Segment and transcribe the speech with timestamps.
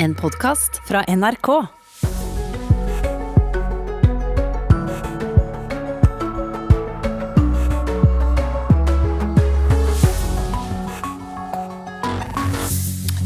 [0.00, 1.46] En podkast fra NRK.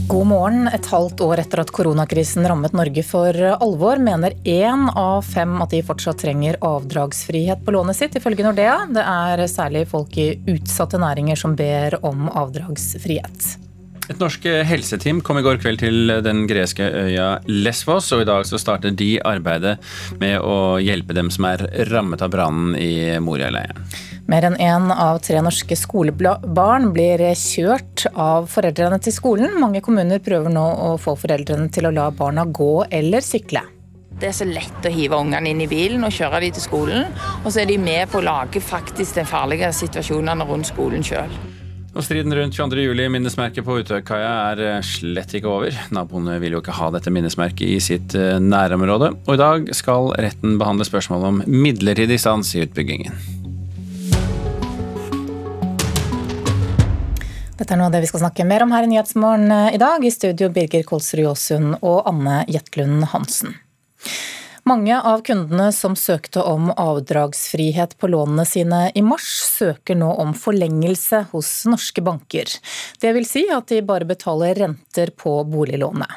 [0.09, 0.69] God morgen.
[0.69, 5.75] Et halvt år etter at koronakrisen rammet Norge for alvor, mener én av fem at
[5.75, 8.79] de fortsatt trenger avdragsfrihet på lånet sitt, ifølge Nordea.
[8.89, 13.62] Det er særlig folk i utsatte næringer som ber om avdragsfrihet.
[14.11, 18.47] Et norsk helseteam kom i går kveld til den greske øya Lesvos, og i dag
[18.49, 19.77] så starter de arbeidet
[20.19, 23.79] med å hjelpe dem som er rammet av brannen i Moria-leiren.
[24.31, 29.55] Mer enn én av tre norske skolebarn blir kjørt av foreldrene til skolen.
[29.63, 33.65] Mange kommuner prøver nå å få foreldrene til å la barna gå eller sykle.
[34.19, 37.11] Det er så lett å hive ungene inn i bilen og kjøre dem til skolen,
[37.43, 41.33] og så er de med på å lage faktisk de farlige situasjonene rundt skolen sjøl.
[41.93, 45.75] Og Striden rundt 22.07-minnesmerket på Utøykaia er eh, slett ikke over.
[45.93, 49.11] Naboene vil jo ikke ha dette minnesmerket i sitt eh, nærområde.
[49.27, 53.13] Og i dag skal retten behandle spørsmålet om midlertidig stans i utbyggingen.
[57.61, 59.83] Dette er noe av det vi skal snakke mer om her i Nyhetsmorgen eh, i
[59.85, 60.01] dag.
[60.01, 63.59] I studio Birger Kolsrud Jåsund og Anne Jetlund Hansen.
[64.65, 69.27] Mange av kundene som søkte om avdragsfrihet på lånene sine i mars,
[69.59, 72.47] søker nå om forlengelse hos norske banker.
[73.03, 76.15] Det vil si at de bare betaler renter på boliglånet.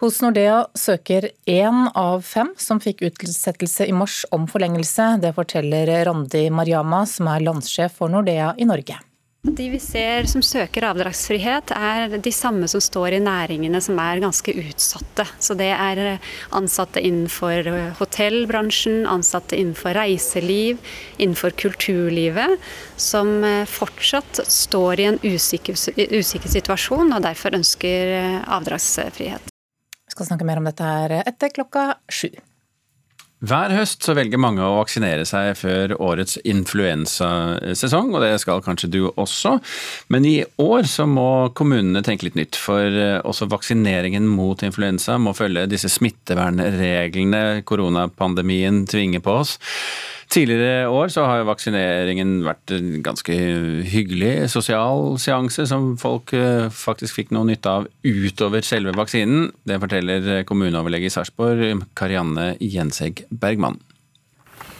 [0.00, 5.18] Hos Nordea søker én av fem som fikk utsettelse i mars om forlengelse.
[5.20, 9.02] Det forteller Randi Mariama, som er landssjef for Nordea i Norge.
[9.42, 14.20] De vi ser som søker avdragsfrihet, er de samme som står i næringene som er
[14.22, 15.24] ganske utsatte.
[15.42, 16.20] Så det er
[16.54, 17.66] ansatte innenfor
[17.98, 20.78] hotellbransjen, ansatte innenfor reiseliv,
[21.18, 22.54] innenfor kulturlivet,
[22.94, 25.74] som fortsatt står i en usikker,
[26.14, 28.14] usikker situasjon og derfor ønsker
[28.46, 29.50] avdragsfrihet.
[29.50, 32.30] Vi skal snakke mer om dette her etter klokka sju.
[33.42, 38.90] Hver høst så velger mange å vaksinere seg før årets influensasesong, og det skal kanskje
[38.94, 39.56] du også.
[40.14, 45.18] Men i år så må kommunene tenke litt nytt, for eh, også vaksineringen mot influensa
[45.18, 49.56] må følge disse smittevernreglene koronapandemien tvinger på oss.
[50.32, 53.34] Tidligere år så har vaksineringen vært en ganske
[53.92, 59.50] hyggelig sosial seanse som folk eh, faktisk fikk noe nytte av utover selve vaksinen.
[59.68, 63.76] Det forteller kommuneoverlege i Sarpsborg, Karianne Jensegg Bergman.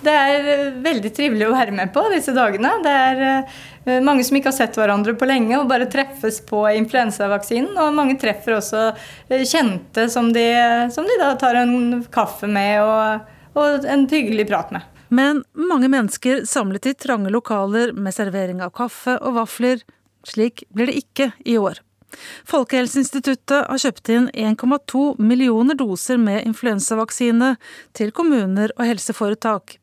[0.00, 2.70] Det er eh, veldig trivelig å være med på disse dagene.
[2.86, 6.62] Det er eh, mange som ikke har sett hverandre på lenge og bare treffes på
[6.78, 7.74] influensavaksinen.
[7.76, 8.86] Og mange treffer også
[9.28, 10.48] kjente som de,
[10.96, 14.88] som de da tar en kaffe med og, og en hyggelig prat med.
[15.12, 19.82] Men mange mennesker samlet i trange lokaler med servering av kaffe og vafler.
[20.24, 21.82] Slik blir det ikke i år.
[22.48, 27.54] Folkehelseinstituttet har kjøpt inn 1,2 millioner doser med influensavaksine
[27.96, 29.78] til kommuner og helseforetak.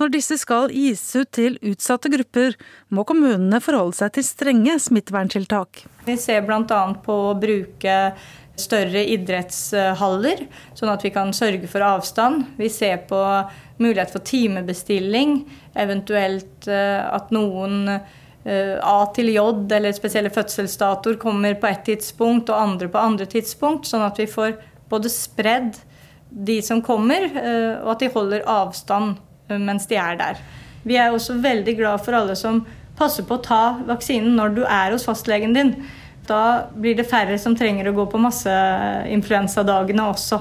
[0.00, 2.54] Når disse skal gis ut til utsatte grupper,
[2.92, 5.86] må kommunene forholde seg til strenge smitteverntiltak.
[6.06, 6.82] Vi ser bl.a.
[7.02, 7.96] på å bruke
[8.56, 10.46] større idrettshaller,
[10.76, 12.46] sånn at vi kan sørge for avstand.
[12.56, 13.20] Vi ser på
[13.82, 15.42] mulighet for timebestilling,
[15.76, 19.44] eventuelt eh, at noen eh, A til J
[19.76, 24.28] eller spesielle fødselsdatoer kommer på ett tidspunkt og andre på andre tidspunkt, sånn at vi
[24.30, 24.56] får
[24.88, 25.76] både spredd
[26.30, 30.40] de som kommer, eh, og at de holder avstand mens de er der.
[30.86, 32.64] Vi er også veldig glad for alle som
[32.96, 35.74] passer på å ta vaksinen når du er hos fastlegen din.
[36.26, 40.40] Da blir det færre som trenger å gå på masseinfluensadagene også.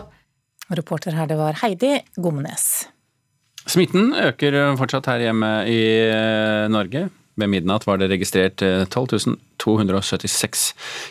[0.73, 2.87] Reporter her det var Heidi Gomnes.
[3.65, 7.07] Smitten øker fortsatt her hjemme i eh, Norge.
[7.35, 10.67] Ved midnatt var det registrert 12 eh, 276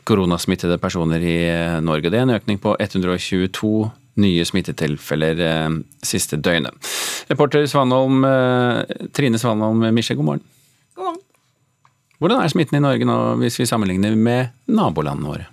[0.09, 2.11] koronasmittede personer i eh, Norge.
[2.11, 3.75] Det er en økning på 122
[4.23, 5.41] nye smittetilfeller
[6.07, 6.93] siste døgnet.
[7.27, 8.23] Reporter Svanholm,
[9.11, 10.45] Trine Svanholm Misje, god morgen.
[10.95, 11.24] God morgen.
[12.23, 15.49] Hvordan er smitten i Norge nå, hvis vi sammenligner med nabolandene våre?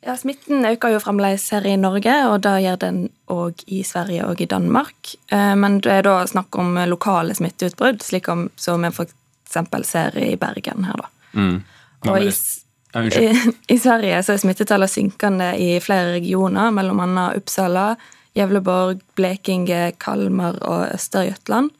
[0.00, 4.24] Ja, Smitten øker jo fremdeles her i Norge, og da gjør den òg i Sverige
[4.30, 5.12] og i Danmark.
[5.28, 9.58] Eh, men det er da snakk om lokale smitteutbrudd, slik som vi f.eks.
[9.84, 11.10] ser i Bergen her, da.
[11.36, 11.58] Mm.
[12.08, 13.26] Og i, i,
[13.74, 17.92] i, Sverige så er smittetallet synkende i flere regioner, mellom annet Uppsala,
[18.38, 21.74] Gjevleborg, Blekinge, Kalmar og Øster-Jøtland.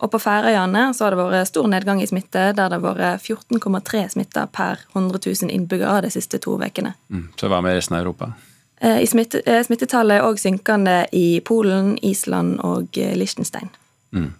[0.00, 3.24] Og på Færøyene så har det vært stor nedgang i smitte, der det har vært
[3.26, 6.94] 14,3 smitta per 100 000 innbyggere de siste to ukene.
[7.12, 7.26] Mm.
[7.36, 8.32] Så hva med resten av Europa?
[8.80, 13.68] Eh, I smitte, eh, smittetallet er òg synkende i Polen, Island og eh, Liechtenstein.
[14.16, 14.32] Mm.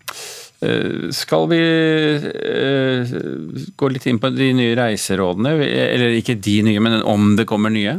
[1.17, 1.59] Skal vi
[3.81, 5.55] gå litt inn på de nye reiserådene?
[5.65, 7.95] Eller ikke de nye, men om det kommer nye?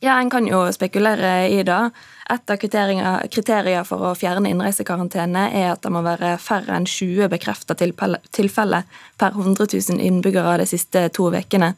[0.00, 1.90] Ja, En kan jo spekulere i det.
[2.30, 7.30] Et av kriterier for å fjerne innreisekarantene er at det må være færre enn 20
[7.32, 8.82] bekrefta tilfeller
[9.16, 11.72] per 100 000 innbyggere de siste to ukene.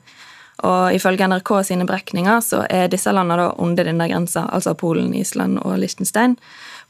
[0.67, 5.15] Og Ifølge NRK sine brekninger så er disse landene da under denne grensa, altså Polen,
[5.15, 6.35] Island og Liechtenstein.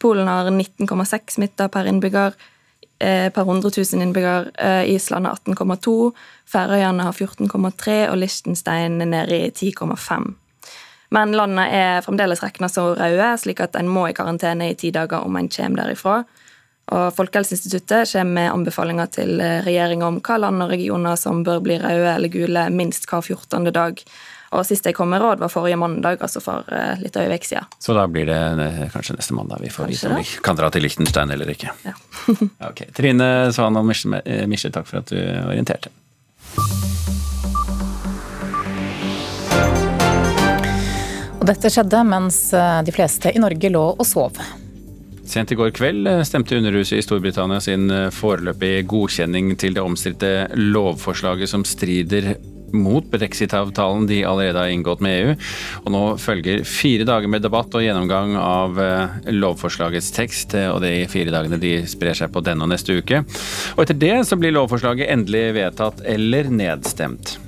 [0.01, 2.33] Polen har 19,6 smitta per innbygger
[3.01, 4.55] eh, per 100 000 innbyggere.
[4.57, 6.13] Eh, Island har 18,2,
[6.49, 10.33] Færøyene har 14,3 og Liechtenstein er nede i 10,5.
[11.15, 14.93] Men landene er fremdeles regna så røde, slik at en må i karantene i ti
[14.95, 16.23] dager om en kommer derifra.
[16.89, 21.77] Og Folkehelseinstituttet kommer med anbefalinger til regjeringa om hva land og regioner som bør bli
[21.81, 23.73] røde eller gule minst hver 14.
[23.77, 24.05] dag.
[24.57, 27.45] Og Sist jeg kom med råd, var forrige mandag, altså for eh, litt over en
[27.45, 27.69] siden.
[27.85, 30.87] Så da blir det kanskje neste mandag vi får vite om vi kan dra til
[30.87, 31.75] Liechtenstein eller ikke.
[31.85, 31.95] Ja.
[32.71, 32.87] ok.
[32.97, 35.93] Trine Svan og Misje, takk for at du orienterte.
[41.49, 44.39] Dette skjedde mens eh, de fleste i Norge lå og sov.
[45.29, 49.85] Sent i går kveld eh, stemte Underhuset i Storbritannia sin eh, foreløpige godkjenning til det
[49.85, 52.35] omstridte lovforslaget som strider
[52.69, 55.37] mot brexit-avtalen de allerede har inngått med EU.
[55.87, 58.77] Og nå følger fire dager med debatt og gjennomgang av
[59.33, 60.53] lovforslagets tekst.
[60.75, 63.25] Og de fire dagene de sprer seg på denne og neste uke.
[63.73, 67.39] Og etter det så blir lovforslaget endelig vedtatt eller nedstemt.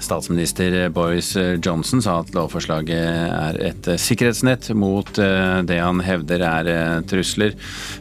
[0.00, 6.70] Statsminister Boris Johnson sa at lovforslaget er et sikkerhetsnett mot eh, det han hevder er
[6.72, 7.54] eh, trusler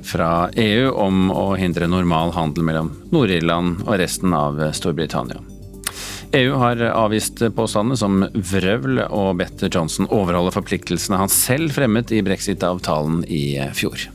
[0.05, 5.41] fra EU om å hindre normal handel mellom Nord-Irland og resten av Storbritannia.
[6.35, 12.23] EU har avvist påstandene som vrøvl og bedt Johnson overholde forpliktelsene han selv fremmet i
[12.25, 13.45] brexit-avtalen i
[13.77, 14.09] fjor.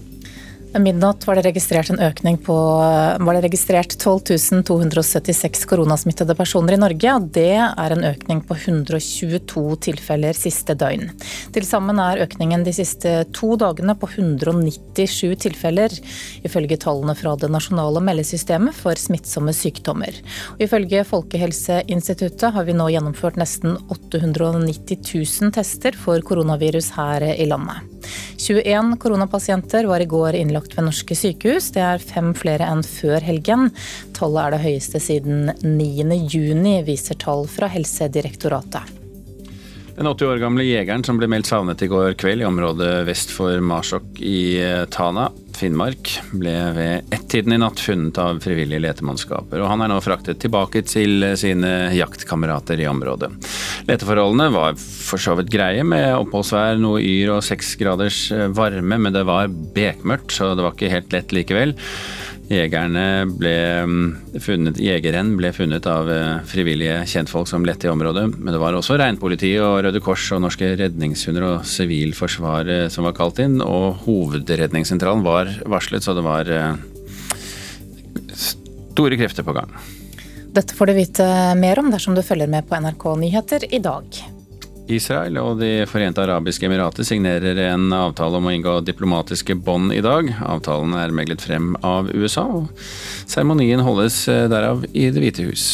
[0.80, 6.80] Midnatt var det registrert en økning på var det registrert 12 276 koronasmittede personer i
[6.80, 7.12] Norge.
[7.12, 11.10] og Det er en økning på 122 tilfeller siste døgn.
[11.52, 15.92] Til sammen er økningen de siste to dagene på 197 tilfeller,
[16.40, 20.16] ifølge tallene fra det nasjonale meldesystemet for smittsomme sykdommer.
[20.56, 27.50] Og ifølge Folkehelseinstituttet har vi nå gjennomført nesten 890 000 tester for koronavirus her i
[27.50, 27.91] landet.
[28.38, 31.70] 21 koronapasienter var i går innlagt ved norske sykehus.
[31.74, 33.70] Det er fem flere enn før helgen.
[34.16, 38.98] Tallet er det høyeste siden 9.6, viser tall fra Helsedirektoratet.
[39.92, 43.32] Den 80 år gamle jegeren som ble meldt savnet i går kveld i området vest
[43.34, 45.28] for Marsjok i eh, Tana,
[45.58, 49.60] Finnmark, ble ved ett-tiden i natt funnet av frivillige letemannskaper.
[49.62, 53.30] og Han er nå fraktet tilbake til sine jaktkamerater i området.
[53.88, 58.24] Leteforholdene var for så vidt greie, med oppholdsvær, noe yr og seks graders
[58.56, 61.76] varme, men det var bekmørkt, så det var ikke helt lett likevel.
[62.50, 63.54] Jegerne ble
[63.86, 64.08] mm,
[64.42, 68.26] funnet, jegeren ble funnet av eh, frivillige kjentfolk som lette i området.
[68.34, 73.16] Men det var også reinpolitiet og Røde Kors og norske redningshunder og Sivilforsvaret som var
[73.16, 73.60] kalt inn.
[73.62, 76.76] Og hovedredningssentralen var varslet, så det var eh,
[78.34, 79.72] store krefter på gang.
[80.52, 84.22] Dette får du vite mer om dersom du følger med på NRK Nyheter i dag.
[84.90, 90.02] Israel og De forente arabiske emirater signerer en avtale om å inngå diplomatiske bånd i
[90.04, 90.30] dag.
[90.42, 92.70] Avtalen er meglet frem av USA, og
[93.26, 95.66] seremonien holdes eh, derav i Det hvite hus.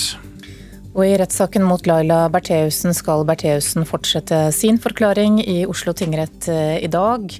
[0.99, 6.81] Og I rettssaken mot Laila Bertheussen skal Bertheussen fortsette sin forklaring i Oslo tingrett eh,
[6.83, 7.31] i dag.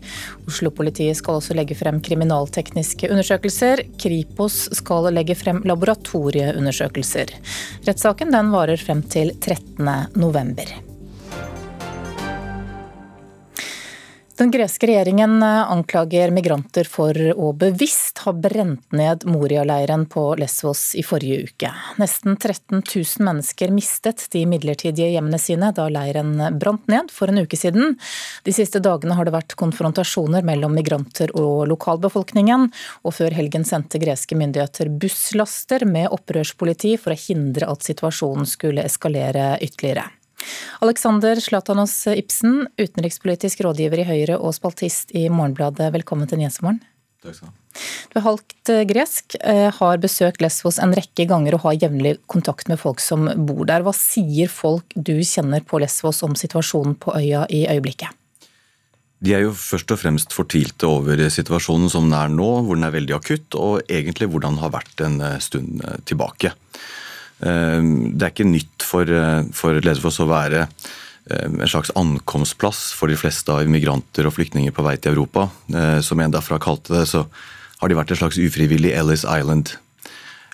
[0.47, 3.83] Oslo-politiet skal også legge frem kriminaltekniske undersøkelser.
[3.99, 7.35] Kripos skal legge frem laboratorieundersøkelser.
[7.89, 10.15] Rettssaken den varer frem til 13.
[10.15, 10.88] november.
[14.39, 20.93] Den greske regjeringen eh, anklager migranter for å bevisst ha brent ned Moria-leiren på Lesvos
[20.95, 21.73] i forrige uke.
[21.99, 27.43] Nesten 13 000 mennesker mistet de midlertidige hjemmene sine da leiren brant ned for en
[27.43, 27.97] uke siden.
[28.47, 32.69] De siste dagene har det vært konfrontasjoner mellom migranter og lokalbefolkningen,
[33.03, 38.87] og før helgen sendte greske myndigheter busslaster med opprørspoliti for å hindre at situasjonen skulle
[38.87, 40.07] eskalere ytterligere.
[40.85, 45.91] Alexander Slatanos Ibsen, utenrikspolitisk rådgiver i Høyre og spaltist i Morgenbladet.
[45.97, 46.83] Velkommen til Nyhetsmorgen.
[47.25, 47.59] Takk skal du ha.
[48.09, 52.17] Du er halvt eh, gresk, eh, har besøkt Lesvos en rekke ganger og har jevnlig
[52.31, 53.85] kontakt med folk som bor der.
[53.87, 58.15] Hva sier folk du kjenner på Lesvos om situasjonen på øya i øyeblikket?
[59.19, 62.87] De er jo først og fremst fortvilte over situasjonen som den er nå, hvor den
[62.87, 66.55] er veldig akutt, og egentlig hvordan den har vært en eh, stund tilbake.
[67.39, 67.83] Eh,
[68.19, 73.11] det er ikke nytt for, eh, for Lederfoss å være eh, en slags ankomstplass for
[73.11, 75.51] de fleste av migranter og flyktninger på vei til Europa.
[76.03, 77.27] Som en derfra kalte det, så
[77.79, 79.77] har de vært en slags ufrivillig Ellis Island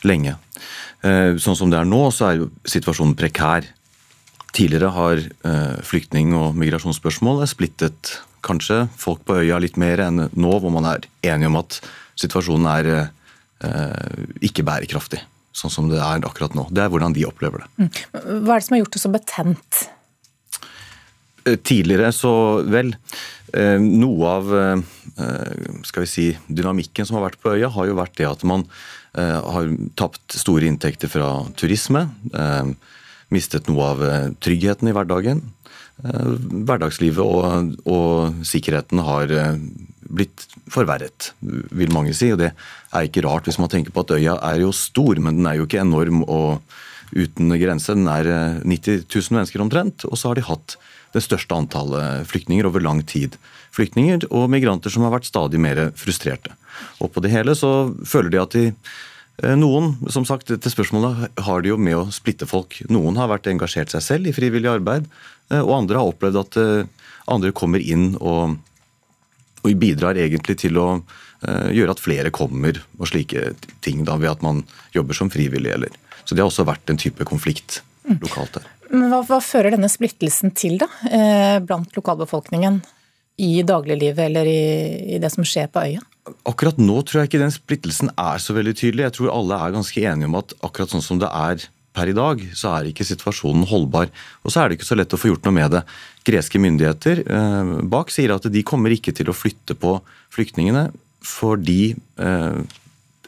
[0.05, 0.37] lenge.
[1.05, 3.69] Sånn som det er nå, så er jo situasjonen prekær.
[4.57, 5.23] Tidligere har
[5.87, 11.07] flyktning- og migrasjonsspørsmål splittet kanskje folk på øya litt mer enn nå, hvor man er
[11.23, 11.79] enige om at
[12.21, 12.91] situasjonen er
[14.43, 15.23] ikke bærekraftig.
[15.55, 16.67] Sånn som det er akkurat nå.
[16.75, 17.69] Det er hvordan de opplever det.
[17.79, 17.91] Mm.
[18.43, 19.85] Hva er det som har gjort det så betent?
[21.45, 22.35] Tidligere så
[22.73, 22.95] vel
[23.55, 24.49] Noe av
[25.87, 28.65] skal vi si, dynamikken som har vært på øya, har jo vært det at man
[29.15, 32.09] Eh, har tapt store inntekter fra turisme.
[32.35, 32.71] Eh,
[33.35, 35.45] mistet noe av eh, tryggheten i hverdagen.
[35.95, 39.31] Hverdagslivet og, og sikkerheten har
[40.15, 42.31] blitt forverret, vil mange si.
[42.35, 45.41] Og det er ikke rart hvis man tenker på at øya er jo stor, men
[45.41, 46.65] den er jo ikke enorm og
[47.15, 47.95] uten grense.
[47.95, 50.77] Den er 90 000 mennesker omtrent, og så har de hatt
[51.15, 53.39] det største antallet flyktninger over lang tid.
[53.75, 56.55] Flyktninger og migranter som har vært stadig mer frustrerte.
[57.03, 61.41] Og på det hele så føler de at de eh, noen som sagt, til spørsmålet
[61.47, 62.81] har de jo med å splitte folk.
[62.91, 65.07] Noen har vært engasjert seg selv i frivillig arbeid,
[65.53, 68.59] eh, og andre har opplevd at eh, andre kommer inn og,
[69.65, 70.89] og bidrar egentlig til å
[71.45, 73.51] gjøre at flere kommer og slike
[73.85, 74.63] ting, da, ved at man
[74.95, 75.75] jobber som frivillig.
[75.75, 75.93] Eller.
[76.25, 77.83] Så det har også vært en type konflikt
[78.23, 78.69] lokalt der.
[78.93, 80.89] Men hva, hva fører denne splittelsen til da,
[81.65, 82.81] blant lokalbefolkningen?
[83.45, 84.65] I dagliglivet eller i,
[85.17, 86.03] i det som skjer på øya?
[86.49, 89.09] Akkurat nå tror jeg ikke den splittelsen er så veldig tydelig.
[89.09, 92.17] Jeg tror alle er ganske enige om at akkurat sånn som det er per i
[92.17, 94.11] dag, så er ikke situasjonen holdbar.
[94.43, 95.85] Og så er det ikke så lett å få gjort noe med det.
[96.27, 99.99] Greske myndigheter eh, bak sier at de kommer ikke til å flytte på
[100.35, 100.89] flyktningene
[101.25, 102.59] fordi eh,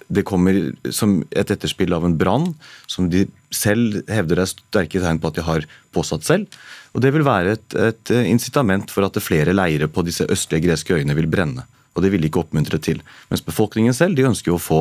[0.06, 0.58] det kommer
[0.94, 2.50] som et etterspill av en brann
[2.90, 6.60] som de selv hevder er sterke tegn på at de har påsatt selv.
[6.94, 10.98] Og Det vil være et, et incitament for at flere leirer på disse østlige greske
[10.98, 13.00] øyene vil brenne og det vil de ikke oppmuntre til.
[13.30, 14.80] Mens befolkningen selv de ønsker jo å få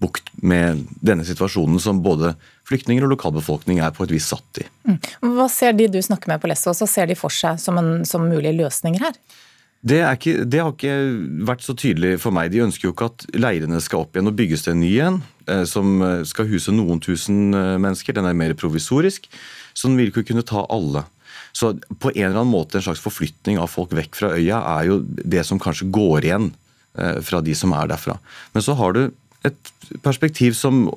[0.00, 2.32] bukt med denne situasjonen som både
[2.68, 4.66] flyktninger og lokalbefolkning er på et vis satt i.
[4.88, 4.98] Mm.
[5.36, 8.06] Hva ser de du snakker med på Lesvos, hva ser de for seg som, en,
[8.08, 9.16] som mulige løsninger her?
[9.80, 10.96] Det, ikke, det, har ikke
[11.48, 12.50] vært så tydelig for meg.
[12.52, 15.16] De ønsker jo ikke at leirene skal opp igjen og bygges det en ny en,
[15.48, 18.16] eh, som eh, skal huse noen tusen eh, mennesker.
[18.16, 19.30] Den er mer provisorisk,
[19.72, 21.06] så den vil ikke kunne ta alle.
[21.56, 24.90] Så på en eller annen måte en slags forflytning av folk vekk fra øya er
[24.90, 26.52] jo det som kanskje går igjen
[27.24, 28.16] fra de som er derfra.
[28.52, 29.00] Men så har du
[29.48, 29.72] et
[30.04, 30.88] perspektiv som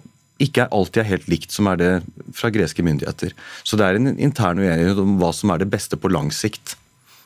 [0.43, 1.91] ikke alltid er helt likt, som er det
[2.35, 3.35] fra greske myndigheter.
[3.63, 6.77] Så det er en intern uenighet om hva som er det beste på lang sikt.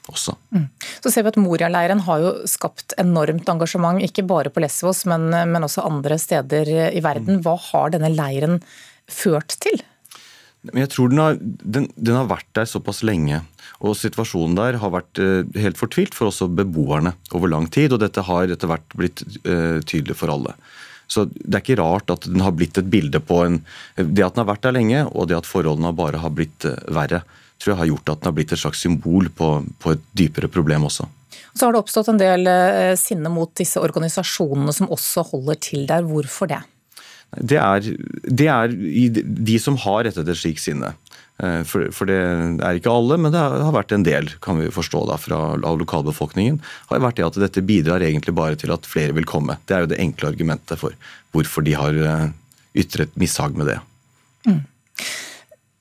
[0.07, 0.37] Også.
[0.55, 0.69] Mm.
[1.03, 5.27] Så ser vi at Moria-leiren har jo skapt enormt engasjement, ikke bare på Lesvos, men,
[5.27, 7.41] men også andre steder i verden.
[7.41, 7.43] Mm.
[7.43, 8.61] Hva har denne leiren
[9.11, 9.83] ført til?
[10.75, 13.41] Jeg tror den har, den, den har, vært der såpass lenge.
[13.83, 17.93] Og situasjonen der har vært uh, helt fortvilt for også beboerne over lang tid.
[17.93, 20.55] Og dette har etter hvert blitt uh, tydelig for alle.
[21.07, 23.61] Så det er ikke rart at den har blitt et bilde på en
[23.95, 26.75] Det at den har vært der lenge, og det at forholdene bare har blitt uh,
[26.93, 27.23] verre,
[27.57, 30.51] tror jeg har gjort at den har blitt et slags symbol på, på et dypere
[30.51, 31.07] problem også.
[31.57, 32.49] Så har det oppstått en del
[33.01, 36.05] sinne mot disse organisasjonene som også holder til der.
[36.05, 36.59] Hvorfor det?
[37.35, 37.87] det er,
[38.23, 40.93] det er de som har rettet et slikt sinne.
[41.43, 44.71] Eh, for, for, det er ikke alle, men det har vært en del kan vi
[44.73, 46.57] forstå da, fra, av lokalbefolkningen.
[46.89, 49.59] har vært det at Dette bidrar egentlig bare til at flere vil komme.
[49.69, 50.97] Det er jo det enkle argumentet for
[51.35, 52.25] hvorfor de har eh,
[52.77, 53.77] ytret mishag med det.
[54.49, 54.63] Mm.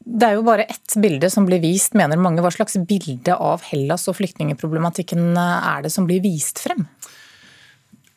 [0.06, 2.44] Det er jo bare ett bilde som blir vist, mener mange.
[2.44, 6.84] Hva slags bilde av Hellas og flyktningeproblematikken er det som blir vist frem?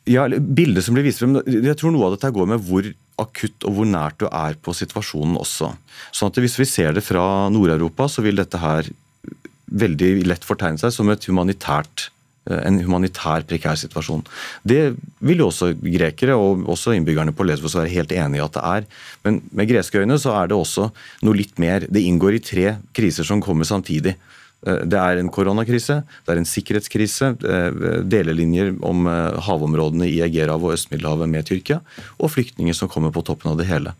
[0.08, 2.86] Ja, Bildet som blir vist frem, jeg tror noe av dette går med hvor
[3.22, 5.72] akutt og hvor nært du er på situasjonen også.
[6.12, 8.88] Sånn at Hvis vi ser det fra Nord-Europa, så vil dette her
[9.70, 11.10] veldig lett fortegne seg som
[12.50, 14.24] eh, en humanitær prekær situasjon.
[14.66, 18.56] Det vil jo også grekere og også innbyggerne på Lesvos være helt enig i at
[18.56, 18.88] det er.
[19.26, 20.90] Men med greske øyne så er det også
[21.22, 21.86] noe litt mer.
[21.86, 24.16] Det inngår i tre kriser som kommer samtidig.
[24.66, 30.20] Eh, det er en koronakrise, det er en sikkerhetskrise, eh, delelinjer om eh, havområdene i
[30.26, 31.80] Egerhavet og Øst-Middelhavet med Tyrkia,
[32.18, 33.96] og flyktninger som kommer på toppen av det hele.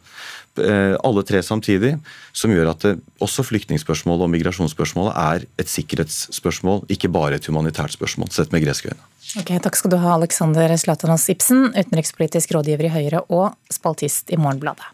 [0.61, 1.93] Alle tre samtidig,
[2.37, 2.91] som gjør at det,
[3.23, 8.91] også flyktningspørsmålet og migrasjonsspørsmålet er et sikkerhetsspørsmål, ikke bare et humanitært spørsmål, sett med greske
[8.91, 9.07] øyne.
[9.39, 14.41] Ok, Takk skal du ha, Alexander Zlatanas Ibsen, utenrikspolitisk rådgiver i Høyre og spaltist i
[14.43, 14.91] Morgenbladet.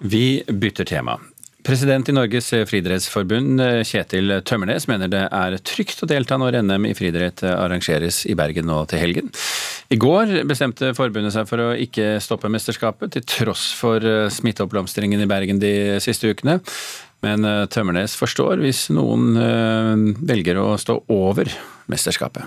[0.00, 1.20] Vi bytter tema.
[1.66, 3.58] President i Norges friidrettsforbund,
[3.88, 8.68] Kjetil Tømmernes, mener det er trygt å delta når NM i friidrett arrangeres i Bergen
[8.70, 9.32] nå til helgen.
[9.90, 15.24] I går bestemte forbundet seg for å ikke stoppe mesterskapet, til tross for eh, smitteoppblomstringen
[15.24, 16.60] i Bergen de siste ukene.
[17.26, 19.92] Men eh, Tømmernes forstår hvis noen eh,
[20.30, 21.50] velger å stå over
[21.90, 22.46] mesterskapet.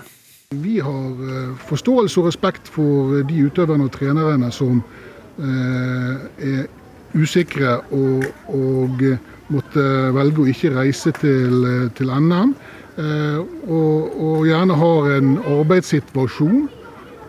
[0.64, 4.80] Vi har forståelse og respekt for de utøverne og trenerne som
[5.40, 6.64] er
[7.14, 9.04] usikre og, og
[9.50, 11.64] måtte velge å ikke reise til,
[11.98, 12.52] til NM.
[13.00, 16.68] Og, og, gjerne har en arbeidssituasjon,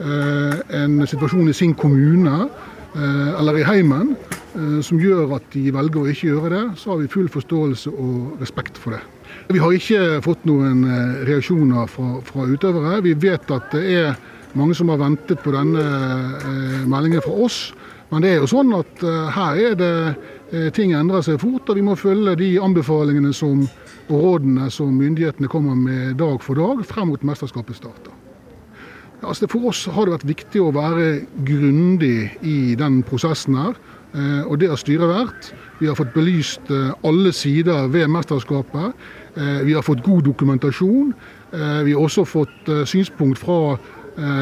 [0.02, 2.48] en situasjon i sin kommune
[2.98, 4.16] eller i heimen
[4.84, 8.42] som gjør at de velger å ikke gjøre det, så har vi full forståelse og
[8.42, 9.00] respekt for det.
[9.54, 10.84] Vi har ikke fått noen
[11.30, 13.00] reaksjoner fra, fra utøvere.
[13.06, 14.20] Vi vet at det er
[14.60, 15.86] mange som har ventet på denne
[16.90, 17.62] meldingen fra oss.
[18.12, 21.70] Men det er jo sånn at uh, her er det uh, ting endrer seg fort,
[21.72, 23.64] og vi må følge de anbefalingene som,
[24.10, 28.12] og rådene som myndighetene kommer med dag for dag frem mot mesterskapet starter.
[29.22, 33.80] Altså for oss har det vært viktig å være grundig i den prosessen her.
[34.12, 35.54] Uh, og det har styret vært.
[35.80, 36.68] Vi har fått belyst
[37.08, 38.92] alle sider ved mesterskapet.
[39.66, 41.08] Vi har fått god dokumentasjon.
[41.50, 43.80] Vi har også fått synspunkt fra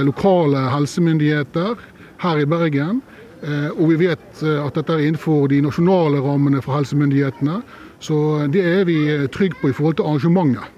[0.04, 1.80] lokale helsemyndigheter
[2.26, 3.00] her i Bergen.
[3.44, 7.62] Eh, og vi vet eh, at dette er innenfor de nasjonale rammene for helsemyndighetene.
[8.04, 8.18] Så
[8.52, 9.00] det er vi
[9.32, 10.76] trygge på i forhold til arrangementet.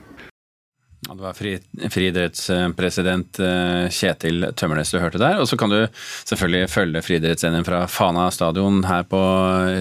[1.07, 1.55] Ja, det var fri,
[1.89, 5.39] friidrettspresident eh, Kjetil Tømmernes du hørte der.
[5.41, 5.79] Og så kan du
[6.29, 9.21] selvfølgelig følge friidretts-NM fra Fana stadion her på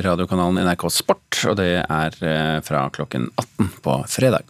[0.07, 1.43] radiokanalen NRK Sport.
[1.53, 2.17] Og det er
[2.65, 4.49] fra klokken 18 på fredag.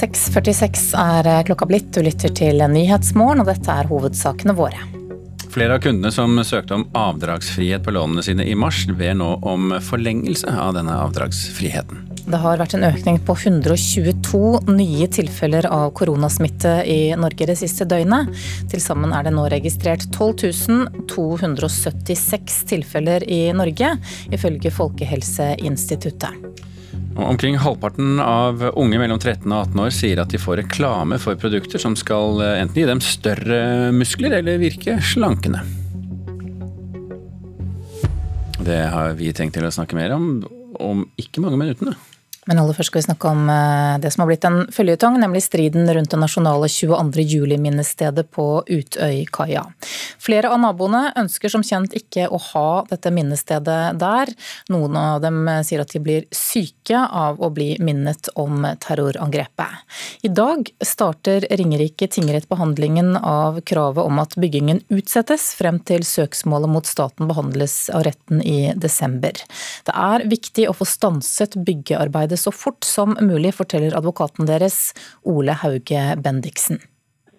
[0.00, 1.90] 6.46 er klokka blitt.
[1.92, 4.80] Du lytter til Nyhetsmorgen, og dette er hovedsakene våre.
[5.50, 9.74] Flere av kundene som søkte om avdragsfrihet på lånene sine i mars, ber nå om
[9.82, 12.06] forlengelse av denne avdragsfriheten.
[12.30, 14.40] Det har vært en økning på 122
[14.70, 18.30] nye tilfeller av koronasmitte i Norge det siste døgnet.
[18.70, 23.96] Til sammen er det nå registrert 12 276 tilfeller i Norge,
[24.30, 26.49] ifølge Folkehelseinstituttet.
[27.20, 31.38] Omkring halvparten av unge mellom 13 og 18 år sier at de får reklame for
[31.40, 35.64] produkter som skal eh, enten gi dem større muskler eller virke slankende.
[38.60, 40.32] Det har vi tenkt til å snakke mer om
[40.80, 41.92] om ikke mange minuttene.
[42.48, 45.42] Men aller først skal vi snakke om eh, det som har blitt en føljetong, nemlig
[45.44, 47.20] striden rundt det nasjonale 22.
[47.20, 49.66] juli-minnestedet på Utøykaia.
[50.20, 54.32] Flere av naboene ønsker som kjent ikke å ha dette minnestedet der.
[54.72, 59.84] Noen av dem sier at de blir syke av å bli minnet om terrorangrepet.
[60.24, 66.72] I dag starter Ringerike tingrett behandlingen av kravet om at byggingen utsettes frem til søksmålet
[66.72, 69.36] mot staten behandles av retten i desember.
[69.84, 74.92] Det er viktig å få stanset byggearbeidet så fort som mulig, forteller advokaten deres
[75.28, 76.80] Ole Hauge Bendiksen.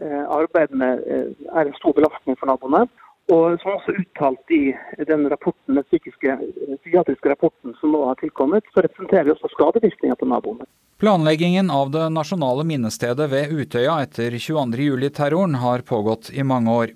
[0.02, 2.88] Eh, Arbeidene eh, er en stor belastning for naboene.
[3.32, 4.74] Og som også uttalt i
[5.08, 9.52] den rapporten, den psykiske, eh, psykiatriske rapporten som nå har tilkommet, så representerer vi også
[9.54, 10.68] skadevirkninger på naboene.
[11.02, 16.94] Planleggingen av det nasjonale minnestedet ved Utøya etter 22.07-terroren har pågått i mange år.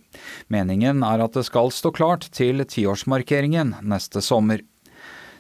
[0.53, 4.61] Meningen er at det skal stå klart til tiårsmarkeringen neste sommer.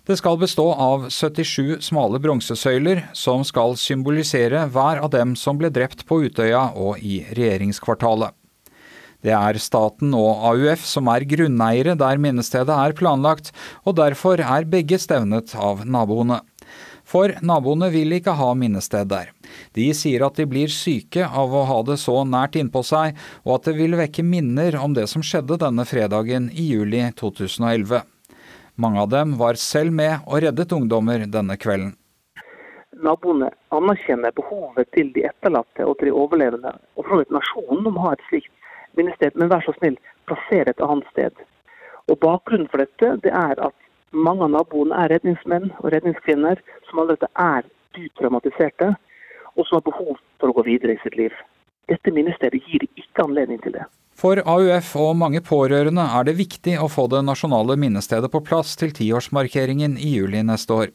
[0.05, 5.71] Det skal bestå av 77 smale bronsesøyler, som skal symbolisere hver av dem som ble
[5.73, 8.35] drept på Utøya og i regjeringskvartalet.
[9.25, 13.49] Det er staten og AUF som er grunneiere der minnestedet er planlagt,
[13.81, 16.43] og derfor er begge stevnet av naboene.
[17.05, 19.33] For naboene vil ikke ha minnested der.
[19.73, 23.57] De sier at de blir syke av å ha det så nært innpå seg, og
[23.57, 28.05] at det vil vekke minner om det som skjedde denne fredagen i juli 2011.
[28.75, 31.93] Mange av dem var selv med og reddet ungdommer denne kvelden.
[33.05, 36.73] Naboene anerkjenner behovet til de etterlatte og til de overlevende.
[36.99, 38.51] Og for nasjonen om å ha et slikt
[38.99, 39.95] minnested, men vær så snill,
[40.27, 41.39] plasser et annet sted.
[42.11, 43.75] Og Bakgrunnen for dette det er at
[44.11, 46.59] mange av naboene er redningsmenn og redningskvinner
[46.89, 48.93] som allerede er dypt traumatiserte,
[49.55, 51.35] og som har behov for å gå videre i sitt liv.
[51.91, 53.87] Dette minnestedet gir ikke anledning til det.
[54.15, 58.71] For AUF og mange pårørende er det viktig å få det nasjonale minnestedet på plass
[58.79, 60.93] til tiårsmarkeringen i juli neste år.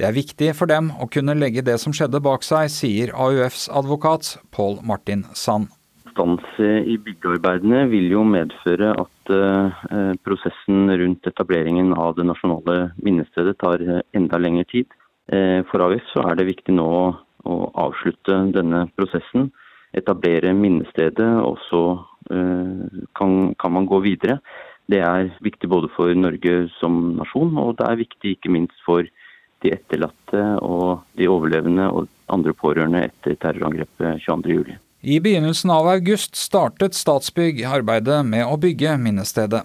[0.00, 3.68] Det er viktig for dem å kunne legge det som skjedde bak seg, sier AUFs
[3.68, 5.68] advokat Pål Martin Sand.
[6.12, 13.58] Stans i byggearbeidene vil jo medføre at eh, prosessen rundt etableringen av det nasjonale minnestedet
[13.60, 13.84] tar
[14.16, 14.88] enda lengre tid.
[15.32, 16.88] Eh, for AUF så er det viktig nå
[17.48, 19.50] å avslutte denne prosessen
[19.96, 24.38] etablere minnestedet, og så eh, kan, kan, man gå videre.
[24.90, 29.06] Det er viktig både for Norge som nasjon, og det er viktig ikke minst for
[29.62, 34.74] de etterlatte og de overlevende og andre pårørende etter terrorangrepet 22.07.
[35.02, 39.64] I begynnelsen av august startet Statsbygg arbeidet med å bygge minnestedet.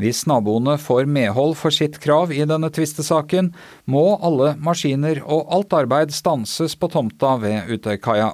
[0.00, 3.50] Hvis naboene får medhold for sitt krav i denne tvistesaken,
[3.84, 8.32] må alle maskiner og alt arbeid stanses på tomta ved Utøykaia.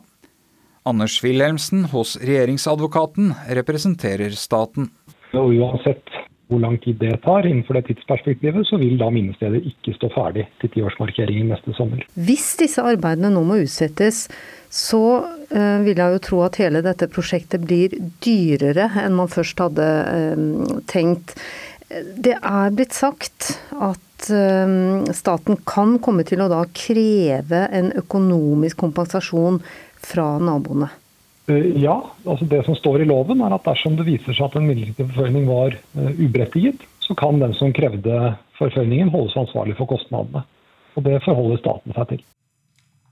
[0.89, 4.89] Anders Wilhelmsen hos regjeringsadvokaten representerer staten.
[5.37, 9.93] Og uansett hvor lang tid det tar innenfor det tidsperspektivet, så vil da minnestedet ikke
[9.99, 12.05] stå ferdig til tiårsmarkeringen neste sommer.
[12.17, 14.25] Hvis disse arbeidene nå må utsettes,
[14.73, 15.03] så
[15.53, 19.89] øh, vil jeg jo tro at hele dette prosjektet blir dyrere enn man først hadde
[19.89, 21.37] øh, tenkt.
[21.89, 28.81] Det er blitt sagt at øh, staten kan komme til å da kreve en økonomisk
[28.81, 29.61] kompensasjon
[30.05, 30.91] fra naboene.
[31.81, 31.97] Ja,
[32.29, 35.09] altså det som står i loven er at dersom det viser seg at en midlertidig
[35.15, 35.79] forføyning var
[36.19, 40.45] uberettiget, så kan den som krevde forføyningen holdes ansvarlig for kostnadene.
[40.99, 42.27] Og Det forholder staten seg til.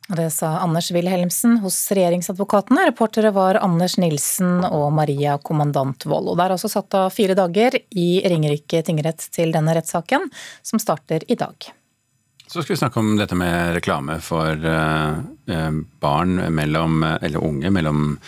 [0.06, 2.84] Det sa Anders Wilhelmsen hos regjeringsadvokatene.
[2.92, 6.30] Reportere var Anders Nilsen og Maria Kommandant Wold.
[6.30, 10.28] Og det er altså satt av fire dager i Ringerike tingrett til denne rettssaken,
[10.62, 11.72] som starter i dag.
[12.46, 15.70] Så skal vi snakke om dette med reklame for eh,
[16.02, 18.18] barn mellom, eller unge mellom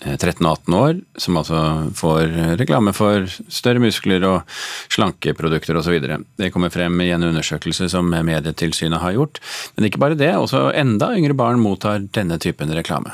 [0.00, 1.60] 13 og 18 år, som altså
[1.96, 4.60] får reklame for større muskler og
[4.92, 5.98] slankeprodukter osv.
[6.40, 9.42] Det kommer frem i en undersøkelse som Medietilsynet har gjort.
[9.76, 13.12] Men ikke bare det, også enda yngre barn mottar denne typen reklame.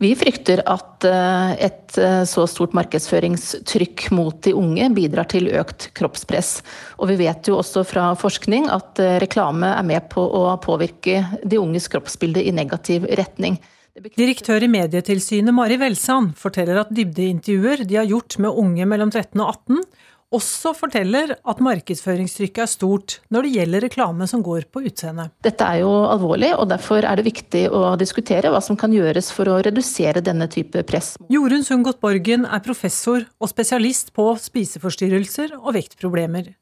[0.00, 5.90] Vi frykter at eh, et eh, så stort markedsføringstrykk mot de unge bidrar til økt
[5.96, 6.62] kroppspress.
[6.96, 11.20] Og vi vet jo også fra forskning at eh, reklame er med på å påvirke
[11.44, 13.60] de unges kroppsbilde i negativ retning.
[14.16, 19.36] Direktør i Medietilsynet Mari Velsand forteller at dybdeintervjuer de har gjort med unge mellom 13
[19.42, 19.84] og 18,
[20.34, 25.28] også forteller at markedsføringstrykket er stort når det gjelder reklame som går på utseende.
[25.42, 29.32] Dette er jo alvorlig, og derfor er det viktig å diskutere hva som kan gjøres
[29.34, 31.16] for å redusere denne type press.
[31.32, 36.54] Jorunn Sundgodt Borgen er professor og spesialist på spiseforstyrrelser og vektproblemer.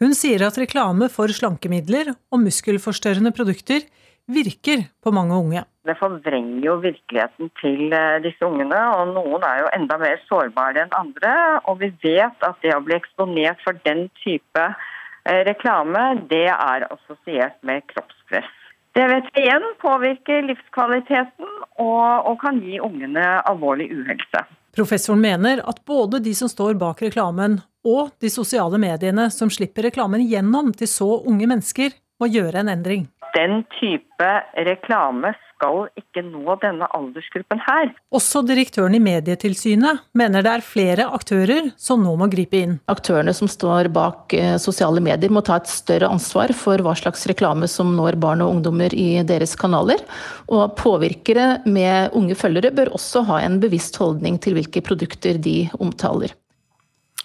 [0.00, 3.84] Hun sier at reklame for slankemidler og muskelforstørrende produkter
[4.32, 5.64] virker på mange unge.
[5.88, 10.84] Det forvrenger jo virkeligheten til eh, disse ungene, og noen er jo enda mer sårbare
[10.84, 11.32] enn andre.
[11.70, 16.86] Og vi vet at det å bli eksponert for den type eh, reklame, det er
[16.90, 18.50] assosiert med kroppspress.
[18.94, 24.42] Det vet vi igjen påvirker livskvaliteten og, og kan gi ungene alvorlig uhelse.
[24.74, 29.88] Professoren mener at både de som står bak reklamen og de sosiale mediene som slipper
[29.88, 34.32] reklamen gjennom til så unge mennesker, må gjøre en endring den type
[34.66, 37.90] reklame skal ikke nå denne aldersgruppen her.
[38.16, 42.78] Også direktøren i Medietilsynet mener det er flere aktører som nå må gripe inn.
[42.90, 47.26] Aktørene som står bak eh, sosiale medier må ta et større ansvar for hva slags
[47.28, 50.00] reklame som når barn og ungdommer i deres kanaler.
[50.48, 55.62] Og påvirkere med unge følgere bør også ha en bevisst holdning til hvilke produkter de
[55.78, 56.32] omtaler.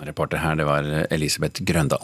[0.03, 2.03] Reporter her, det var Elisabeth Grøndal.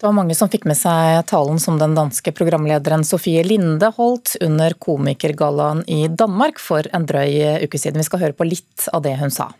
[0.00, 4.32] Det var mange som fikk med seg talen som den danske programlederen Sofie Linde holdt
[4.40, 8.00] under Komikergallaen i Danmark for en drøy uke siden.
[8.00, 9.50] Vi skal høre på litt av det hun sa.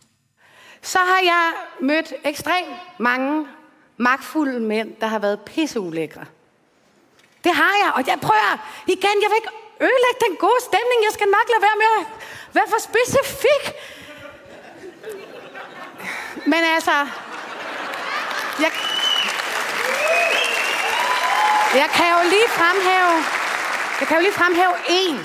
[0.81, 2.73] Så har jeg møtt ekstremt
[3.05, 3.43] mange
[4.01, 6.25] maktfulle menn som har vært pisseulækre.
[7.45, 7.91] Det har jeg.
[8.01, 9.57] Og jeg prøver igjen, jeg vil ikke
[9.91, 11.05] ødelegge den gode stemningen.
[11.11, 12.01] Jeg skal nok la være med å
[12.57, 13.75] være for spesifikk.
[16.49, 16.97] Men altså
[18.65, 18.73] jeg
[21.71, 23.15] jeg kan jo lige fremhæve
[24.01, 25.19] Jeg kan jo lige fremhæve én.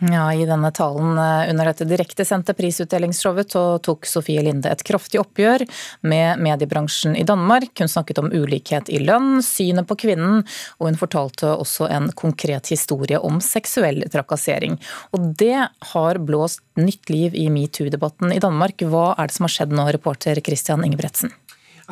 [0.00, 3.52] Ja, I denne talen eh, under dette direktesendte prisutdelingsshowet
[3.84, 5.66] tok Sofie Linde et kraftig oppgjør
[6.08, 7.68] med mediebransjen i Danmark.
[7.78, 10.40] Hun snakket om ulikhet i lønn, synet på kvinnen,
[10.80, 14.80] og hun fortalte også en konkret historie om seksuell trakassering.
[15.12, 18.80] Og det har blåst nytt liv i metoo-debatten i Danmark.
[18.80, 21.36] Hva er det som har skjedd nå, reporter Christian Ingebretsen?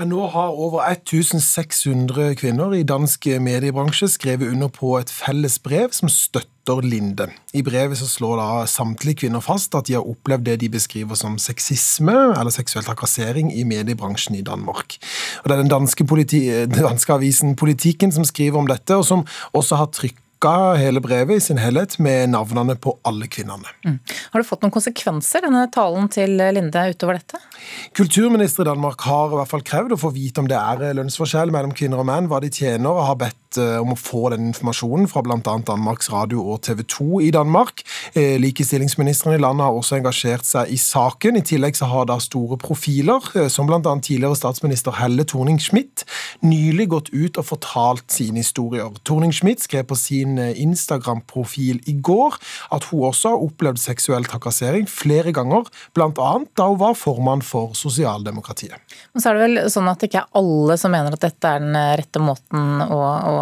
[0.07, 6.11] Nå har over 1600 kvinner i dansk mediebransje skrevet under på et felles brev som
[6.13, 7.27] støtter Linde.
[7.57, 12.15] I brevet slår samtlige kvinner fast at de har opplevd det de beskriver som sexisme
[12.15, 15.01] eller seksuell trakassering i mediebransjen i Danmark.
[15.43, 19.05] Og Det er den danske, politi den danske avisen Politikken som skriver om dette, og
[19.05, 23.67] som også har trykk pakka hele brevet i sin helhet med navnene på alle kvinnene.
[23.85, 23.99] Mm.
[24.33, 27.41] Har det fått noen konsekvenser, denne talen til Linde, utover dette?
[27.97, 31.51] Kulturminister i Danmark har i hvert fall krevd å få vite om det er lønnsforskjell
[31.55, 34.51] mellom kvinner og menn, hva de tjener, og har bedt eh, om å få den
[34.53, 35.41] informasjonen fra bl.a.
[35.43, 37.83] Danmarks Radio og TV 2 i Danmark.
[38.15, 41.41] Eh, likestillingsministeren i landet har også engasjert seg i saken.
[41.41, 43.83] I tillegg så har da store profiler, eh, som bl.a.
[43.83, 46.07] tidligere statsminister Helle Thorning-Schmidt,
[46.47, 48.95] nylig gått ut og fortalt sine historier.
[49.09, 50.39] Thorning-Schmidt skrev på sin sin
[50.69, 52.37] Instagram-profil i går
[52.75, 56.11] at hun også har opplevd seksuell trakassering flere ganger, bl.a.
[56.57, 58.77] da hun var formann for Sosialdemokratiet.
[59.13, 61.53] Men så er det vel sånn at det ikke er alle som mener at dette
[61.53, 63.35] er den rette måten å, å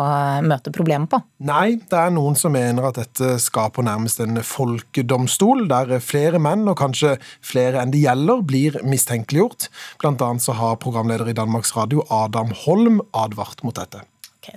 [0.47, 1.21] møte problemet på?
[1.47, 6.41] Nei, det er noen som mener at dette skal på nærmest en folkedomstol, der flere
[6.43, 9.71] menn, og kanskje flere enn det gjelder, blir mistenkeliggjort.
[10.03, 14.05] Blant annet så har programleder i Danmarks Radio, Adam Holm, advart mot dette.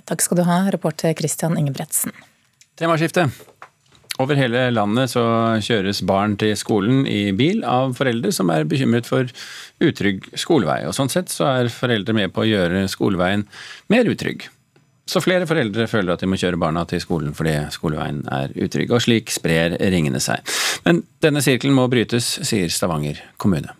[0.08, 2.14] Takk skal du ha, reporter Christian Ingebretsen.
[2.80, 3.28] Temaskifte.
[4.20, 5.22] Over hele landet så
[5.64, 9.30] kjøres barn til skolen i bil av foreldre som er bekymret for
[9.80, 10.82] utrygg skolevei.
[10.88, 13.46] Og Sånn sett så er foreldre med på å gjøre skoleveien
[13.92, 14.44] mer utrygg.
[15.10, 18.92] Så flere foreldre føler at de må kjøre barna til skolen fordi skoleveien er utrygg.
[18.92, 20.44] Og slik sprer ringene seg.
[20.84, 23.72] Men denne sirkelen må brytes, sier Stavanger kommune.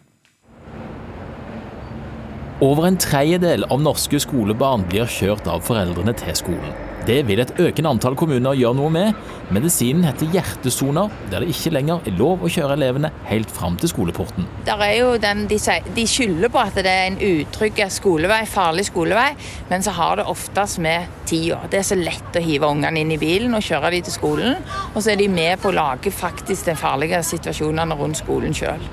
[2.61, 6.75] Over en tredjedel av norske skolebarn blir kjørt av foreldrene til skolen.
[7.09, 9.17] Det vil et økende antall kommuner gjøre noe med.
[9.49, 13.89] Medisinen heter hjertesoner, der det ikke lenger er lov å kjøre elevene helt fram til
[13.89, 14.45] skoleporten.
[14.69, 15.59] Den, de,
[15.97, 19.31] de, skylder på at det er en utrygg skolevei, farlig skolevei,
[19.73, 21.63] men så har det oftest med tida.
[21.73, 24.61] Det er så lett å hive ungene inn i bilen og kjøre dem til skolen,
[24.93, 28.85] og så er de med på å lage faktisk de farlige situasjonene rundt skolen sjøl.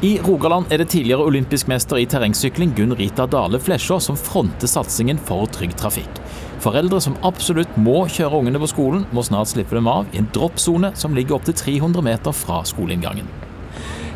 [0.00, 4.70] I Rogaland er det tidligere olympisk mester i terrengsykling Gunn Rita Dale Flesjå som fronter
[4.70, 6.20] satsingen for trygg trafikk.
[6.64, 10.30] Foreldre som absolutt må kjøre ungene på skolen, må snart slippe dem av i en
[10.32, 13.28] droppsone som ligger opptil 300 meter fra skoleinngangen.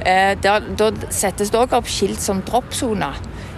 [0.08, 3.12] Eh, da, da, settes det òg opp skilt som droppsone.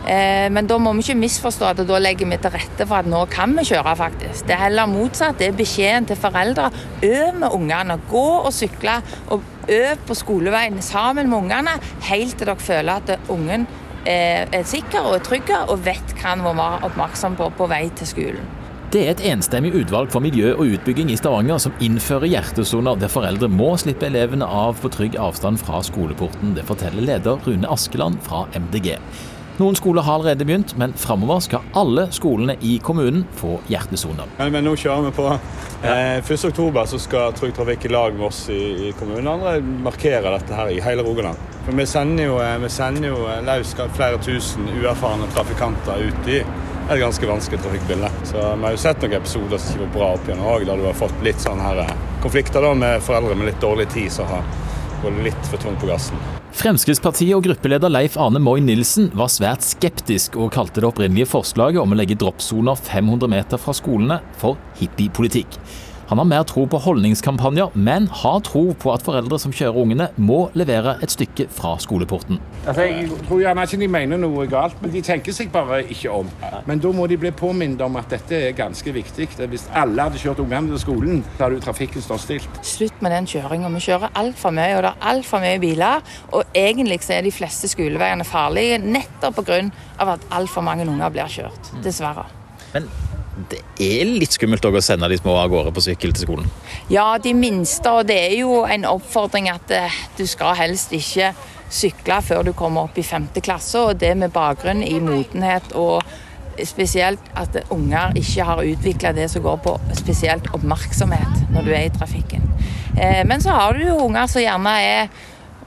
[0.06, 3.08] Eh, men da må vi ikke misforstå at da legger vi til rette for at
[3.10, 4.46] nå kan vi kjøre, faktisk.
[4.46, 5.38] Det er heller motsatt.
[5.40, 6.70] Det er beskjeden til foreldre.
[7.02, 7.98] Øv med ungene.
[8.10, 9.00] Gå og sykle.
[9.26, 11.72] og Øv på skoleveien sammen med ungene
[12.06, 13.66] helt til dere føler at ungen
[14.06, 18.06] er sikker og trygg og vet hva han må være oppmerksom på på vei til
[18.06, 18.46] skolen.
[18.94, 23.10] Det er et enstemmig utvalg for miljø og utbygging i Stavanger som innfører hjertesoner der
[23.10, 26.54] foreldre må slippe elevene av på trygg avstand fra skoleporten.
[26.54, 28.94] Det forteller leder Rune Askeland fra MDG.
[29.56, 34.28] Noen skoler har allerede begynt, men framover skal alle skolene i kommunen få hjertesoner.
[34.36, 35.30] Men, men, nå kjører vi på.
[35.80, 40.58] Eh, 1.10 skal Trygg Trafikk i lag med oss i, i kommunen andre markere dette
[40.58, 41.40] her i hele Rogaland.
[41.64, 46.32] For Vi sender jo, eh, vi sender jo eh, løs flere tusen uerfarne trafikanter ut
[46.36, 48.12] i et ganske vanskelig trafikkbilde.
[48.28, 50.76] Så Vi har jo sett noen episoder som ikke var bra opp igjen òg, der
[50.76, 54.12] du har fått litt sånn her eh, konflikter da med foreldre med litt dårlig tid
[54.12, 54.44] som har
[55.00, 56.20] gått litt for tungt på gassen.
[56.56, 61.82] Fremskrittspartiet og gruppeleder Leif Arne Moy Nilsen var svært skeptisk og kalte det opprinnelige forslaget
[61.82, 65.58] om å legge droppsoner 500 meter fra skolene for hippiepolitikk.
[66.06, 70.06] Han har mer tro på holdningskampanjer, men har tro på at foreldre som kjører ungene,
[70.16, 72.38] må levere et stykke fra skoleporten.
[72.62, 76.12] Altså, jeg tror gjerne ikke de mener noe galt, men de tenker seg bare ikke
[76.14, 76.30] om.
[76.68, 79.26] Men da må de bli påminnet om at dette er ganske viktig.
[79.50, 82.62] Hvis alle hadde kjørt ungene til skolen, så hadde jo trafikken stått stilt.
[82.66, 83.72] Slutt med den kjøringa.
[83.74, 86.06] Vi kjører altfor mye, og det er altfor mye biler.
[86.30, 89.58] Og egentlig så er de fleste skoleveiene farlige nettopp pga.
[89.98, 91.74] at altfor mange unger blir kjørt.
[91.82, 92.28] Dessverre.
[92.72, 92.86] Men
[93.36, 96.52] det er litt skummelt å sende de små av gårde på sykkel til skolen?
[96.92, 97.92] Ja, de minste.
[97.92, 101.34] Og det er jo en oppfordring at eh, du skal helst ikke
[101.72, 103.82] sykle før du kommer opp i femte klasse.
[103.82, 106.00] Og det med bakgrunn i modenhet og
[106.64, 111.88] spesielt at unger ikke har utvikla det som går på spesielt oppmerksomhet når du er
[111.90, 112.46] i trafikken.
[112.96, 115.10] Eh, men så har du jo unger som gjerne er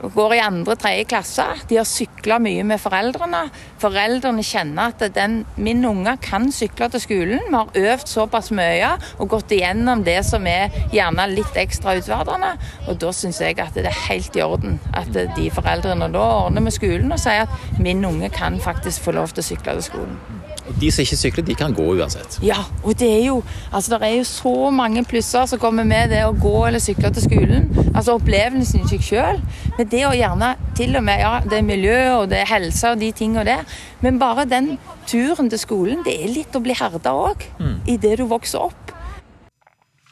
[0.02, 1.46] går i andre-tredje klasse.
[1.68, 3.46] De har sykla mye med foreldrene.
[3.82, 7.44] Foreldrene kjenner at den, min unge kan sykle til skolen.
[7.50, 12.56] Vi har øvd såpass mye og gått igjennom det som er gjerne litt ekstra utfordrende.
[12.88, 16.64] Og da syns jeg at det er helt i orden at de foreldrene da ordner
[16.64, 19.90] med skolen og sier at min unge kan faktisk få lov til å sykle til
[19.92, 20.39] skolen.
[20.80, 22.38] De som ikke sykler, de kan gå uansett.
[22.46, 23.40] Ja, og det er jo,
[23.72, 27.12] altså, det er jo så mange plusser som kommer med det å gå eller sykle
[27.16, 27.70] til skolen.
[27.94, 29.42] Altså opplevelsen i seg sjøl.
[29.78, 32.94] Men det å gjerne til og med, ja, det er miljø og det er helse
[32.94, 33.80] og de tingene der.
[34.04, 34.76] Men bare den
[35.10, 37.48] turen til skolen, det er litt å bli herda òg.
[37.60, 37.80] Mm.
[38.00, 38.94] det du vokser opp.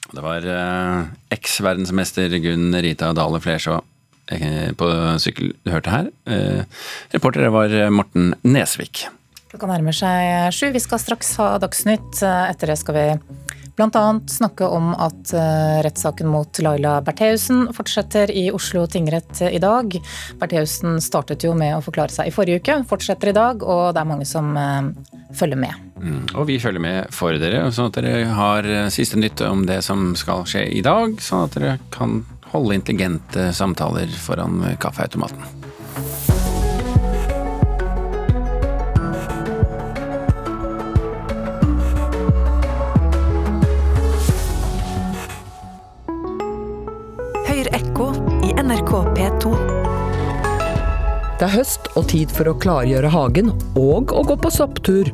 [0.08, 3.76] Det var eh, eks-verdensmester Gunn Rita Dale Flersjå
[4.32, 4.90] eh, på
[5.24, 6.10] sykkel du hørte her.
[6.32, 6.64] Eh,
[7.16, 9.08] reporter var Morten Nesvik.
[9.58, 10.68] Klokka nærmer seg sju.
[10.70, 12.20] Vi skal straks ha Dagsnytt.
[12.22, 13.06] Etter det skal vi
[13.74, 14.04] bl.a.
[14.30, 19.98] snakke om at eh, rettssaken mot Laila Bertheussen fortsetter i Oslo tingrett i dag.
[20.38, 24.04] Bertheussen startet jo med å forklare seg i forrige uke, fortsetter i dag, og det
[24.04, 24.94] er mange som eh,
[25.42, 25.82] følger med.
[25.98, 29.66] Mm, og vi følger med for dere, sånn at dere har eh, siste nytt om
[29.66, 32.20] det som skal skje i dag, sånn at dere kan
[32.54, 35.50] holde intelligente samtaler foran kaffeautomaten.
[48.68, 49.52] NRK P2.
[51.40, 55.08] Det er høst og tid for å klargjøre hagen og å gå på sopptur.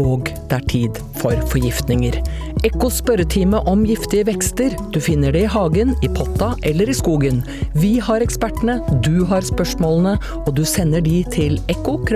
[0.00, 2.18] Og det er tid for forgiftninger.
[2.66, 4.74] Ekkos spørretime om giftige vekster.
[4.90, 7.46] Du finner det i hagen, i potta eller i skogen.
[7.78, 12.10] Vi har ekspertene, du har spørsmålene, og du sender de til ekko.nrk.no.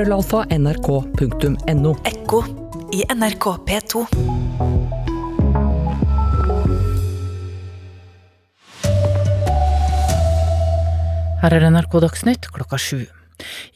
[2.11, 2.43] Ekko
[2.91, 4.07] i NRK P2.
[11.45, 13.03] Her er NRK Dagsnytt klokka sju.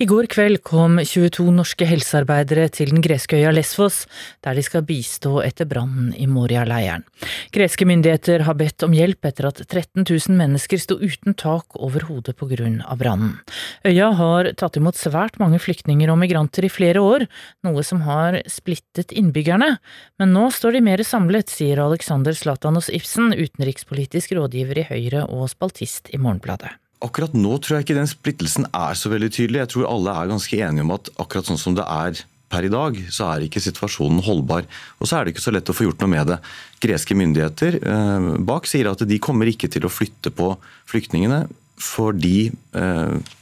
[0.01, 4.07] I går kveld kom 22 norske helsearbeidere til den greske øya Lesvos,
[4.41, 7.05] der de skal bistå etter brannen i Moria-leiren.
[7.53, 12.09] Greske myndigheter har bedt om hjelp etter at 13 000 mennesker sto uten tak over
[12.09, 13.37] hodet av brannen.
[13.85, 17.29] Øya har tatt imot svært mange flyktninger og migranter i flere år,
[17.69, 19.77] noe som har splittet innbyggerne,
[20.17, 25.51] men nå står de mer samlet, sier Alexander Zlatanos Ibsen, utenrikspolitisk rådgiver i Høyre og
[25.53, 26.79] spaltist i Morgenbladet.
[27.05, 29.63] Akkurat nå tror jeg ikke den splittelsen er så veldig tydelig.
[29.63, 32.73] Jeg tror alle er ganske enige om at akkurat sånn som det er per i
[32.73, 34.67] dag, så er ikke situasjonen holdbar.
[34.99, 36.39] Og så er det ikke så lett å få gjort noe med det.
[36.83, 40.55] Greske myndigheter eh, bak sier at de kommer ikke til å flytte på
[40.89, 41.45] flyktningene
[41.79, 43.35] fordi eh,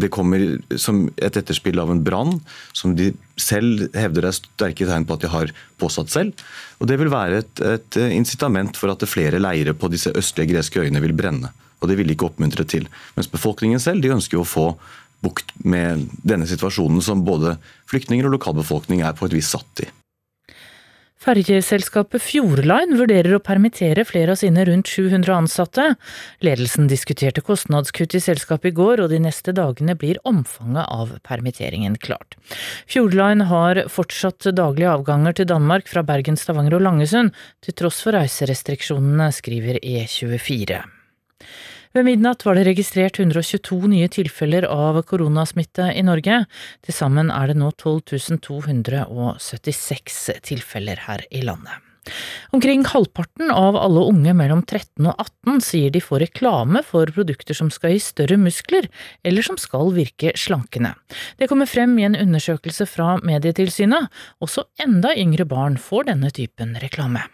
[0.00, 0.42] det kommer
[0.78, 2.36] som et etterspill av en brann
[2.76, 3.10] som de
[3.40, 6.44] selv hevder er sterke tegn på at de har påsatt selv.
[6.78, 10.84] Og Det vil være et, et incitament for at flere leirer på disse østlige greske
[10.84, 12.88] øyene vil brenne og det vil de ikke oppmuntre til.
[13.16, 14.66] Mens befolkningen selv de ønsker jo å få
[15.24, 17.56] bukt med denne situasjonen som både
[17.90, 19.90] flyktninger og lokalbefolkning er på et vis satt i.
[21.20, 25.84] Ferjeselskapet Fjordline vurderer å permittere flere av sine rundt 700 ansatte.
[26.40, 31.98] Ledelsen diskuterte kostnadskutt i selskapet i går, og de neste dagene blir omfanget av permitteringen
[32.00, 32.38] klart.
[32.88, 38.16] Fjordline har fortsatt daglige avganger til Danmark fra Bergen, Stavanger og Langesund, til tross for
[38.16, 40.80] reiserestriksjonene, skriver E24.
[41.90, 46.44] Ved midnatt var det registrert 122 nye tilfeller av koronasmitte i Norge.
[46.86, 51.82] Til sammen er det nå 12 276 tilfeller her i landet.
[52.54, 57.58] Omkring halvparten av alle unge mellom 13 og 18 sier de får reklame for produkter
[57.58, 58.86] som skal gi større muskler,
[59.26, 60.94] eller som skal virke slankende.
[61.42, 64.08] Det kommer frem i en undersøkelse fra Medietilsynet.
[64.38, 67.26] Også enda yngre barn får denne typen reklame.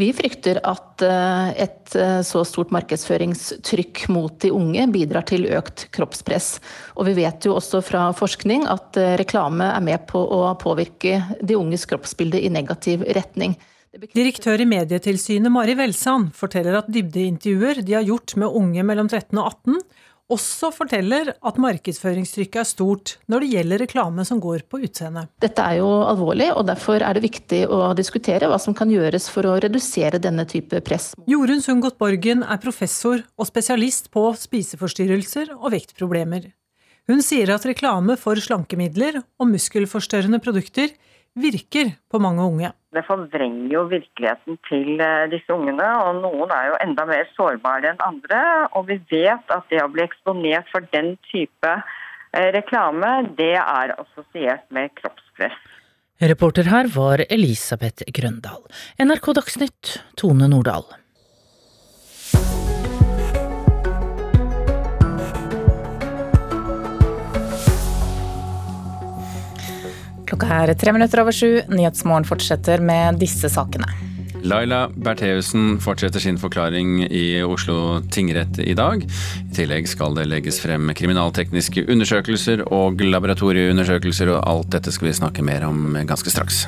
[0.00, 5.88] Vi frykter at eh, et eh, så stort markedsføringstrykk mot de unge bidrar til økt
[5.92, 6.54] kroppspress.
[6.96, 11.18] Og vi vet jo også fra forskning at eh, reklame er med på å påvirke
[11.44, 13.58] de unges kroppsbilde i negativ retning.
[13.90, 19.34] Direktør i Medietilsynet Mari Velsand forteller at dybdeintervjuer de har gjort med unge mellom 13
[19.34, 19.80] og 18,
[20.30, 25.26] også forteller at markedsføringstrykket er stort når det gjelder reklame som går på utseende.
[25.42, 29.28] Dette er jo alvorlig, og derfor er det viktig å diskutere hva som kan gjøres
[29.32, 31.12] for å redusere denne type press.
[31.30, 36.50] Jorunn Sundgodt Borgen er professor og spesialist på spiseforstyrrelser og vektproblemer.
[37.10, 40.92] Hun sier at reklame for slankemidler og muskelforstørrende produkter
[41.38, 42.72] virker på mange unge.
[42.90, 47.92] Det forvrenger jo virkeligheten til eh, disse ungene, og noen er jo enda mer sårbare
[47.92, 48.40] enn andre.
[48.74, 53.94] Og vi vet at det å bli eksponert for den type eh, reklame, det er
[53.94, 55.58] assosiert med kroppspress.
[56.20, 58.66] Reporter her var Elisabeth Grøndal.
[59.00, 60.84] NRK Dagsnytt, Tone Nordahl.
[70.30, 71.58] Klokka er tre minutter over sju.
[71.74, 73.88] Nyhetsmorgen fortsetter med disse sakene.
[74.46, 79.02] Laila Bertheussen fortsetter sin forklaring i Oslo tingrett i dag.
[79.02, 85.18] I tillegg skal det legges frem kriminaltekniske undersøkelser og laboratorieundersøkelser, og alt dette skal vi
[85.18, 86.64] snakke mer om ganske straks.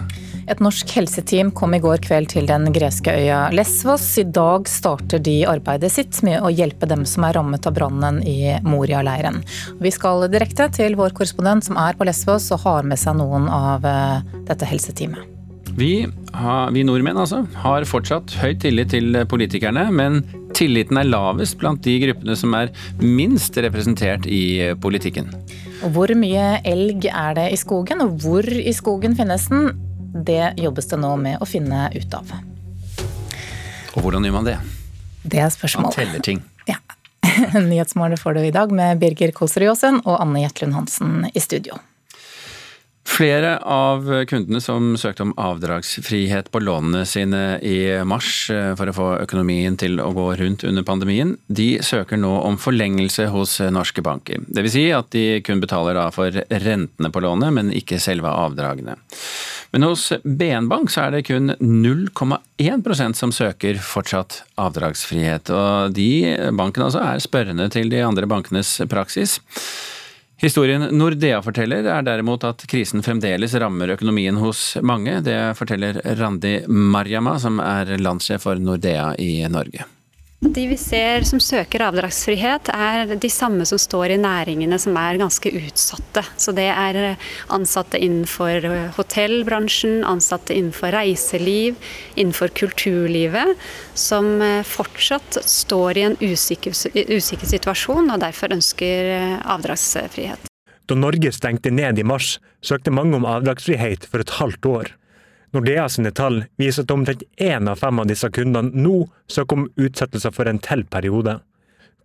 [0.50, 4.04] Et norsk helseteam kom i går kveld til den greske øya Lesvos.
[4.18, 8.18] I dag starter de arbeidet sitt med å hjelpe dem som er rammet av brannen
[8.26, 9.42] i Moria-leiren.
[9.82, 13.46] Vi skal direkte til vår korrespondent som er på Lesvos og har med seg noen
[13.52, 15.28] av eh, dette helseteamet.
[15.72, 20.20] Vi, vi, nordmenn altså, har fortsatt høy tillit til politikerne, men
[20.52, 25.30] tilliten er lavest blant de gruppene som er minst representert i politikken.
[25.94, 29.72] Hvor mye elg er det i skogen, og hvor i skogen finnes den?
[30.12, 32.32] Det jobbes det nå med å finne ut av.
[33.92, 34.58] Og hvordan gjør man det?
[35.22, 35.92] Det er spørsmålet.
[35.92, 36.42] Man teller ting.
[36.68, 36.78] Ja.
[37.60, 41.78] Nyhetsmålet får du i dag med Birger Kolsrud Jåsen og Anne Jetlund Hansen i studio.
[43.12, 48.94] Flere av kundene som søkte om avdragsfrihet på lånene sine i mars eh, for å
[48.94, 54.04] få økonomien til å gå rundt under pandemien, de søker nå om forlengelse hos norske
[54.06, 54.44] banker.
[54.46, 54.76] Dvs.
[54.76, 56.30] Si at de kun betaler for
[56.62, 58.94] rentene på lånet, men ikke selve avdragene.
[59.72, 65.48] Men hos BN Bank så er det kun 0,1% som søker fortsatt avdragsfrihet.
[65.48, 66.10] Og de
[66.52, 69.38] bankene altså er spørrende til de andre bankenes praksis.
[70.42, 75.20] Historien Nordea forteller er derimot at krisen fremdeles rammer økonomien hos mange.
[75.24, 79.86] Det forteller Randi Marjama, som er landssjef for Nordea i Norge.
[80.42, 85.20] De vi ser som søker avdragsfrihet, er de samme som står i næringene som er
[85.20, 86.24] ganske utsatte.
[86.34, 87.14] Så det er
[87.54, 88.66] ansatte innenfor
[88.96, 91.78] hotellbransjen, ansatte innenfor reiseliv,
[92.16, 93.54] innenfor kulturlivet,
[93.94, 99.12] som fortsatt står i en usikker, usikker situasjon og derfor ønsker
[99.46, 100.50] avdragsfrihet.
[100.90, 104.92] Da Norge stengte ned i mars, søkte mange om avdragsfrihet for et halvt år.
[105.52, 109.66] Nordea sine tall viser at omtrent én av fem av disse kundene nå søker om
[109.76, 111.40] utsettelser for en til periode.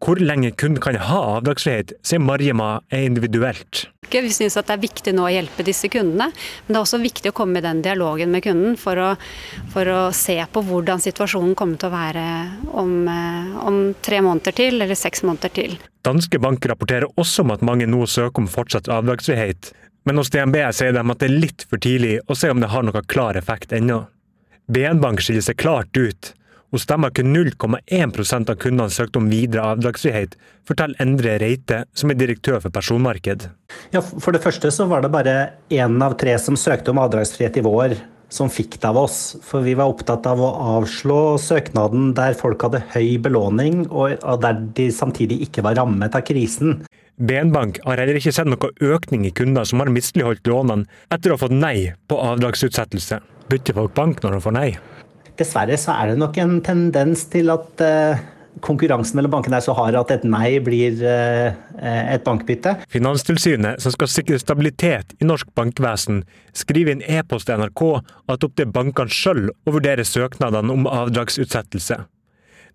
[0.04, 3.88] Hvor lenge kunden kan ha avdragsfrihet, sier Marjema er individuelt.
[4.12, 7.32] Vi syns det er viktig nå å hjelpe disse kundene, men det er også viktig
[7.32, 9.10] å komme i den dialogen med kunden for å,
[9.74, 12.28] for å se på hvordan situasjonen kommer til å være
[12.78, 15.76] om, eh, om tre måneder til eller seks måneder til.
[16.08, 19.74] Danske Bank rapporterer også om at mange nå søker om fortsatt avdragsfrihet,
[20.08, 22.72] men hos DNB sier de at det er litt for tidlig å se om det
[22.72, 24.05] har noe klar effekt ennå.
[24.72, 26.34] BN Bank skiller seg klart ut.
[26.72, 30.36] Hos dem har kun 0,1% av kundene søkt om videre avdragsfrihet,
[30.68, 33.49] forteller Endre Reite, som er direktør for personmarked.
[33.91, 35.36] Ja, for det første så var det bare
[35.72, 37.95] én av tre som søkte om avdragsfrihet i vår,
[38.32, 39.38] som fikk det av oss.
[39.43, 44.60] For vi var opptatt av å avslå søknaden der folk hadde høy belåning, og der
[44.76, 46.82] de samtidig ikke var rammet av krisen.
[47.18, 51.32] BN Bank har heller ikke sett noen økning i kunder som har misligholdt lånene etter
[51.32, 53.18] å ha fått nei på avdragsutsettelse.
[53.49, 54.68] Bytter folk bank når de får nei?
[55.38, 58.22] Dessverre så er det nok en tendens til at uh,
[58.61, 62.76] konkurransen mellom bankene er så hard at et nei blir uh, et bankbytte.
[62.93, 66.22] Finanstilsynet, som skal sikre stabilitet i norsk bankvesen,
[66.53, 67.86] skriver i en e-post til NRK
[68.30, 72.03] at opp til bankene sjøl å vurdere søknadene om avdragsutsettelse.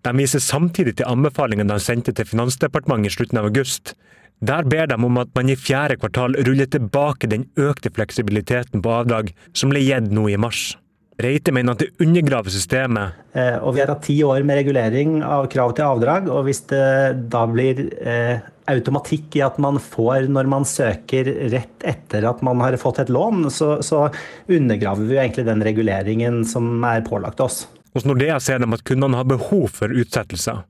[0.03, 3.95] De viser samtidig til anbefalingen de sendte til Finansdepartementet i slutten av august,
[4.43, 8.95] der ber de om at man i fjerde kvartal ruller tilbake den økte fleksibiliteten på
[9.01, 10.73] avdrag som ble gitt nå i mars.
[11.21, 13.19] Reite mener at det undergraver systemet.
[13.37, 16.27] Eh, og Vi har hatt ti år med regulering av krav til avdrag.
[16.27, 18.41] og Hvis det da blir eh,
[18.73, 23.13] automatikk i at man får når man søker rett etter at man har fått et
[23.13, 24.07] lån, så, så
[24.49, 27.67] undergraver vi egentlig den reguleringen som er pålagt oss.
[27.93, 30.63] Hos Nordea ser de at kundene har behov for utsettelser.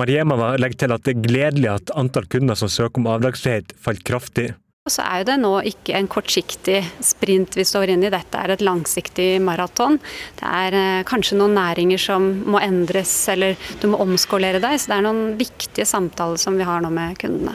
[0.00, 4.04] Mariema legger til at det er gledelig at antall kunder som søker om avdragsfrihet, falt
[4.08, 4.52] kraftig.
[4.82, 8.40] Og så er jo det nå ikke en kortsiktig sprint vi står inne i, dette
[8.40, 10.00] er et langsiktig maraton.
[10.40, 14.80] Det er eh, kanskje noen næringer som må endres, eller du må omskolere deg.
[14.80, 17.54] Så det er noen viktige samtaler som vi har nå med kundene.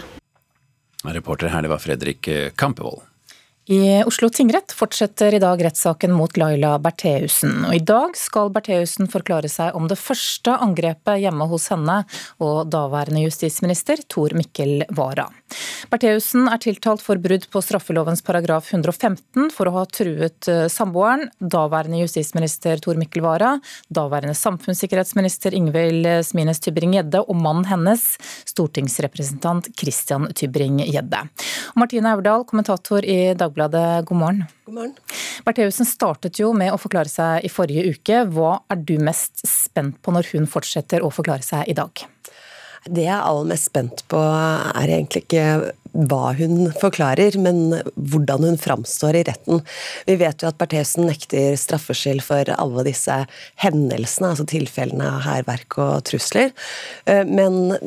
[1.04, 3.07] Reporter her, det var Fredrik Kampevold.
[3.70, 7.66] I Oslo tingrett fortsetter i dag rettssaken mot Laila Bertheussen.
[7.68, 11.98] Og I dag skal Bertheussen forklare seg om det første angrepet hjemme hos henne
[12.40, 15.28] og daværende justisminister Tor Mikkel Wara.
[15.92, 21.28] Bertheussen er tiltalt for brudd på straffelovens paragraf 115 for å ha truet eh, samboeren,
[21.40, 23.56] daværende justisminister Tor Mikkel Wara,
[23.94, 28.06] daværende samfunnssikkerhetsminister Ingvild Smines Tybring-Gjedde og mannen hennes,
[28.50, 31.24] stortingsrepresentant Christian Tybring-Gjedde.
[31.78, 34.44] Martine Aurdal, kommentator i Dagbladet Dagbladet, god morgen.
[34.66, 34.94] God morgen.
[35.46, 38.22] Bertheussen startet jo med å forklare seg i forrige uke.
[38.34, 42.06] Hva er du mest spent på når hun fortsetter å forklare seg i dag?
[42.88, 45.46] Det jeg er aller mest spent på, er egentlig ikke
[45.98, 49.64] hva hun forklarer, men hvordan hun framstår i retten.
[50.06, 53.24] Vi vet jo at Bertheussen nekter straffskyld for alle disse
[53.64, 56.54] hendelsene, altså tilfellene av hærverk og trusler.
[57.10, 57.80] Eh, men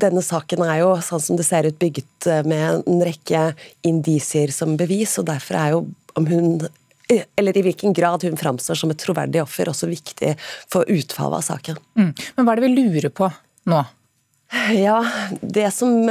[0.00, 3.52] denne saken er jo, sånn som det ser ut, bygget med en rekke
[3.86, 6.50] indisier som bevis, og derfor er jo om hun
[7.08, 10.32] eller i hvilken grad hun framstår som et troverdig offer, også viktig
[10.72, 11.78] for utfallet av saken.
[11.94, 12.08] Mm.
[12.10, 13.28] Men hva er det vi lurer på
[13.70, 13.84] nå?
[14.76, 15.00] Ja,
[15.40, 16.10] det som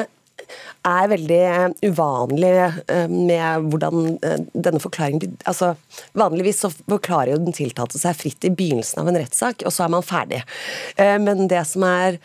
[0.85, 5.73] er veldig eh, uvanlig eh, med hvordan eh, denne forklaringen altså
[6.17, 9.85] Vanligvis så forklarer jo den tiltalte seg fritt i begynnelsen av en rettssak, og så
[9.85, 10.41] er man ferdig.
[10.97, 12.17] Men det som er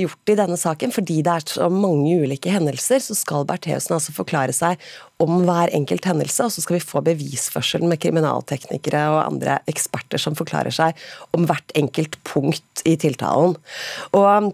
[0.00, 4.14] gjort i denne saken, fordi det er så mange ulike hendelser, så skal Bertheussen altså
[4.16, 4.80] forklare seg
[5.22, 10.22] om hver enkelt hendelse, og så skal vi få bevisførsel med kriminalteknikere og andre eksperter
[10.22, 10.98] som forklarer seg
[11.36, 13.58] om hvert enkelt punkt i tiltalen.
[14.16, 14.52] Og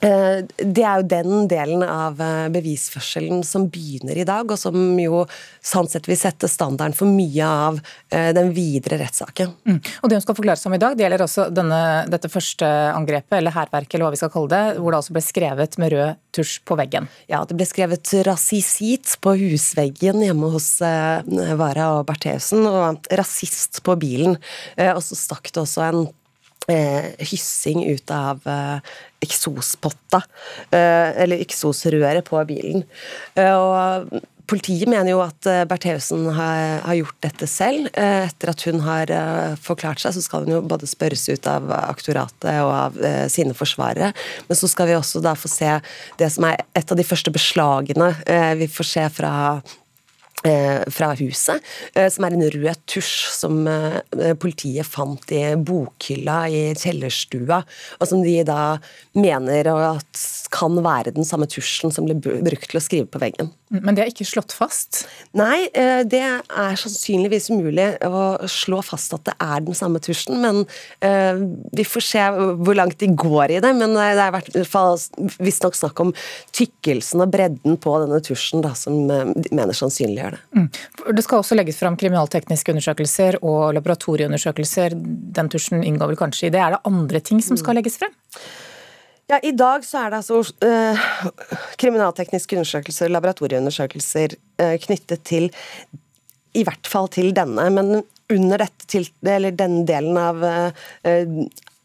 [0.00, 5.22] det er jo den delen av eh, bevisførselen som begynner i dag, og som jo
[5.64, 7.80] sant sett vil sette standarden for mye av
[8.12, 9.54] eh, den videre rettssaken.
[9.64, 9.80] Mm.
[10.02, 11.80] Og Det hun skal forklare seg om i dag, det gjelder også denne,
[12.12, 15.24] dette første angrepet, eller hærverket, eller hva vi skal kalle det, hvor det altså ble
[15.24, 17.08] skrevet med rød tusj på veggen.
[17.32, 23.96] Ja, det ble skrevet rasisit på husveggen hjemme hos Vara og Bertheussen, og rasist på
[24.00, 24.36] bilen.
[24.76, 26.14] Og så stakk det også en eh,
[26.66, 28.94] hyssing ut av eh,
[29.24, 30.22] eksospotta,
[30.70, 32.86] eh, eller eksosrøret på bilen.
[33.34, 37.88] Eh, og Politiet mener jo at eh, Bertheussen har, gjort dette selv.
[37.98, 39.10] Eh, etter at hun har
[39.58, 43.00] forklart seg, så skal hun jo både spørres ut av aktoratet og av
[43.32, 44.12] sine forsvarere.
[44.46, 45.72] Men så skal vi også da få se
[46.20, 48.12] det som er et av de første beslagene
[48.60, 49.34] vi får se fra
[49.66, 49.85] Eh,
[50.44, 51.62] fra huset,
[51.94, 57.62] eh, som er en rød tusj som eh, politiet fant i bokhylla i kjellerstua,
[57.98, 58.76] og som de da
[59.16, 63.50] mener at kan være den samme tusjen som ble brukt til å skrive på veggen.
[63.74, 65.02] Men det er ikke slått fast?
[65.36, 65.66] Nei,
[66.06, 70.62] det er sannsynligvis umulig å slå fast at det er den samme tusjen, men
[71.74, 72.22] vi får se
[72.62, 73.72] hvor langt de går i det.
[73.74, 74.94] Men det er i hvert fall
[75.42, 76.14] visstnok snakk om
[76.54, 80.40] tykkelsen og bredden på denne tusjen da, som de mener sannsynliggjør det.
[80.56, 80.68] Mm.
[81.16, 84.96] Det skal også legges fram kriminaltekniske undersøkelser og laboratorieundersøkelser.
[85.38, 86.62] Den tusjen inngår vel kanskje i det.
[86.62, 87.80] Er det andre ting som skal mm.
[87.80, 88.16] legges frem?
[89.26, 91.06] Ja, I dag så er det altså eh,
[91.82, 95.50] kriminaltekniske undersøkelser, laboratorieundersøkelser eh, knyttet til
[96.56, 97.98] i hvert fall til denne, men
[98.32, 100.86] under dette til, eller denne delen av uh,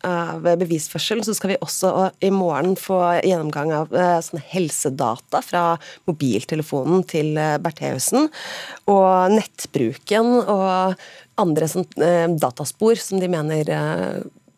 [0.07, 1.91] av bevisførsel, så skal vi også
[2.23, 5.63] i morgen få gjennomgang av eh, helsedata fra
[6.09, 8.29] mobiltelefonen til eh, Bertheussen,
[8.91, 11.01] og nettbruken og
[11.41, 11.87] andre sånn,
[12.37, 13.69] dataspor som de mener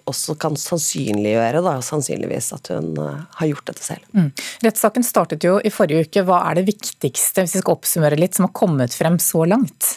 [0.10, 4.04] også kan sannsynliggjøre da, sannsynligvis at hun har gjort dette selv.
[4.12, 4.34] Mm.
[4.66, 6.26] Rettssaken startet jo i forrige uke.
[6.28, 9.94] Hva er det viktigste hvis vi skal oppsummere litt, som har kommet frem så langt?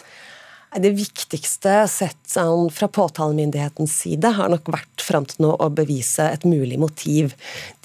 [0.75, 6.25] Det viktigste sett sånn, fra påtalemyndighetens side har nok vært fram til nå å bevise
[6.27, 7.37] et mulig motiv.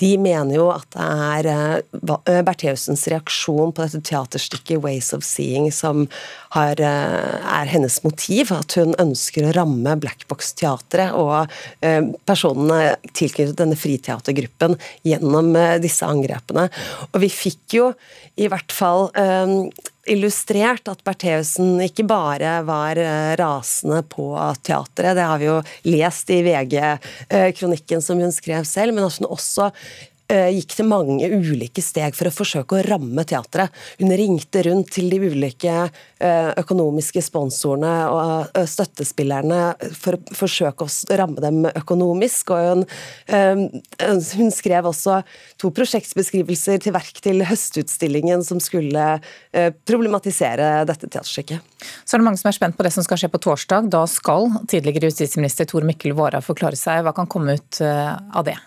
[0.03, 5.71] De mener jo at det er uh, Bertheussens reaksjon på dette teaterstykket 'Ways of Seeing'
[5.71, 6.09] som
[6.57, 8.51] har, uh, er hennes motiv.
[8.51, 11.55] At hun ønsker å ramme Blackbox-teatret og
[12.27, 14.75] personene tilknyttet denne friteatergruppen
[15.07, 16.67] gjennom disse angrepene.
[17.13, 17.89] Og vi fikk jo
[18.41, 19.11] i hvert fall
[20.11, 24.33] illustrert at Bertheussen ikke bare var eh, rasende på
[24.65, 29.31] teatret, det har vi jo lest i VG-kronikken som hun skrev selv, men at hun
[29.31, 33.73] også Eh, gikk til mange ulike steg for å forsøke å ramme teatret.
[34.01, 39.61] Hun ringte rundt til de ulike eh, økonomiske sponsorene og eh, støttespillerne
[39.99, 42.53] for å forsøke å ramme dem økonomisk.
[42.53, 42.85] Hun,
[43.29, 45.21] hun skrev også
[45.61, 49.19] to prosjektbeskrivelser til verk til høstutstillingen som skulle
[49.89, 51.63] problematisere dette teaterstykket.
[52.05, 53.93] Så er det mange som er spent på det som skal skje på torsdag.
[53.93, 57.05] Da skal tidligere justisminister Tor Mikkel Wara forklare seg.
[57.07, 58.59] Hva kan komme ut av det?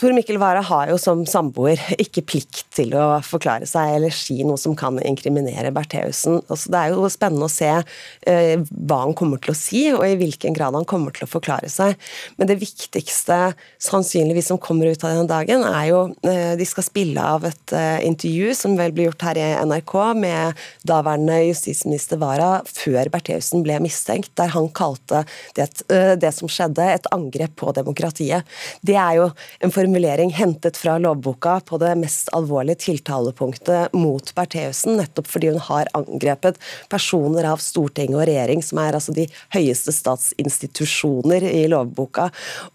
[0.00, 4.38] Tor Mikkel Wara har jo som samboer ikke plikt til å forklare seg eller si
[4.42, 6.40] noe som kan inkriminere Bertheussen.
[6.48, 10.02] Altså, det er jo spennende å se eh, hva han kommer til å si, og
[10.06, 11.94] i hvilken grad han kommer til å forklare seg.
[12.38, 16.86] Men det viktigste sannsynligvis som kommer ut av denne dagen, er jo eh, De skal
[16.88, 22.18] spille av et eh, intervju som vel blir gjort her i NRK med daværende justisminister
[22.22, 25.22] Wara før Bertheussen ble mistenkt, der han kalte
[25.54, 28.48] det, eh, det som skjedde, et angrep på demokratiet.
[28.82, 29.30] Det er jo
[29.62, 35.50] en form formulering hentet fra lovboka på det mest alvorlige tiltalepunktet mot Bertheussen, nettopp fordi
[35.50, 36.58] hun har angrepet
[36.92, 42.28] personer av Stortinget og regjering, som er altså de høyeste statsinstitusjoner i lovboka.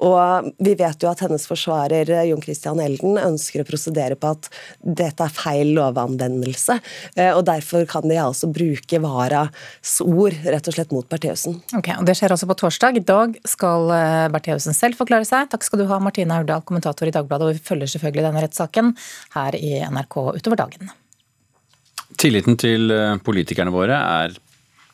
[0.04, 4.52] Og vi vet jo at hennes forsvarer Jon Christian Elden ønsker å prosedere på at
[4.84, 6.80] dette er feil lovanvendelse,
[7.16, 11.62] eh, og derfor kan de altså bruke Varas ord rett og slett mot Bertheussen.
[11.78, 13.00] Okay, og det skjer altså på torsdag.
[13.00, 15.48] I dag skal eh, Bertheussen selv forklare seg.
[15.54, 18.96] Takk skal du ha, Martine Aurdal, kommentator i Dagbladet, og vi følger selvfølgelig denne rettssaken
[19.36, 20.90] her i NRK utover dagen.
[22.18, 24.38] Tilliten til eh, politikerne våre er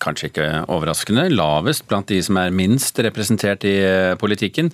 [0.04, 4.72] kanskje ikke overraskende, lavest blant de som er minst representert i eh, politikken.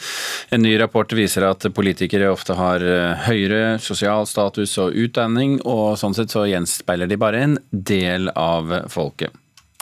[0.55, 5.99] En ny rapport viser at politikere ofte har eh, høyere sosial status og utdanning, og
[6.01, 9.35] sånn sett så gjenspeiler de bare en del av folket.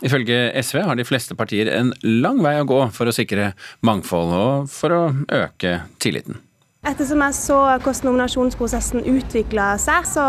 [0.06, 3.54] Ifølge SV har de fleste partier en lang vei å gå for å sikre
[3.88, 5.02] mangfold og for å
[5.40, 6.44] øke tilliten.
[6.88, 10.26] Ettersom jeg så hvordan nominasjonsprosessen utvikla seg, så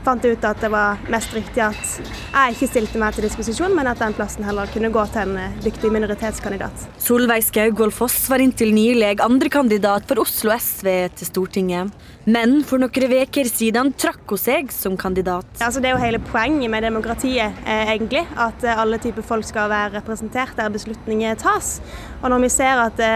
[0.00, 3.74] fant jeg ut at det var mest riktig at jeg ikke stilte meg til disposisjon,
[3.76, 6.86] men at den plassen heller kunne gå til en dyktig minoritetskandidat.
[7.04, 10.88] Solveig Skaugvoll Foss var inntil nylig andrekandidat for Oslo SV
[11.20, 11.92] til Stortinget.
[12.24, 15.48] Men for noen uker siden trakk hun seg som kandidat.
[15.60, 18.24] Altså, det er jo hele poenget med demokratiet, eh, egentlig.
[18.40, 21.78] At eh, alle typer folk skal være representert der beslutninger tas.
[22.22, 23.14] Og når vi ser at det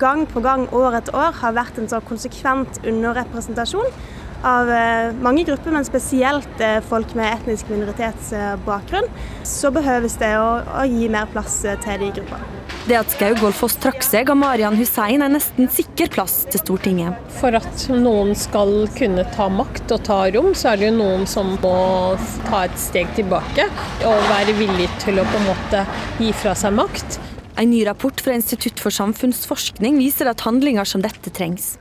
[0.00, 3.90] gang på gang, år etter år, har vært en så konsekvent underrepresentasjon
[4.44, 9.08] av eh, mange grupper, men spesielt eh, folk med etnisk minoritetsbakgrunn,
[9.48, 12.50] så behøves det å, å gi mer plass eh, til de gruppene.
[12.84, 17.16] Det at Skaugvoll Foss trakk seg av Marian Hussein, er nesten sikker plass til Stortinget.
[17.38, 21.24] For at noen skal kunne ta makt og ta rom, så er det jo noen
[21.30, 21.78] som må
[22.50, 23.70] ta et steg tilbake
[24.04, 25.86] og være villig til å på en måte
[26.20, 27.22] gi fra seg makt.
[27.56, 31.76] En ny rapport fra Institutt for samfunnsforskning viser at handlinger som dette trengs.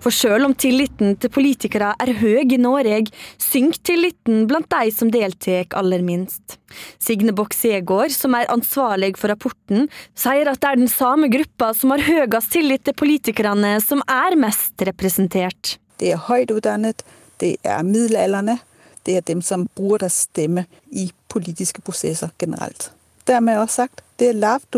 [0.00, 5.10] For selv om tilliten til politikere er høy i Norge, synker tilliten blant de som
[5.12, 6.56] deltar aller minst.
[7.02, 11.94] Signe Boksegård, som er ansvarlig for rapporten, sier at det er den samme gruppa som
[11.94, 15.76] har høyest tillit til politikerne, som er mest representert.
[16.00, 17.04] Det er høyt utdannet,
[17.42, 18.58] det er middelaldrende,
[19.04, 22.90] det er dem som bruker deres stemme i politiske prosesser generelt.
[23.30, 24.74] Dermed også sagt, det er lavt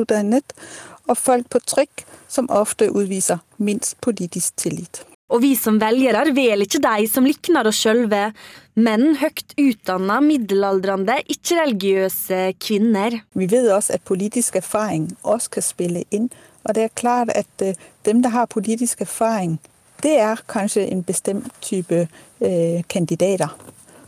[1.09, 5.03] og folk på trykk som ofte utviser minst politisk tillit.
[5.32, 8.32] Og vi som velgere velger ikke de som likner oss sjølve,
[8.76, 13.22] men høyt utdanna, middelaldrende, ikke-religiøse kvinner.
[13.32, 16.28] Vi vet også at politisk erfaring også kan spille inn.
[16.64, 17.74] Og det er klart at øh,
[18.05, 19.59] dem som har politisk erfaring,
[20.03, 22.07] det er kanskje en bestemt type
[22.40, 23.57] eh, kandidater.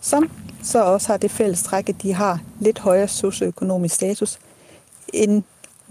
[0.05, 0.29] Som
[0.65, 4.39] så også har det fellestrekk at de har litt høyere sosioøkonomisk status
[5.13, 5.43] enn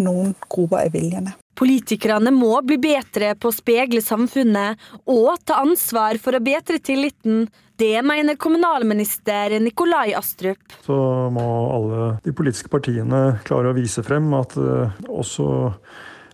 [0.02, 1.34] noen grupper av velgerne.
[1.58, 7.46] Politikerne må bli bedre på å speile samfunnet og ta ansvar for å bedre tilliten.
[7.78, 10.74] Det mener kommunalminister Nikolai Astrup.
[10.86, 10.98] Så
[11.34, 11.46] må
[11.76, 15.48] alle de politiske partiene klare å vise frem at eh, også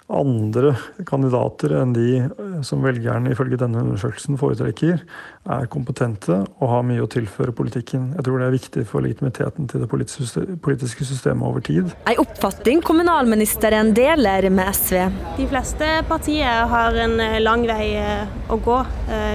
[0.10, 0.74] andre
[1.08, 5.04] kandidater enn de eh, som velgerne ifølge denne undersøkelsen foretrekker,
[5.50, 8.10] er kompetente og har mye å tilføre politikken.
[8.18, 11.94] Jeg tror det er viktig for legitimiteten til det politiske systemet over tid.
[12.10, 14.98] En oppfatning kommunalministeren deler med SV.
[15.38, 18.80] De fleste partier har en eh, lang vei eh, å gå,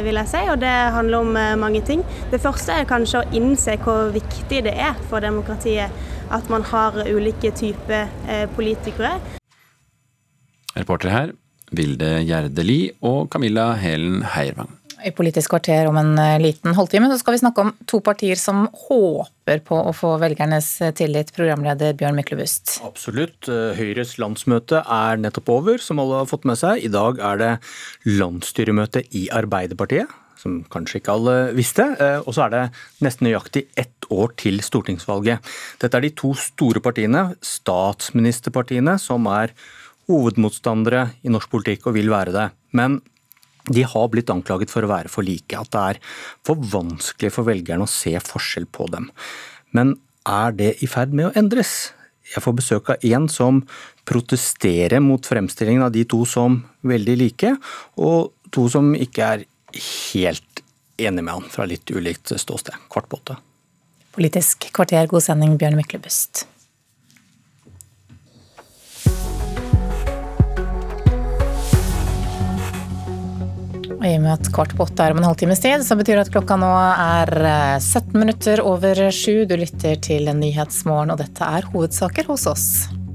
[0.04, 2.02] vil jeg si, og det handler om mange ting.
[2.32, 5.94] Det første er kanskje å innse hvor viktig det er for demokratiet
[6.34, 8.10] at man har ulike typer
[8.56, 9.14] politikere.
[10.74, 11.34] Reportere her
[11.74, 12.64] Vilde Gjerde
[13.02, 14.70] og Camilla Helen Heiervang.
[15.04, 18.38] I Politisk kvarter om en eh, liten halvtime så skal vi snakke om to partier
[18.40, 21.32] som håper på å få velgernes eh, tillit.
[21.36, 22.78] Programleder Bjørn Myklebust.
[22.86, 23.50] Absolutt.
[23.52, 26.80] Eh, Høyres landsmøte er nettopp over, som alle har fått med seg.
[26.86, 27.52] I dag er det
[28.08, 31.86] landsstyremøte i Arbeiderpartiet som kanskje ikke alle visste.
[32.26, 32.64] Og så er det
[33.04, 35.40] nesten nøyaktig ett år til stortingsvalget.
[35.80, 39.54] Dette er de to store partiene, statsministerpartiene, som er
[40.10, 42.46] hovedmotstandere i norsk politikk og vil være det.
[42.76, 43.00] Men
[43.72, 46.00] de har blitt anklaget for å være for like, at det er
[46.44, 49.08] for vanskelig for velgerne å se forskjell på dem.
[49.72, 49.96] Men
[50.28, 51.94] er det i ferd med å endres?
[52.34, 53.62] Jeg får besøk av en som
[54.08, 57.54] protesterer mot fremstillingen av de to som veldig like,
[58.00, 59.46] og to som ikke er
[60.12, 60.64] helt
[61.00, 62.76] enig med han fra litt ulikt ståsted.
[62.92, 63.38] Kvart på åtte.
[64.14, 66.44] Politisk kvarter, god sending, Bjørn Myklebust.
[74.04, 76.26] I og med at kvart på åtte er om en halvtimes tid, så betyr det
[76.26, 77.30] at klokka nå er
[77.80, 79.46] 17 eh, minutter over sju.
[79.48, 82.68] Du lytter til Nyhetsmorgen, og dette er hovedsaker hos oss.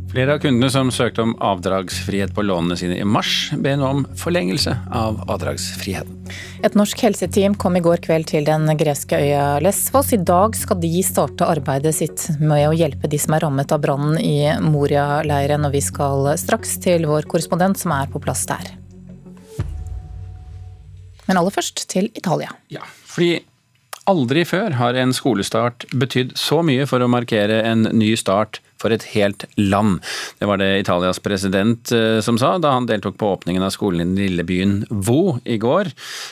[0.10, 4.02] Flere av kundene som søkte om avdragsfrihet på lånene sine i mars, ber nå om
[4.18, 6.34] forlengelse av avdragsfriheten.
[6.66, 10.10] Et norsk helseteam kom i går kveld til den greske øya Lesvos.
[10.18, 13.86] I dag skal de starte arbeidet sitt med å hjelpe de som er rammet av
[13.86, 15.70] brannen i Moria-leiren.
[15.70, 18.79] Og vi skal straks til vår korrespondent som er på plass der.
[21.30, 22.52] Men aller først til Italia.
[22.74, 23.44] Ja, fordi
[24.10, 28.94] aldri før har en skolestart betydd så mye for å markere en ny start for
[28.96, 30.00] et helt land.
[30.40, 34.02] Det var det Italias president eh, som sa da han deltok på åpningen av skolen
[34.02, 35.92] i den lille byen Vo i går.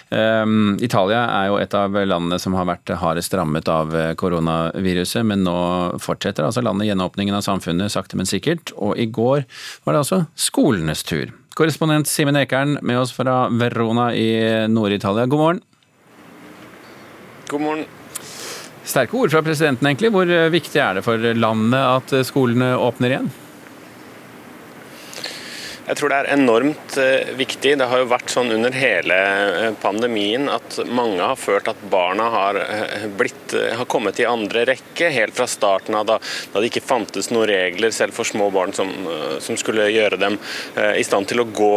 [0.10, 5.28] Um, Italia er jo et av landene som har vært hardest rammet av eh, koronaviruset,
[5.28, 5.58] men nå
[6.04, 8.72] fortsetter altså landet gjenåpningen av samfunnet sakte, men sikkert.
[8.80, 9.44] Og i går
[9.84, 11.36] var det altså skolenes tur.
[11.58, 14.28] Korrespondent Simen Ekern med oss fra Verona i
[14.70, 15.26] Nord-Italia.
[15.26, 15.62] God morgen.
[17.50, 17.86] God morgen.
[18.86, 20.12] Sterke ord fra presidenten, egentlig.
[20.14, 23.32] Hvor viktig er det for landet at skolene åpner igjen?
[25.88, 27.78] Jeg tror det er enormt eh, viktig.
[27.80, 32.26] Det har jo vært sånn under hele eh, pandemien at mange har følt at barna
[32.34, 36.18] har, eh, blitt, har kommet i andre rekke helt fra starten av, da,
[36.52, 38.92] da det ikke fantes noen regler selv for små barn som,
[39.40, 40.36] som, skulle gjøre dem
[40.76, 41.72] i stand til å gå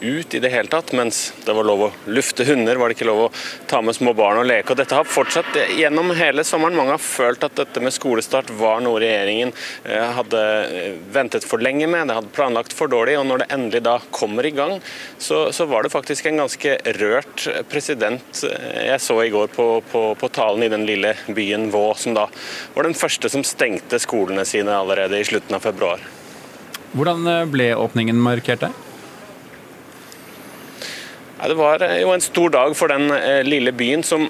[0.00, 0.94] ut i det hele tatt.
[0.96, 3.28] Mens det var lov å lufte hunder, var det ikke lov å
[3.70, 4.72] ta med små barn og leke.
[4.72, 6.78] Og dette har fortsatt gjennom hele sommeren.
[6.80, 9.52] Mange har følt at dette med skolestart var noe regjeringen
[10.16, 10.42] hadde
[11.12, 13.18] ventet for lenge med, det hadde planlagt for dårlig.
[13.20, 14.78] og når det endelig da kommer i gang,
[15.18, 20.04] så, så var det faktisk en ganske rørt president jeg så i går på, på,
[20.20, 22.28] på talen i den lille byen Vå, som da
[22.74, 26.02] var den første som stengte skolene sine allerede i slutten av februar.
[26.90, 28.72] Hvordan eh, ble åpningen markert der?
[31.38, 34.26] Ja, det var eh, jo en stor dag for den eh, lille byen som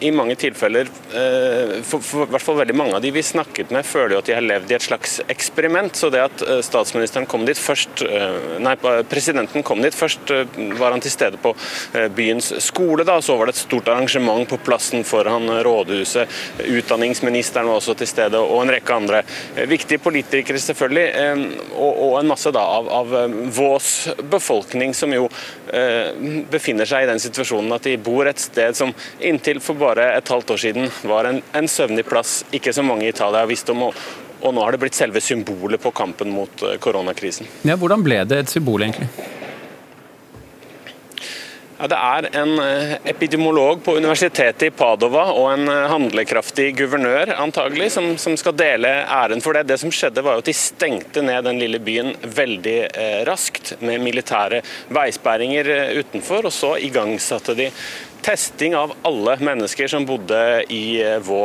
[0.00, 3.86] i mange tilfeller, eh, for, for, hvert fall veldig mange av de vi snakket med,
[3.86, 5.96] føler jo at de har levd i et slags eksperiment.
[5.96, 8.74] Så det at eh, statsministeren kom dit først, eh, nei,
[9.10, 10.32] presidenten kom dit først,
[10.80, 11.52] var han til stede på
[12.16, 13.04] byens skole.
[13.04, 16.28] da, Så var det et stort arrangement på plassen foran rådhuset.
[16.64, 19.22] Utdanningsministeren var også til stede, og en rekke andre
[19.68, 21.06] viktige politikere, selvfølgelig.
[21.76, 23.12] Og, en masse da av, av
[23.54, 23.90] Vås
[24.30, 25.28] befolkning, som jo
[26.50, 28.92] befinner seg i den situasjonen at de bor et sted som
[29.24, 32.84] inntil for bare bare et halvt år siden var en, en søvnig plass ikke så
[32.86, 33.88] mange i Italia har visst om.
[33.88, 34.06] Og,
[34.40, 37.50] og nå har det blitt selve symbolet på kampen mot eh, koronakrisen.
[37.66, 39.10] Ja, hvordan ble det et symbol, egentlig?
[41.80, 47.34] Ja, det er en eh, epidemiolog på universitetet i Padova og en eh, handlekraftig guvernør
[47.40, 49.66] antagelig, som, som, skal dele æren for det.
[49.68, 52.78] Det som skjedde var at De stengte ned den lille byen veldig
[53.28, 54.60] raskt med militære
[54.92, 56.48] veisperringer utenfor.
[56.48, 57.70] og Så igangsatte de
[58.22, 60.40] testing av alle mennesker som bodde
[60.72, 61.42] i eh, Vå.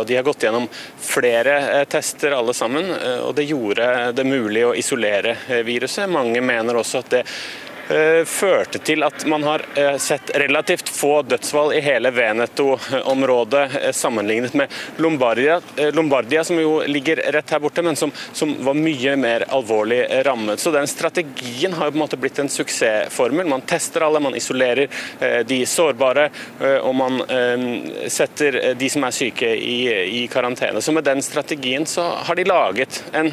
[0.00, 0.68] Og de har gått gjennom
[1.00, 2.92] flere eh, tester alle sammen,
[3.24, 6.10] og det gjorde det mulig å isolere viruset.
[6.10, 7.69] Mange mener også at det Eh,
[8.26, 14.54] førte til at man har eh, sett relativt få dødsfall i hele Veneto-området eh, sammenlignet
[14.54, 15.60] med Lombardia,
[15.92, 20.60] Lombardia, som jo ligger rett her borte, men som, som, var mye mer alvorlig rammet.
[20.60, 23.48] Så den strategien har jo på en måte blitt en suksessformel.
[23.50, 24.90] Man tester alle, man isolerer
[25.46, 26.28] de sårbare,
[26.82, 27.20] og man
[28.10, 29.78] setter de som er syke i,
[30.20, 30.82] i karantene.
[30.82, 33.30] Så med den strategien så har de laget en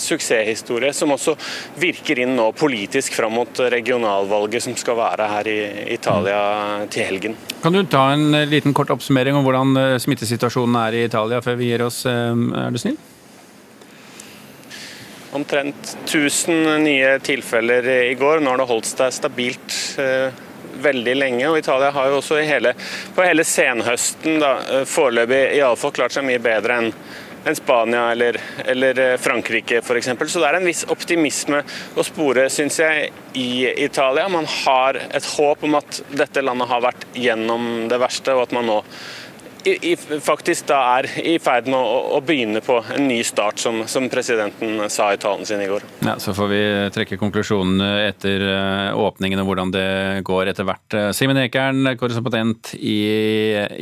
[0.00, 1.36] suksesshistorie som også
[1.82, 5.58] virker inn nå politisk fram mot regionalvalget som skal være her i
[5.94, 7.36] Italia til helgen.
[7.62, 11.42] Kan du ta en eh, liten kort oppsummering om hvordan eh, smittesituasjonen er i Italia
[11.44, 12.32] før vi gir oss, eh,
[12.64, 12.96] er du snill?
[15.34, 18.38] Omtrent 1000 nye tilfeller i går.
[18.40, 19.78] Nå har det holdt seg stabilt
[20.84, 21.48] veldig lenge.
[21.48, 22.70] og Italia har jo også hele,
[23.16, 24.52] på hele senhøsten da,
[24.86, 26.92] foreløpig iallfall klart seg mye bedre enn
[27.44, 30.10] enn Spania eller, eller eh, Frankrike f.eks.
[30.26, 31.62] Så det er en viss optimisme
[31.96, 34.28] å spore, syns jeg, i Italia.
[34.32, 38.56] Man har et håp om at dette landet har vært gjennom det verste, og at
[38.56, 38.80] man nå
[39.64, 43.78] i, faktisk da er i ferd med å, å, begynne på en ny start, som,
[43.88, 45.86] som, presidenten sa i talen sin i går.
[46.04, 46.60] Ja, Så får vi
[46.92, 49.88] trekke konklusjonen etter eh, åpningen og hvordan det
[50.28, 50.98] går etter hvert.
[51.16, 52.98] Simen Ekern, korrespondent i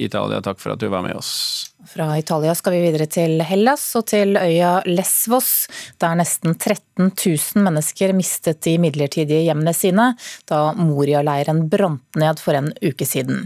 [0.04, 1.71] Italia, takk for at du var med oss.
[1.92, 5.66] Fra Italia skal vi videre til Hellas og til øya Lesvos,
[6.00, 10.06] der nesten 13 000 mennesker mistet de midlertidige hjemmene sine
[10.48, 13.42] da Moria-leiren brant ned for en uke siden.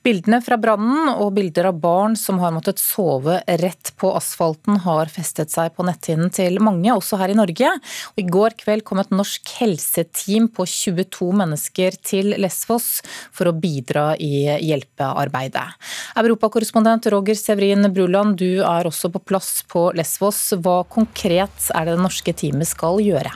[0.00, 5.12] Bildene fra brannen og bilder av barn som har måttet sove rett på asfalten, har
[5.12, 7.74] festet seg på netthinnen til mange, også her i Norge.
[8.14, 12.88] Og I går kveld kom et norsk helseteam på 22 mennesker til Lesvos
[13.28, 15.68] for å bidra i hjelpearbeidet.
[16.16, 20.38] Europakorrespondent Roger Sevrin Bruland, du er også på plass på Lesvos.
[20.58, 23.32] Hva konkret er det det norske teamet skal gjøre?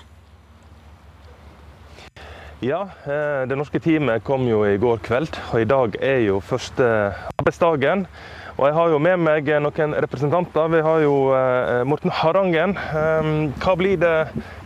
[2.64, 6.38] Ja, eh, det norske teamet kom jo i går kveld, og i dag er jo
[6.40, 6.86] første
[7.34, 8.06] arbeidsdagen.
[8.54, 10.68] Og jeg har jo med meg noen representanter.
[10.70, 12.76] Vi har jo eh, Morten Harangen.
[12.78, 13.30] Eh,
[13.64, 14.16] hva blir det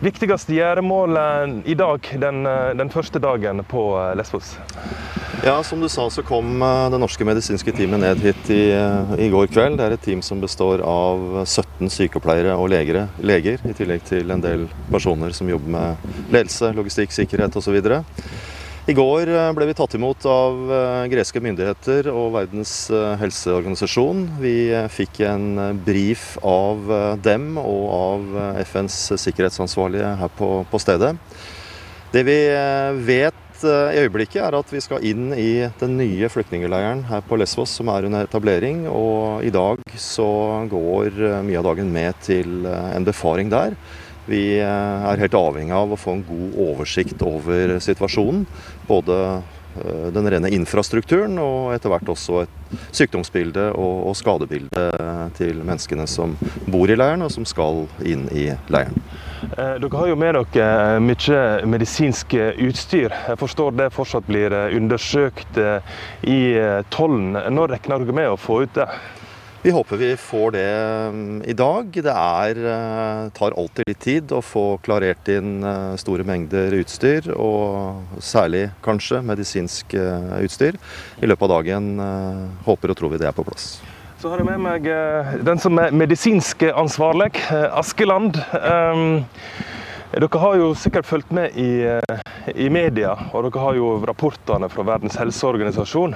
[0.05, 2.43] viktigste gjøremålet i dag, den,
[2.77, 4.57] den første dagen på Lesvos?
[5.43, 9.13] Ja, Som du sa, så kom eh, det norske medisinske teamet ned hit i, eh,
[9.23, 9.77] i, går kveld.
[9.79, 14.35] Det er et team som består av 17 sykepleiere og legere, leger, i tillegg til
[14.35, 17.79] en del personer som jobber med ledelse, logistikk, sikkerhet osv.
[18.89, 20.71] I går eh, ble vi tatt imot av
[21.11, 22.73] greske myndigheter og Verdens
[23.21, 24.25] helseorganisasjon.
[24.41, 24.55] Vi
[24.89, 26.89] fikk en brief av
[27.21, 31.13] dem og av FNs sikkerhetsansvarlige her på, på stedet.
[32.09, 32.39] Det vi
[33.05, 37.37] vet Eh, i øyeblikket er at vi skal inn i den nye flyktningleiren her på
[37.39, 38.85] Lesvos, som er under etablering.
[38.87, 40.29] Og i dag så
[40.71, 43.75] går eh, mye av dagen med til eh, en befaring der.
[44.29, 48.45] Vi er helt avhengig av å få en god oversikt over situasjonen.
[48.89, 49.41] Både
[50.13, 52.59] den rene infrastrukturen og etter hvert også et
[52.95, 54.85] sykdomsbilde og, skadebilde
[55.37, 56.35] til menneskene som
[56.69, 58.97] bor i leiren og som skal inn i leiren.
[59.57, 62.35] Eh, dere har jo med dere eh, mye medisinsk
[62.67, 63.13] utstyr.
[63.29, 65.61] Jeg forstår det fortsatt blir eh, undersøkt
[66.27, 66.39] i
[66.91, 67.37] tollen.
[67.55, 68.89] Når regner dere med å få ut det?
[69.61, 70.69] Vi håper vi får det
[71.11, 71.91] mm, i dag.
[71.91, 72.61] Det er,
[73.35, 75.59] tar alltid litt tid å få klarert inn
[75.99, 79.97] store mengder utstyr, og særlig kanskje medisinsk
[80.39, 80.79] utstyr.
[81.19, 81.95] I løpet av dagen
[82.63, 83.73] håper og tror vi det er på plass.
[84.19, 88.35] Så har jeg med meg eh, den som er medisinsk ansvarlig, eh, Askeland.
[90.09, 92.21] Um, dere har jo sikkert fulgt med i, eh,
[92.55, 96.15] i, media, og dere har jo rapportene fra Verdens helseorganisasjon.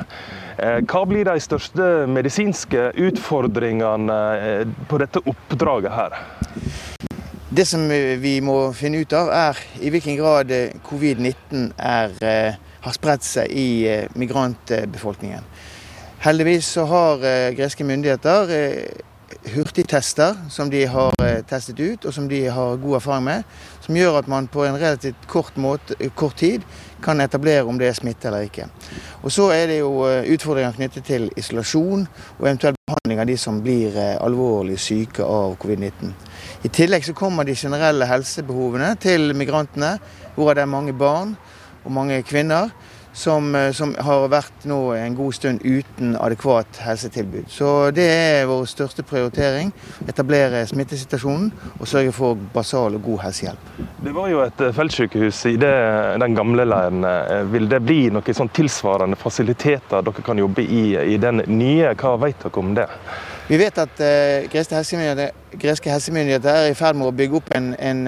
[0.57, 4.17] Hva blir de største medisinske utfordringene
[4.89, 6.17] på dette oppdraget her?
[7.49, 10.53] Det som vi må finne ut av, er i hvilken grad
[10.85, 13.67] covid-19 har spredt seg i
[14.17, 15.45] migrantbefolkningen.
[16.23, 18.99] Heldigvis så har eh, greske myndigheter eh,
[19.45, 23.43] hurtigtester som de har eh, testet ut, og som de har god erfaring med.
[23.83, 26.63] Som gjør at man på en relativt kort, måte, kort tid
[27.03, 28.69] kan etablere om det er smitte eller ikke.
[29.23, 32.07] Og Så er det jo utfordringer knyttet til isolasjon
[32.39, 36.13] og eventuell behandling av de som blir alvorlig syke av covid-19.
[36.63, 39.97] I tillegg så kommer de generelle helsebehovene til migrantene,
[40.35, 41.35] hvor det er mange barn
[41.83, 42.71] og mange kvinner
[43.14, 47.45] som, eh, som, har vært nå en god stund uten adekvat helsetilbud.
[47.51, 49.72] Så det er vår største prioritering.
[50.09, 53.70] Etablere smittesituasjonen og sørge for basal og god helsehjelp.
[54.03, 55.74] Det var jo et eh, feltsykehus i det,
[56.24, 57.05] den gamle leiren.
[57.07, 61.93] Eh, vil det bli noen sånn tilsvarende fasiliteter dere kan jobbe i i den nye?
[61.99, 62.89] Hva vet dere om det?
[63.47, 67.49] Vi vet at eh, greske, helsemyndigheter, greske, helsemyndigheter, er i ferd med å bygge opp
[67.55, 68.05] en, en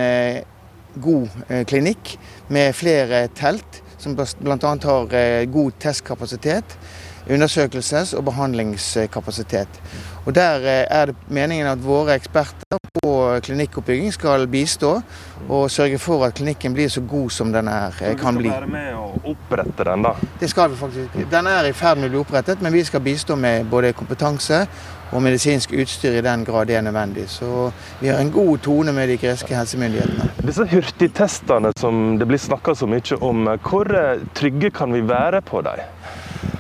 [1.01, 2.15] god eh, klinikk
[2.47, 4.77] med flere telt som bl.a.
[4.83, 6.77] har eh, god testkapasitet,
[7.25, 9.81] undersøkelses- og behandlingskapasitet.
[10.25, 15.01] Og Der eh, er det meningen at våre eksperter på klinikkoppbygging skal bistå
[15.49, 18.49] og sørge for at klinikken blir så god som den er, eh, kan bli.
[18.49, 20.13] Du skal være med å opprette den, da?
[20.39, 21.31] Det skal vi faktisk.
[21.31, 24.67] Den er i ferd med å bli opprettet, men vi skal bistå med både kompetanse
[25.15, 27.29] og medisinsk utstyr i den grad det er nødvendig.
[27.31, 30.29] Så vi har en god tone med de greske helsemyndighetene.
[30.43, 33.91] Disse hurtigtestene som det blir snakka så mye om, hvor
[34.35, 35.83] trygge kan vi være på dem?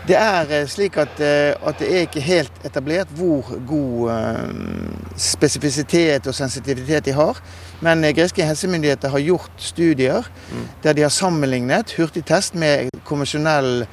[0.05, 5.07] Det er eh, slik at, eh, at, det er ikke helt etablert hvor god eh,
[5.17, 7.39] spesifisitet og sensitivitet de har.
[7.81, 10.67] Men greske helsemyndigheter har gjort studier mm.
[10.83, 13.87] der de har sammenlignet hurtigtest med konvensjonell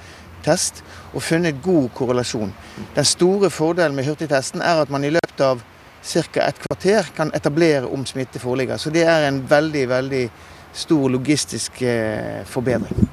[0.45, 0.82] test
[1.12, 2.53] og funnet god korrelasjon.
[2.97, 5.62] Den store fordelen med hurtigtesten er at man i løpet av
[6.03, 6.49] ca.
[6.49, 8.76] et kvarter kan etablere om smitte foreligger.
[8.76, 10.24] Så det er en veldig, veldig
[10.72, 13.09] stor logistisk eh, forbedring.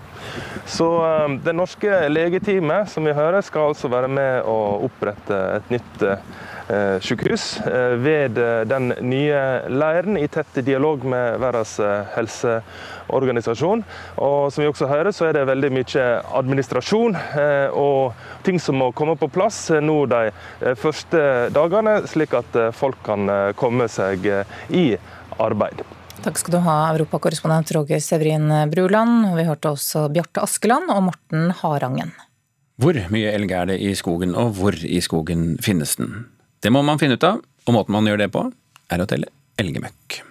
[0.66, 5.74] Så eh, Det norske legeteamet som vi hører, skal altså være med å opprette et
[5.76, 6.18] nytt Eh,
[7.02, 9.42] sykehus eh, ved eh, den nye
[9.72, 11.76] leiren, i tett dialog med Verdens
[12.16, 13.84] helseorganisasjon.
[14.22, 16.06] Og som vi også hører, så er det veldig mye
[16.40, 17.18] administrasjon
[17.80, 20.30] og ting som må komme på plass nå de
[20.80, 21.22] første
[21.56, 24.26] dagene, slik at folk kan komme seg
[24.70, 24.86] i
[25.40, 25.84] arbeid.
[26.24, 29.30] Takk skal du ha, europakorrespondent Roger Severin Bruland.
[29.38, 32.12] Vi hørte også Bjarte Askeland og Morten Harangen.
[32.80, 36.28] Hvor mye elg er det i skogen, og hvor i skogen finnes den?
[36.60, 38.42] Det må man finne ut av, og måten man gjør det på,
[38.92, 39.30] er å telle
[39.62, 40.24] elgemøkk.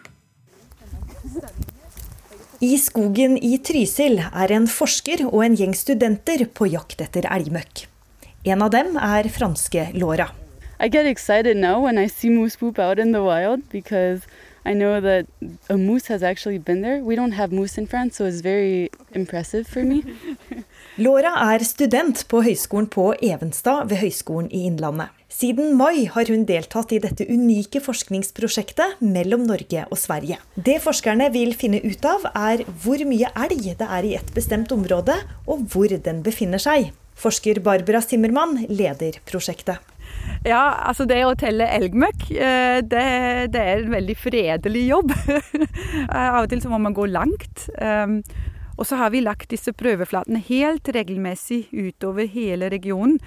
[2.59, 7.87] I skogen i Trysil er en forsker og en gjeng studenter på jakt etter elgmøkk.
[8.49, 10.33] En av dem er franske Laura.
[10.81, 14.27] I get excited now when I see moose poop out in the wild because
[14.65, 15.27] I know that
[15.71, 16.99] a moose has actually been there.
[16.99, 20.05] We don't have moose in France, so it's very impressive for me.
[20.99, 25.13] Laura er student på høyskolen på Evenstad ved Høgskolen i Innlandet.
[25.31, 30.41] Siden mai har hun deltatt i dette unike forskningsprosjektet mellom Norge og Sverige.
[30.57, 34.75] Det forskerne vil finne ut av, er hvor mye elg det er i et bestemt
[34.75, 35.15] område,
[35.47, 36.91] og hvor den befinner seg.
[37.15, 39.79] Forsker Barbara Simmermann leder prosjektet.
[40.43, 43.09] Ja, altså det å telle elgmøkk, eh, det,
[43.55, 45.15] det er en veldig fredelig jobb.
[46.11, 47.69] Av og til så må man gå langt.
[48.79, 53.19] Og så har vi lagt disse prøveflatene helt regelmessig utover hele regionen.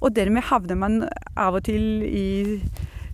[0.00, 1.02] Og dermed havner man
[1.36, 2.28] av og til i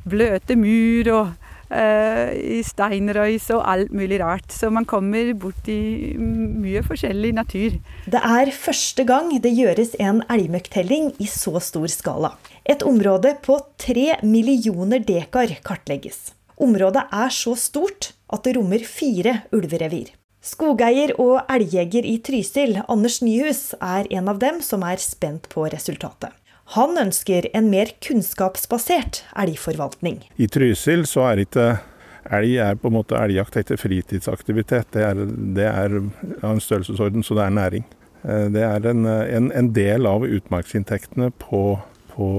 [0.06, 1.32] bløte mur og
[1.72, 4.52] uh, i steinrøys og alt mulig rart.
[4.52, 5.78] Så man kommer borti
[6.20, 7.78] mye forskjellig natur.
[8.06, 12.36] Det er første gang det gjøres en elgmøkktelling i så stor skala.
[12.66, 16.30] Et område på tre millioner dekar kartlegges.
[16.62, 20.14] Området er så stort at det rommer fire ulverevir.
[20.46, 25.64] Skogeier og elgjeger i Trysil, Anders Nyhus, er en av dem som er spent på
[25.72, 26.30] resultatet.
[26.76, 30.20] Han ønsker en mer kunnskapsbasert elgforvaltning.
[30.38, 31.66] I Trysil så er ikke
[32.38, 34.90] elg er på en måte elgjakt etter fritidsaktivitet.
[34.94, 35.24] Det er,
[35.58, 37.90] det er av en størrelsesorden, så det er næring.
[38.22, 41.62] Eh, det er en, en, en del av utmarksinntektene på,
[42.14, 42.30] på,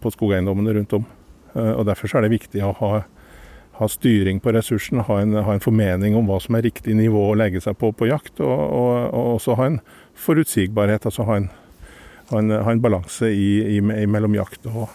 [0.00, 1.08] på skogeiendommene rundt om.
[1.54, 3.04] Eh, og Derfor er det viktig å ha,
[3.74, 7.30] ha styring på ressursene, ha en, ha en, formening om hva som er riktig nivå
[7.30, 9.80] å legge seg på på jakt, og, og, og også ha en
[10.14, 11.06] forutsigbarhet.
[11.06, 11.50] altså ha en
[12.30, 14.88] ha en, ha en balanse i, i, mellom jakt og,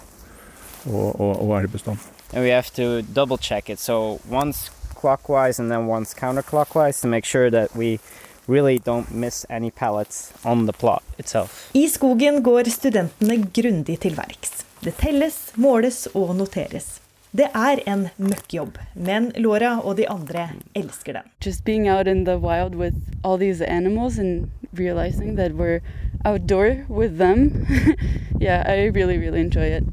[0.90, 2.00] og, og, og elgbestand.
[2.34, 3.80] And we have to double check it.
[3.80, 8.00] So once clockwise and then once counterclockwise to make sure that we
[8.48, 11.70] really don't miss any pallets on the plot itself.
[11.74, 14.66] I skogen går studentene grundig til verks.
[14.80, 17.00] Det telles, måles og noteres.
[17.32, 21.28] Det er en møkkjobb, men Laura og de andre elsker den.
[21.46, 25.82] Just being out in the wild with all these animals and realizing that we're
[26.26, 27.68] outdoor with them.
[28.42, 29.84] yeah, I really, really enjoy it.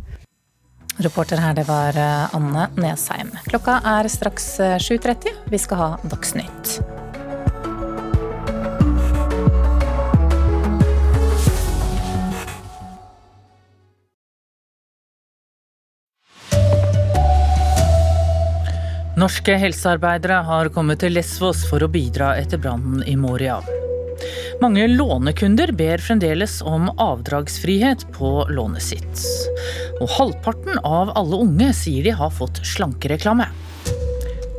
[0.98, 3.30] Reporter her, det var eh, Anne Nesheim.
[3.50, 5.28] Klokka er straks 7.30.
[5.28, 6.80] Eh, Vi skal ha Dagsnytt.
[19.16, 23.62] Norske helsearbeidere har kommet til Lesvos for å bidra etter brannen i Moria.
[24.60, 29.22] Mange lånekunder ber fremdeles om avdragsfrihet på lånet sitt.
[30.04, 33.48] Og halvparten av alle unge sier de har fått slankereklame.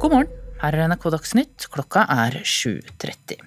[0.01, 0.34] God morgen,
[0.64, 1.70] her er NRK Dagsnytt.
[1.70, 3.38] Klokka er 7.30.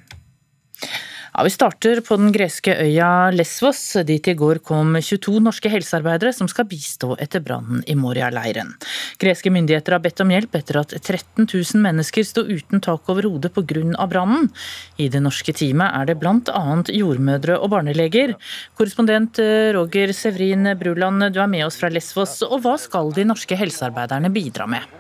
[1.31, 3.97] Ja, Vi starter på den greske øya Lesvos.
[4.07, 8.72] Dit i går kom 22 norske helsearbeidere som skal bistå etter brannen i Moria-leiren.
[9.22, 13.28] Greske myndigheter har bedt om hjelp etter at 13 000 mennesker sto uten tak over
[13.31, 14.07] hodet pga.
[14.11, 14.51] brannen.
[14.99, 16.64] I det norske teamet er det bl.a.
[16.91, 18.35] jordmødre og barneleger.
[18.74, 22.43] Korrespondent eh, Roger Sevrin Bruland, du er med oss fra Lesvos.
[22.43, 25.00] Og hva skal de norske helsearbeiderne bidra med?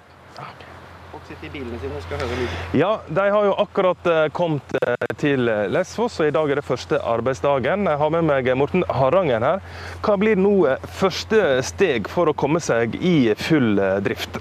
[1.30, 2.58] Sitter i bilene sine og skal høre lyden.
[2.78, 6.66] Ja, de har jo akkurat eh, kommet eh, til Lesvos, og i dag er det
[6.66, 7.86] første arbeidsdagen.
[7.90, 9.64] Jeg har med meg Morten Harangen her.
[10.04, 14.40] Hva blir nå eh, første steg for å komme seg i full drift?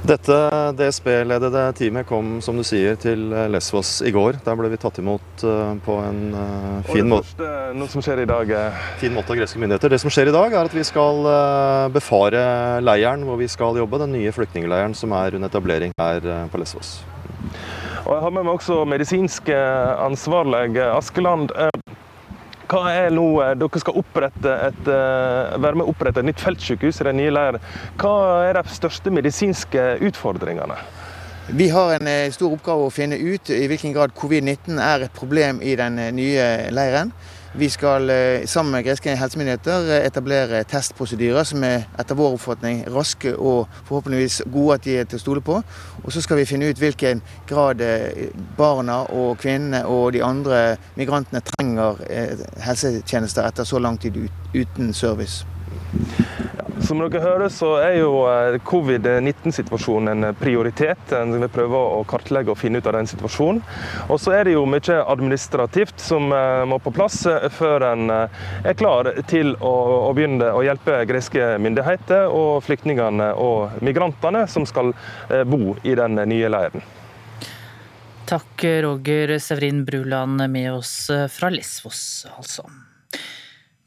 [0.00, 0.36] Dette
[0.78, 4.38] DSB-ledede teamet kom som du sier, til Lesvos i går.
[4.46, 7.36] Der ble vi tatt imot eh, på en uh, fin måte.
[7.44, 8.52] Og Noe som skjer i dag?
[9.02, 9.92] Fin måte av greske myndigheter.
[9.92, 11.28] Det som skjer i dag, er at vi skal
[11.92, 12.42] befare
[12.80, 14.00] leiren hvor vi skal jobbe.
[14.00, 17.02] Den nye flyktningleiren som er under etablering her på Lesvos.
[18.06, 21.52] Og jeg har med meg også medisinsk ansvarlig Askeland.
[22.70, 26.38] Hva er nå, eh, Dere skal opprette et, eh, være med å opprette et nytt
[26.38, 27.64] feltsykehus i den nye leiren.
[27.98, 30.76] Hva er de største medisinske utfordringene?
[31.50, 35.12] Vi har en eh, stor oppgave å finne ut i hvilken grad covid-19 er et
[35.12, 37.10] problem i den nye leiren.
[37.52, 42.84] Vi skal eh, sammen med greske helsemyndigheter eh, etablere testprosedyrer som er etter vår oppfatning
[42.94, 45.56] raske og forhåpentligvis gode at de er til å stole på.
[46.04, 50.60] Og så skal vi finne ut hvilken grad eh, barna og kvinnene og de andre
[50.94, 51.98] migrantene trenger
[52.62, 54.22] helsetjenester etter så lang tid
[54.54, 55.42] uten service.
[56.90, 61.12] Som dere hører, så er jo eh, covid-19-situasjonen en prioritet.
[61.14, 63.60] Vi prøver å kartlegge og finne ut av den situasjonen.
[64.10, 68.10] Og så er det jo mye administrativt som eh, må på plass eh, før en
[68.10, 74.90] er klar til å, begynne å hjelpe greske myndigheter og flyktningene og migrantene som skal
[75.46, 76.82] bo i den nye leiren.
[78.26, 80.94] Takk, Roger Severin Bruland, med oss
[81.38, 82.66] fra Lesvos, altså.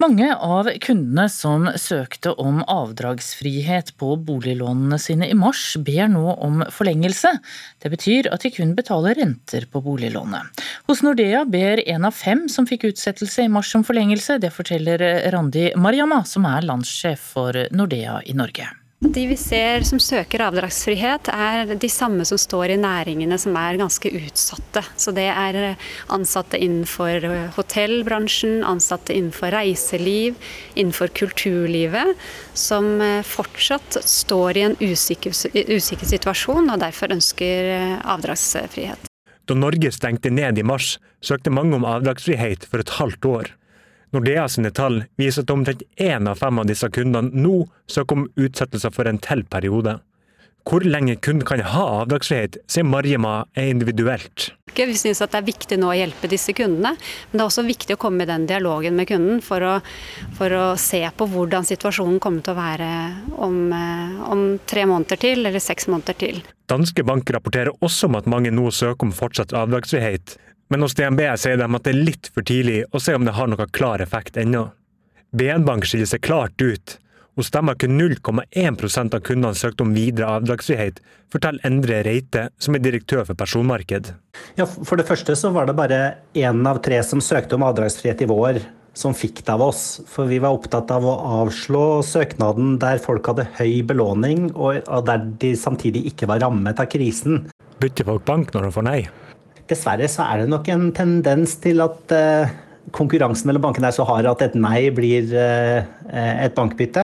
[0.04, 6.60] Mange av kundene som søkte om avdragsfrihet på boliglånene sine i mars, ber nå om
[6.76, 7.32] forlengelse.
[7.80, 10.66] Det betyr at de kun betaler renter på boliglånet.
[10.91, 14.41] Hos Nordea ber en av fem som fikk utsettelse i mars om forlengelse.
[14.43, 18.74] Det forteller Randi Mariama, som er landssjef for Nordea i Norge.
[19.04, 23.76] De vi ser som søker avdragsfrihet, er de samme som står i næringene som er
[23.82, 24.80] ganske utsatte.
[24.95, 25.76] Så det er
[26.14, 27.28] ansatte innenfor
[27.58, 30.39] hotellbransjen, ansatte innenfor reiseliv,
[30.80, 32.16] innenfor kulturlivet,
[32.56, 39.12] som fortsatt står i en usikker, usikker situasjon og derfor ønsker avdragsfrihet.
[39.43, 43.51] Da Norge stengte ned i mars, søkte mange om avdragsfrihet for et halvt år.
[44.14, 48.28] Nordea sine tall viser at omtrent én av fem av disse kundene nå søker om
[48.38, 49.97] utsettelser for en til periode.
[50.64, 54.53] Hvor lenge kunden kan ha avdragsfrihet, sier Marjema er individuelt.
[54.74, 57.97] Vi syns det er viktig nå å hjelpe disse kundene, men det er også viktig
[57.97, 59.74] å komme i den dialogen med kunden for å,
[60.38, 62.89] for å se på hvordan situasjonen kommer til å være
[63.43, 66.41] om, eh, om tre måneder til eller seks måneder til.
[66.72, 70.38] Danske Bank rapporterer også om at mange nå søker om fortsatt avdragsfrihet,
[70.72, 73.36] men hos DNB sier de at det er litt for tidlig å se om det
[73.38, 74.70] har noen klar effekt ennå.
[75.34, 76.97] BN Bank skiller seg klart ut
[77.36, 80.99] hos dem har kun 0,1% av kundene søkt om videre avdragsfrihet,
[81.34, 84.11] forteller Endre Reite, som er direktør for personmarked.
[84.59, 86.01] Ja, for det første så var det bare
[86.38, 88.61] én av tre som søkte om avdragsfrihet i vår,
[88.93, 90.03] som fikk det av oss.
[90.09, 95.26] For vi var opptatt av å avslå søknaden der folk hadde høy belåning, og der
[95.41, 97.47] de samtidig ikke var rammet av krisen.
[97.82, 99.01] Bytter folk bank når de får nei?
[99.70, 102.51] Dessverre så er det nok en tendens til at uh,
[102.95, 105.80] konkurransen mellom bankene er så hard at et nei blir uh,
[106.14, 107.05] et bankbytte.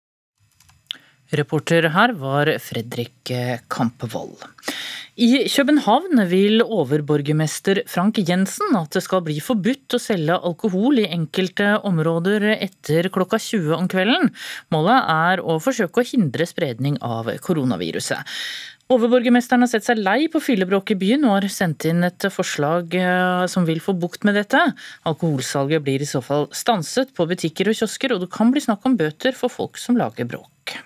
[1.37, 3.35] Reporter her var Fredrik
[3.69, 4.47] Kampevold.
[5.17, 11.07] I København vil overborgermester Frank Jensen at det skal bli forbudt å selge alkohol i
[11.09, 14.29] enkelte områder etter klokka 20 om kvelden.
[14.77, 18.21] Målet er å forsøke å hindre spredning av koronaviruset.
[18.87, 22.93] Overborgermesteren har sett seg lei på fyllebråk i byen og har sendt inn et forslag
[22.95, 24.61] eh, som vil få bukt med dette.
[25.11, 28.87] Alkoholsalget blir i så fall stanset på butikker og kiosker, og det kan bli snakk
[28.87, 30.77] om bøter for folk som lager bråk.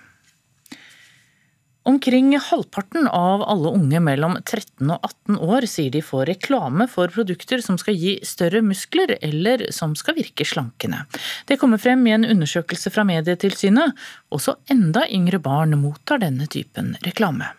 [1.83, 7.13] Omkring halvparten av alle unge mellom 13 og 18 år sier de får reklame for
[7.13, 11.05] produkter som skal gi større muskler, eller som skal virke slankende.
[11.45, 13.97] Det kommer frem i en undersøkelse fra Medietilsynet.
[14.33, 17.49] Også enda yngre barn mottar denne typen reklame.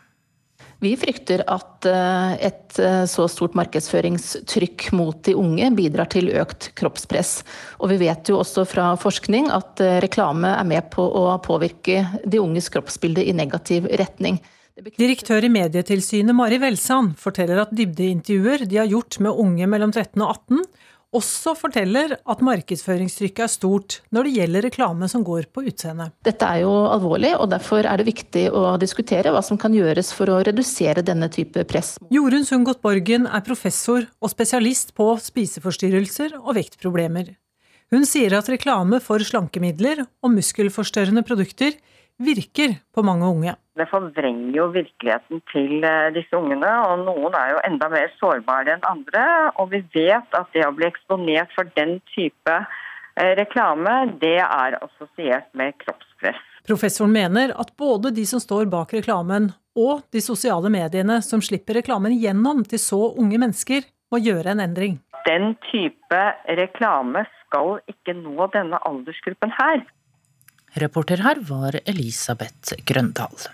[0.83, 6.73] Vi frykter at eh, et eh, så stort markedsføringstrykk mot de unge bidrar til økt
[6.79, 7.45] kroppspress.
[7.79, 12.03] Og vi vet jo også fra forskning at eh, reklame er med på å påvirke
[12.27, 14.41] de unges kroppsbilde i negativ retning.
[14.99, 20.17] Direktør i Medietilsynet Mari Velsand forteller at dybdeintervjuer de har gjort med unge mellom 13
[20.25, 20.65] og 18,
[21.13, 26.09] også forteller at markedsføringstrykket er stort når det gjelder reklame som går på utseende.
[26.25, 30.13] Dette er jo alvorlig, og derfor er det viktig å diskutere hva som kan gjøres
[30.17, 31.95] for å redusere denne type press.
[32.13, 37.35] Jorunn Sundgodt Borgen er professor og spesialist på spiseforstyrrelser og vektproblemer.
[37.93, 41.77] Hun sier at reklame for slankemidler og muskelforstørrende produkter
[42.19, 43.55] virker på mange unge.
[43.79, 48.77] Det forvrenger jo virkeligheten til eh, disse ungene, og noen er jo enda mer sårbare
[48.77, 49.25] enn andre.
[49.63, 54.77] Og vi vet at det å bli eksponert for den type eh, reklame, det er
[54.83, 56.43] assosiert med kroppspress.
[56.69, 61.81] Professoren mener at både de som står bak reklamen og de sosiale mediene som slipper
[61.81, 65.01] reklamen gjennom til så unge mennesker, må gjøre en endring.
[65.25, 66.21] Den type
[66.61, 69.81] reklame skal ikke nå denne aldersgruppen her.
[70.81, 73.49] Reporter her var Elisabeth Grøndal.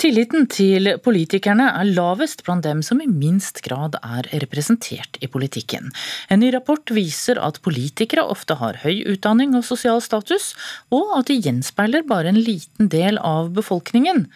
[0.00, 5.92] Tilliten til politikerne er lavest blant dem som i minst grad er representert i politikken.
[6.28, 10.52] En ny rapport viser at politikere ofte har høy utdanning og sosial status,
[10.92, 14.26] og at de gjenspeiler bare en liten del av befolkningen.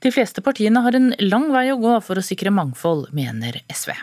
[0.00, 3.96] De fleste partiene har en lang vei å gå for å sikre mangfold, mener SV.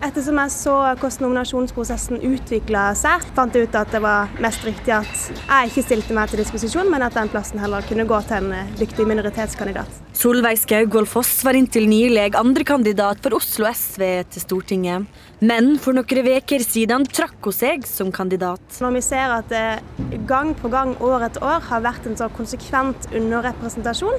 [0.00, 4.94] Ettersom jeg så hvordan nominasjonsprosessen utvikla seg, fant jeg ut at det var mest riktig
[4.96, 8.38] at jeg ikke stilte meg til disposisjon, men at den plassen heller kunne gå til
[8.38, 9.98] en eh, dyktig minoritetskandidat.
[10.16, 15.20] Solveig Skaugvoll Foss var inntil nylig andrekandidat for Oslo SV til Stortinget.
[15.44, 18.64] Men for noen uker siden trakk hun seg som kandidat.
[18.80, 22.32] Når vi ser at det gang på gang, år etter år, har vært en så
[22.40, 24.16] konsekvent underrepresentasjon,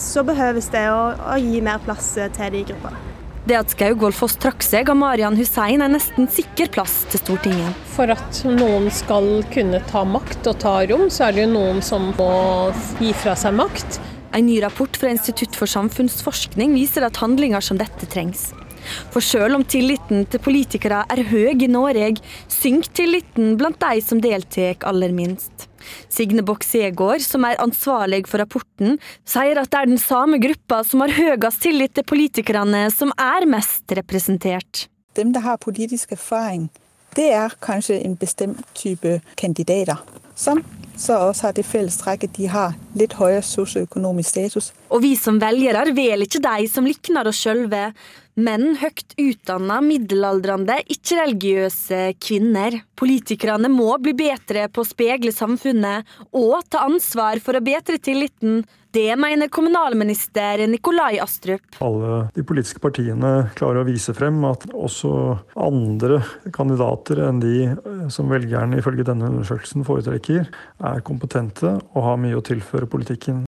[0.00, 3.17] så behøves det å, å gi mer plass til de gruppene.
[3.48, 7.78] Det at Skaug Foss trakk seg av Marian Hussein er nesten sikker plass til Stortinget.
[7.94, 11.80] For at noen skal kunne ta makt og ta rom, så er det jo noen
[11.84, 12.28] som må
[13.00, 13.96] gi fra seg makt.
[14.36, 18.50] En ny rapport fra Institutt for samfunnsforskning viser at handlinger som dette trengs.
[19.14, 22.20] For selv om tilliten til politikere er høy i Norge,
[22.52, 25.67] synker tilliten blant de som deltar aller minst.
[26.12, 28.98] Signe Boksegård, som er ansvarlig for rapporten,
[29.28, 33.48] sier at det er den samme gruppa som har høyest tillit til politikerne, som er
[33.50, 34.86] mest representert.
[35.18, 36.68] Dem som har politisk erfaring,
[37.16, 39.98] det er kanskje en bestemt type kandidater.
[40.38, 40.62] Som
[40.98, 44.72] så også har det fellestrekket de har litt høyere sosioøkonomisk status.
[44.90, 47.92] Og vi som velgere velger ikke de som likner oss sjølve,
[48.38, 52.80] men høyt utdanna, middelaldrende, ikke-religiøse kvinner.
[52.98, 58.62] Politikerne må bli bedre på å speile samfunnet og ta ansvar for å bedre tilliten.
[58.94, 61.76] Det mener kommunalminister Nikolai Astrup.
[61.84, 65.10] Alle de politiske partiene klarer å vise frem at også
[65.60, 66.22] andre
[66.56, 70.48] kandidater enn de eh, som velgerne ifølge denne undersøkelsen foretrekker,
[70.88, 73.44] er kompetente og har mye å tilføre politikken.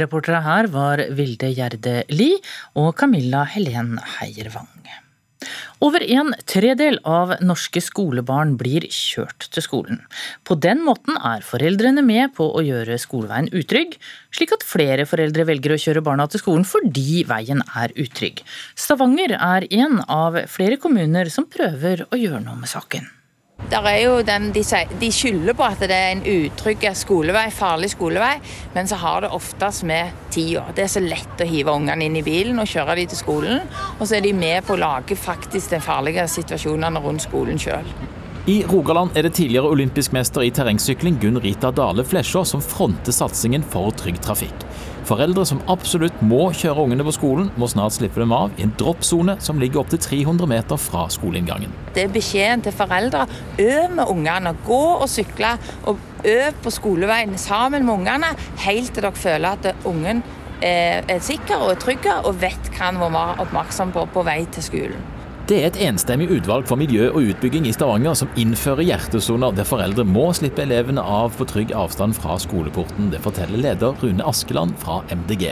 [0.00, 2.32] Reportere her var Vilde Gjerde Li
[2.78, 4.68] og Camilla Helen Heiervang.
[5.80, 10.02] Over en tredel av norske skolebarn blir kjørt til skolen.
[10.44, 13.96] På den måten er foreldrene med på å gjøre skoleveien utrygg,
[14.36, 18.44] slik at flere foreldre velger å kjøre barna til skolen fordi veien er utrygg.
[18.76, 23.08] Stavanger er en av flere kommuner som prøver å gjøre noe med saken.
[23.70, 24.62] Den, de,
[25.00, 28.40] de, skylder på at det er en utrygg skolevei, farlig skolevei,
[28.74, 30.64] men så har det oftest med tida.
[30.74, 33.60] Det er så lett å hive ungene inn i bilen og kjøre dem til skolen,
[33.98, 37.86] og så er de med på å lage faktisk de farlige situasjonene rundt skolen sjøl.
[38.50, 43.14] I Rogaland er det tidligere olympisk mester i terrengsykling Gunn Rita Dale Flesjå som fronter
[43.14, 44.64] satsingen for trygg trafikk.
[45.10, 48.74] Foreldre som absolutt må kjøre ungene på skolen, må snart slippe dem av i en
[48.78, 51.72] droppsone som ligger opptil 300 meter fra skoleinngangen.
[51.96, 53.24] Det er beskjeden til foreldre.
[53.58, 54.54] Øv med ungene.
[54.68, 55.56] Gå og sykle.
[55.90, 55.98] Og
[56.30, 58.30] øv på skoleveien sammen med ungene,
[58.62, 60.22] helt til dere føler at ungen
[60.62, 64.44] er sikker og er trygg og vet hva han må være oppmerksom på på vei
[64.52, 65.08] til skolen.
[65.50, 69.66] Det er et enstemmig utvalg for miljø og utbygging i Stavanger som innfører hjertesoner der
[69.66, 73.08] foreldre må slippe elevene av på trygg avstand fra skoleporten.
[73.10, 75.48] Det forteller leder Rune Askeland fra MDG.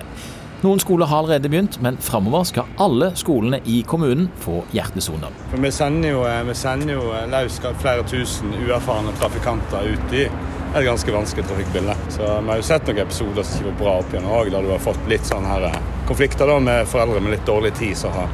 [0.62, 5.34] Noen skoler har allerede begynt, men framover skal alle skolene i kommunen få hjertesoner.
[5.50, 10.86] For vi sender jo, eh, jo eh, løs flere tusen uerfarne trafikanter ut i et
[10.86, 11.96] ganske vanskelig trafikkbilde.
[12.14, 14.62] Så Vi har jo sett noen episoder som ikke var bra opp igjen òg, der
[14.62, 17.98] du har fått litt sånn her eh, konflikter da med foreldre med litt dårlig tid
[17.98, 18.30] som har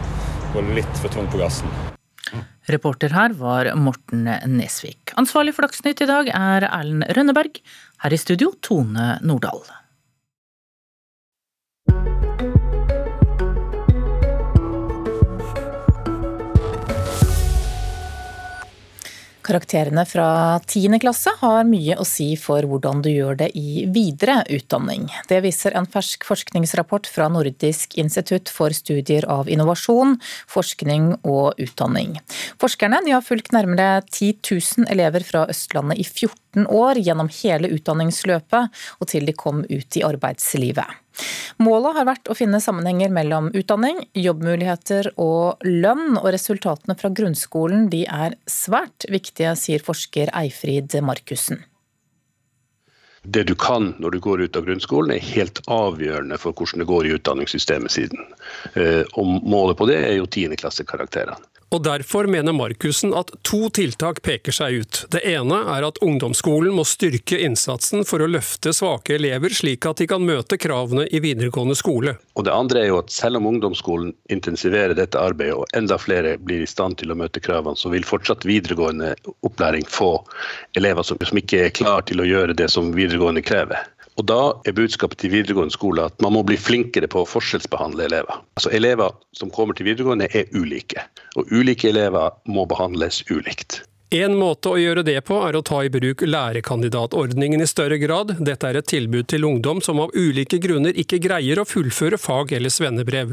[0.54, 1.70] gå litt for tungt på gassen.
[2.70, 5.12] Reporter her var Morten Nesvik.
[5.20, 7.58] Ansvarlig for Dagsnytt i dag er Erlend Rønneberg.
[8.04, 9.60] Her i studio Tone Nordahl.
[19.44, 20.94] Karakterene fra 10.
[21.02, 25.04] klasse har mye å si for hvordan du gjør det i videre utdanning.
[25.28, 30.16] Det viser en fersk forskningsrapport fra Nordisk institutt for studier av innovasjon,
[30.48, 32.16] forskning og utdanning.
[32.56, 38.84] Forskerne har fulgt nærmere 10 000 elever fra Østlandet i 14 år gjennom hele utdanningsløpet
[38.96, 41.03] og til de kom ut i arbeidslivet.
[41.62, 47.86] Målet har vært å finne sammenhenger mellom utdanning, jobbmuligheter og lønn, og resultatene fra grunnskolen
[47.92, 51.62] de er svært viktige, sier forsker Eifrid Markussen.
[53.24, 56.88] Det du kan når du går ut av grunnskolen er helt avgjørende for hvordan det
[56.90, 58.20] går i utdanningssystemet siden.
[58.76, 61.38] Eh, og målet på det er jo tiendeklassekarakterene.
[61.74, 64.98] Og Derfor mener Markussen at to tiltak peker seg ut.
[65.10, 69.98] Det ene er at ungdomsskolen må styrke innsatsen for å løfte svake elever, slik at
[69.98, 72.14] de kan møte kravene i videregående skole.
[72.38, 76.36] Og Det andre er jo at selv om ungdomsskolen intensiverer dette arbeidet, og enda flere
[76.38, 80.12] blir i stand til å møte kravene, så vil fortsatt videregående opplæring få
[80.78, 83.82] elever som, som ikke er klar til å gjøre det som videregående krever.
[84.14, 88.06] Og Da er budskapet til videregående skole at man må bli flinkere på å forskjellsbehandle
[88.06, 88.44] elever.
[88.54, 91.02] Altså Elever som kommer til videregående er ulike,
[91.34, 93.82] og ulike elever må behandles ulikt.
[94.14, 98.36] En måte å gjøre det på er å ta i bruk lærekandidatordningen i større grad.
[98.46, 102.54] Dette er et tilbud til ungdom som av ulike grunner ikke greier å fullføre fag-
[102.54, 103.32] eller svennebrev.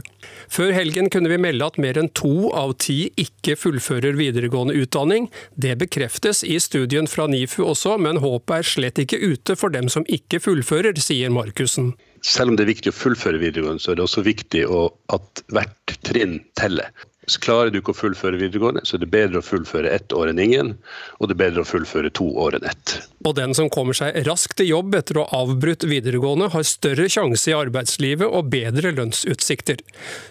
[0.49, 5.29] Før helgen kunne vi melde at mer enn to av ti ikke fullfører videregående utdanning.
[5.53, 9.85] Det bekreftes i studien fra NIFU også, men håpet er slett ikke ute for dem
[9.85, 11.93] som ikke fullfører, sier Markussen.
[12.25, 14.65] Selv om det er viktig å fullføre videregående, så er det også viktig
[15.13, 16.89] at hvert trinn teller.
[17.29, 20.31] Så klarer du ikke å fullføre videregående, så er det bedre å fullføre ett år
[20.31, 20.71] enn ingen,
[21.19, 22.95] og det er bedre å fullføre to år enn ett.
[23.21, 27.05] Og den som kommer seg raskt til jobb etter å ha avbrutt videregående, har større
[27.13, 29.83] sjanse i arbeidslivet og bedre lønnsutsikter.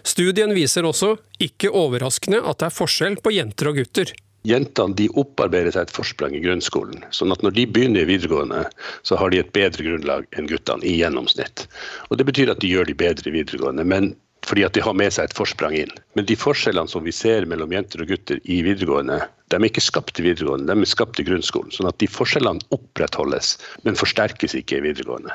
[0.03, 4.11] Studien viser også, ikke overraskende, at det er forskjell på jenter og gutter.
[4.49, 7.05] Jentene de opparbeider seg et forsprang i grunnskolen.
[7.13, 8.65] sånn at når de begynner i videregående,
[9.05, 11.67] så har de et bedre grunnlag enn guttene i gjennomsnitt.
[12.09, 13.85] Og Det betyr at de gjør de bedre i videregående.
[13.85, 14.15] Men
[14.47, 15.93] fordi at de har med seg et forsprang inn.
[16.19, 19.83] Men de forskjellene som vi ser mellom jenter og gutter i videregående, de er ikke
[19.83, 21.73] skapt i videregående, de er skapt i grunnskolen.
[21.75, 25.35] sånn at de forskjellene opprettholdes, men forsterkes ikke i videregående.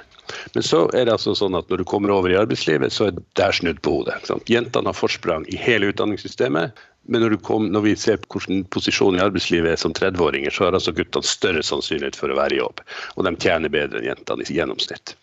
[0.56, 3.20] Men så er det altså sånn at når du kommer over i arbeidslivet, så er
[3.20, 4.22] det snudd på hodet.
[4.50, 9.26] Jentene har forsprang i hele utdanningssystemet, men når, kom, når, vi ser hvordan posisjonen i
[9.26, 12.82] arbeidslivet er som 30-åringer, så har altså guttene større sannsynlighet for å være i jobb.
[13.14, 15.14] Og de tjener bedre enn jentene i gjennomsnitt.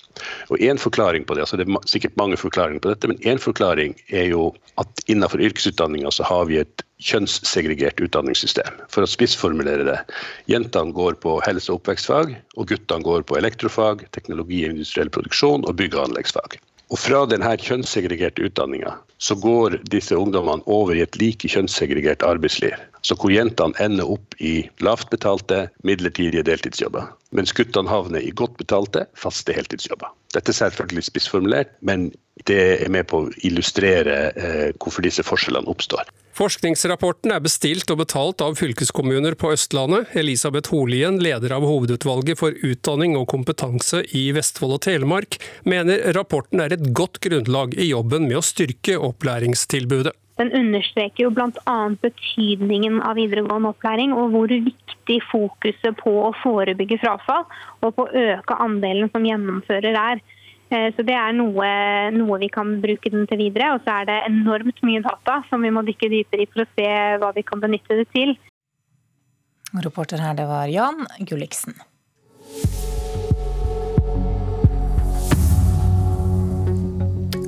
[0.50, 3.40] Og en forklaring på Det altså det er sikkert mange forklaringer på dette, men en
[3.40, 8.82] forklaring er jo at innenfor yrkesutdanninga så har vi et kjønnssegregert utdanningssystem.
[8.92, 9.98] For å spissformulere det.
[10.50, 15.66] Jentene går på helse- og oppvekstfag, og guttene går på elektrofag, teknologi og industriell produksjon
[15.66, 16.60] og bygg- og anleggsfag.
[16.92, 22.74] Og fra denne kjønnssegregerte utdanninga så går disse ungdommene over i et like kjønnssegregert arbeidsliv.
[23.06, 27.08] Så hvor jentene ender opp i lavt betalte, midlertidige deltidsjobber.
[27.32, 30.12] Mens guttene havner i godt betalte, faste heltidsjobber.
[30.36, 32.10] Dette er selvfølgelig spissformulert, men
[32.50, 36.12] det er med på å illustrere eh, hvorfor disse forskjellene oppstår.
[36.32, 40.14] Forskningsrapporten er bestilt og betalt av fylkeskommuner på Østlandet.
[40.16, 45.36] Elisabeth Holien, leder av Hovedutvalget for utdanning og kompetanse i Vestfold og Telemark,
[45.68, 50.16] mener rapporten er et godt grunnlag i jobben med å styrke opplæringstilbudet.
[50.40, 51.76] Den understreker jo bl.a.
[52.00, 57.44] betydningen av videregående opplæring, og hvor viktig fokuset på å forebygge frafall
[57.84, 60.24] og på å øke andelen som gjennomfører er.
[60.72, 61.68] Eh, så Det er noe,
[62.16, 63.74] noe, vi kan bruke den til videre.
[63.76, 66.70] Og så er det enormt mye data som vi må dykke dypere i for å
[66.72, 66.88] se
[67.20, 68.36] hva vi kan benytte det til.
[69.72, 71.76] Reporter her, det var Jan Gulliksen.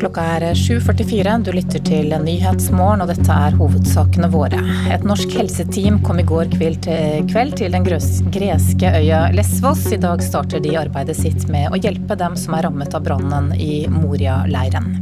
[0.05, 1.35] Klokka er 7.44.
[1.47, 4.59] Du lytter til Nyhetsmorgen, og dette er hovedsakene våre.
[4.93, 9.87] Et norsk helseteam kom i går kveld til den greske øya Lesvos.
[9.97, 13.55] I dag starter de arbeidet sitt med å hjelpe dem som er rammet av brannen
[13.57, 14.93] i Moria-leiren.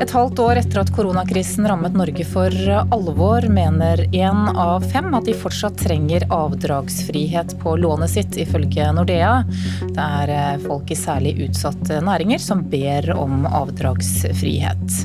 [0.00, 2.54] Et halvt år etter at koronakrisen rammet Norge for
[2.96, 9.34] alvor, mener én av fem at de fortsatt trenger avdragsfrihet på lånet sitt, ifølge Nordea.
[9.82, 14.96] Det er eh, folk i særlig utsatte næringer som ber om avdragsfrihet.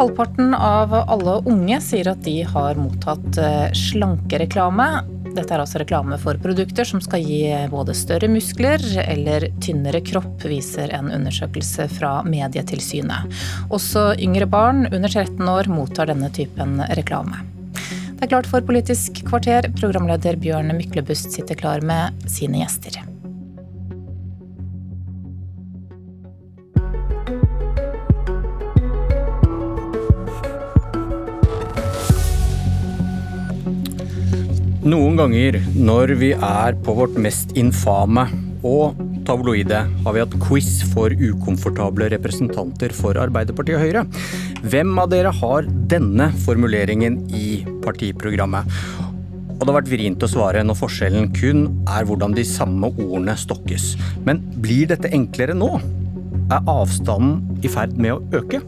[0.00, 4.90] Halvparten av alle unge sier at de har mottatt eh, slankereklame.
[5.30, 10.42] Dette er altså reklame for produkter som skal gi både større muskler eller tynnere kropp,
[10.50, 13.30] viser en undersøkelse fra Medietilsynet.
[13.70, 17.44] Også yngre barn under 13 år mottar denne typen reklame.
[18.20, 19.70] Det er klart for Politisk kvarter.
[19.78, 23.00] Programleder Bjørn Myklebust sitter klar med sine gjester.
[34.90, 38.24] Noen ganger når vi er på vårt mest infame
[38.66, 38.96] og
[39.28, 44.02] tabloide, har vi hatt quiz for ukomfortable representanter for Arbeiderpartiet og Høyre.
[44.72, 48.80] Hvem av dere har denne formuleringen i partiprogrammet?
[49.52, 53.36] Og det har vært vrient å svare når forskjellen kun er hvordan de samme ordene
[53.38, 53.92] stokkes.
[54.26, 55.70] Men blir dette enklere nå?
[56.50, 58.64] Er avstanden i ferd med å øke?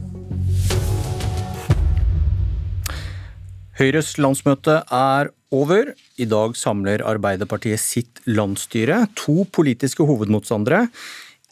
[3.80, 5.92] Høyres landsmøte er over.
[6.22, 9.08] I dag samler Arbeiderpartiet sitt landsstyre.
[9.24, 10.86] To politiske hovedmotstandere.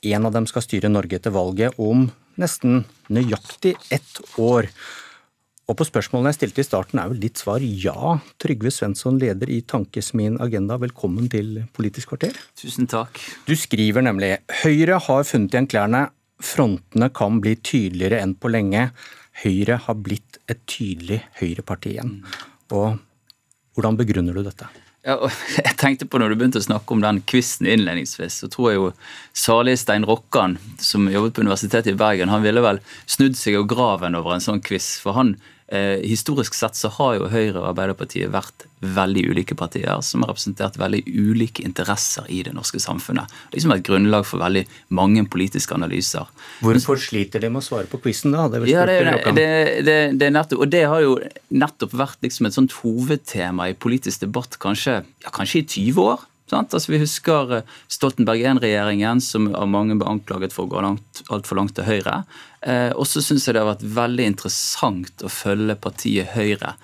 [0.06, 2.06] En av dem skal styre Norge etter valget om
[2.40, 4.68] nesten nøyaktig ett år.
[5.70, 8.16] Og på spørsmålene jeg stilte i starten, er vel ditt svar ja.
[8.42, 12.38] Trygve Svensson, leder i Tankesmien Agenda, velkommen til Politisk kvarter.
[12.58, 13.18] Tusen takk.
[13.46, 16.06] Du skriver nemlig Høyre har funnet igjen klærne.
[16.40, 18.88] Frontene kan bli tydeligere enn på lenge.
[19.42, 22.18] Høyre har blitt et tydelig høyreparti igjen.
[22.70, 22.98] Og
[23.76, 24.68] hvordan begrunner du dette?
[25.06, 25.16] Ja,
[25.64, 28.80] jeg tenkte på Når du begynte å snakke om den quizen innledningsvis, så tror jeg
[28.80, 28.90] jo
[29.36, 33.68] salig Stein Rokkan, som jobbet på Universitetet i Bergen, han ville vel snudd seg av
[33.70, 34.98] graven over en sånn quiz.
[35.00, 35.38] For han
[35.72, 40.32] Eh, historisk sett så har jo Høyre og Arbeiderpartiet vært veldig ulike partier som har
[40.32, 43.30] representert veldig ulike interesser i det norske samfunnet.
[43.30, 44.64] Det har liksom vært grunnlag for veldig
[44.98, 46.26] mange politiske analyser.
[46.64, 48.48] Hvorfor sliter de med å svare på quizen, da?
[48.50, 48.98] Det, ja, det,
[49.86, 51.14] det, det, nettopp, og det har jo
[51.54, 56.26] nettopp vært liksom et sånt hovedtema i politisk debatt kanskje, ja, kanskje i 20 år.
[56.50, 60.82] Altså, vi husker eh, Stoltenberg I-regjeringen, som av mange ble anklaget for å gå
[61.30, 62.24] altfor langt til høyre.
[62.60, 66.74] Eh, og så syns jeg det har vært veldig interessant å følge partiet Høyre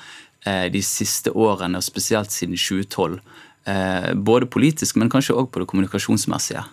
[0.47, 3.21] eh, de siste årene, og spesielt siden 2012.
[3.67, 6.65] Eh, både politisk, men kanskje òg på det kommunikasjonsmessige.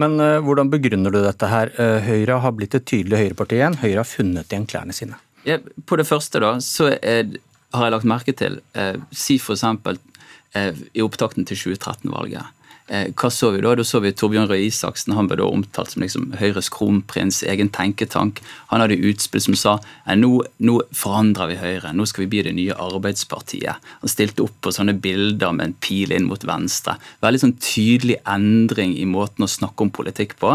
[0.00, 1.70] Men hvordan begrunner du dette her?
[2.02, 3.76] Høyre har blitt et tydelig høyreparti igjen.
[3.78, 5.20] Høyre har funnet igjen klærne sine.
[5.46, 7.36] Ja, på det første da, så er,
[7.76, 9.62] har jeg lagt merke til eh, Si f.eks.
[10.58, 13.70] Eh, i opptakten til 2013-valget Eh, hva så vi da?
[13.78, 15.14] Da så vi Torbjørn Røe Isaksen.
[15.16, 18.42] Han ble da omtalt som liksom Høyres kronprins, egen tenketank.
[18.68, 19.76] Han hadde utspill som sa
[20.20, 23.80] nå, nå forandrer vi Høyre, nå skal vi bli det nye Arbeidspartiet.
[24.02, 26.98] Han stilte opp på sånne bilder med en pil inn mot venstre.
[27.24, 30.52] Veldig sånn tydelig endring i måten å snakke om politikk på.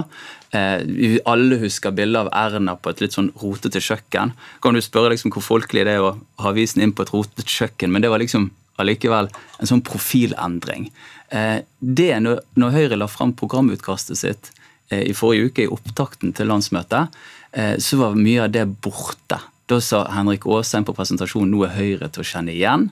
[0.53, 4.37] Eh, alle husker bilder av Erna på et litt sånn rotete kjøkken.
[4.61, 7.49] Kan du spørre liksom hvor folkelig det er å ha avisen inn på et rotete
[7.49, 9.27] kjøkken, men det var liksom allikevel
[9.59, 10.87] en sånn profilendring.
[11.29, 12.41] Eh, det når,
[12.73, 14.51] Høyre la fram programutkastet sitt
[14.89, 17.15] eh, i forrige uke, i opptakten til landsmøtet,
[17.53, 19.41] eh, så var mye av det borte.
[19.69, 22.89] Da sa Henrik Aasheim på presentasjonen nå er Høyre til å kjenne igjen.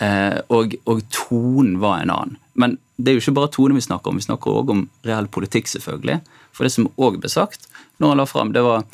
[0.00, 2.36] Og, og, tonen var en annen.
[2.56, 5.26] Men det er jo ikke bare tone vi snakker om, vi snakker òg om reell
[5.28, 6.20] politikk, selvfølgelig.
[6.56, 7.66] For det som òg ble sagt
[7.98, 8.86] når han la fram, det var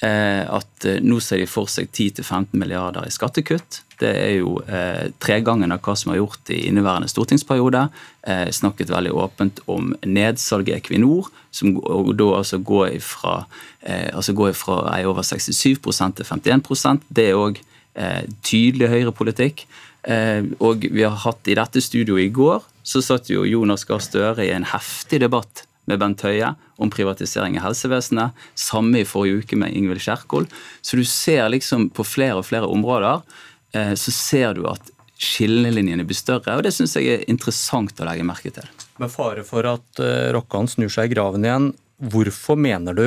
[0.00, 3.84] at nå ser de for seg 10-15 milliarder i skattekutt.
[3.98, 7.86] Det er jo eh, tregangen av hva som er gjort i inneværende stortingsperiode.
[8.22, 13.40] Eh, snakket veldig åpent om nedsalget i Equinor, som og da altså går ifra,
[13.82, 17.60] eh, altså går ifra ei over 67% til 51% Det er òg
[17.98, 19.66] eh, tydelig høyrepolitikk.
[20.08, 24.00] Eh, og vi har hatt i dette studioet i går, så satt jo Jonas Gahr
[24.00, 28.36] Støre i en heftig debatt med Bent Høie om privatisering av helsevesenet.
[28.58, 30.46] Samme i forrige uke med Ingvild Kjerkol.
[30.84, 33.24] Så du ser liksom på flere og flere områder
[33.72, 38.26] så ser du at skillelinjene blir større, og det syns jeg er interessant å legge
[38.26, 38.66] merke til.
[39.02, 43.04] Med fare for at uh, Rokkan snur seg i graven igjen, hvorfor mener du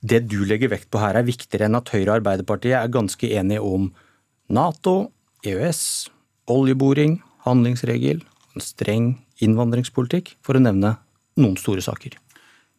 [0.00, 3.32] det du legger vekt på her er viktigere enn at Høyre og Arbeiderpartiet er ganske
[3.36, 3.90] enige om
[4.52, 5.10] Nato,
[5.46, 5.82] EØS,
[6.50, 8.22] oljeboring, handlingsregel,
[8.56, 10.96] en streng innvandringspolitikk, for å nevne
[11.40, 12.16] noen store saker.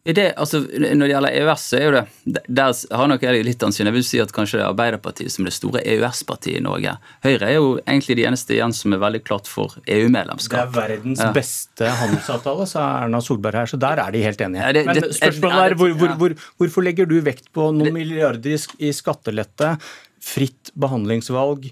[0.01, 3.61] Det, altså, når det gjelder EØS, så er jo det Der har nok jeg litt
[3.61, 3.85] ansyn.
[3.85, 6.95] Jeg vil si at kanskje det er Arbeiderpartiet som er det store EØS-partiet i Norge.
[7.21, 10.57] Høyre er jo egentlig de eneste igjen som er veldig klart for EU-medlemskap.
[10.57, 11.29] Det er verdens ja.
[11.35, 14.65] beste handelsavtale, sa Erna Solberg her, så der er de helt enige.
[14.65, 18.57] Ja, det, Men spørsmålet er hvor, hvor, hvor, hvorfor legger du vekt på noen milliarder
[18.81, 19.75] i skattelette,
[20.21, 21.69] fritt behandlingsvalg,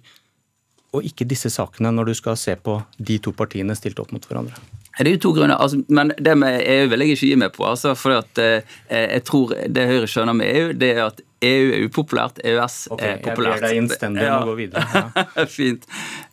[0.90, 4.30] og ikke disse sakene når du skal se på de to partiene stilt opp mot
[4.30, 4.62] hverandre?
[4.98, 7.54] Det er jo to grunner, altså, men det med EU vil jeg ikke gi meg
[7.56, 7.64] på.
[7.70, 11.68] Altså, for at, eh, jeg tror Det Høyre skjønner med EU, det er at EU
[11.72, 13.60] er upopulært, EØS okay, er populært.
[13.60, 15.04] Jeg ber deg innstendig om å gå videre.
[15.16, 15.46] Ja.
[15.58, 15.86] Fint.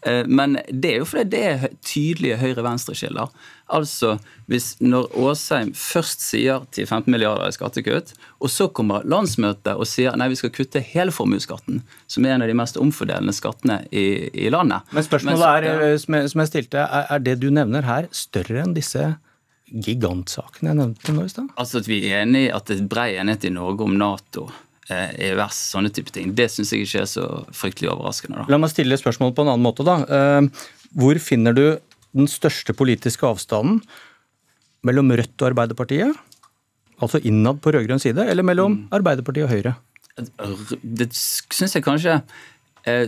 [0.03, 3.31] Eh, men det er jo fordi det er tydelige høyre-venstre-skiller.
[3.77, 4.17] Altså,
[4.51, 10.15] hvis når Aasheim først sier 10-15 milliarder i skattekutt, og så kommer landsmøtet og sier
[10.19, 11.81] nei, vi skal kutte hele formuesskatten,
[12.11, 15.97] som er en av de mest omfordelende skattene i, i landet Men spørsmålet Men, er,
[16.03, 19.17] som jeg, som jeg stilte, er, er det du nevner her større enn disse
[19.67, 21.51] gigantsakene jeg nevnte nå i stad?
[21.59, 24.47] Altså at vi er enige at det er brei enighet i Norge om Nato
[24.91, 26.35] EØS, eh, sånne type ting.
[26.39, 27.27] Det syns jeg ikke er så
[27.57, 28.43] fryktelig overraskende.
[28.43, 28.53] Da.
[28.53, 29.87] La meg stille spørsmålet på en annen måte.
[29.87, 29.99] da.
[30.07, 31.65] Eh, hvor finner du
[32.17, 33.83] den største politiske avstanden
[34.87, 36.15] mellom Rødt og Arbeiderpartiet?
[37.03, 38.85] Altså innad på rød-grønn side, eller mellom mm.
[38.97, 39.75] Arbeiderpartiet og Høyre?
[40.81, 42.23] Det syns jeg kanskje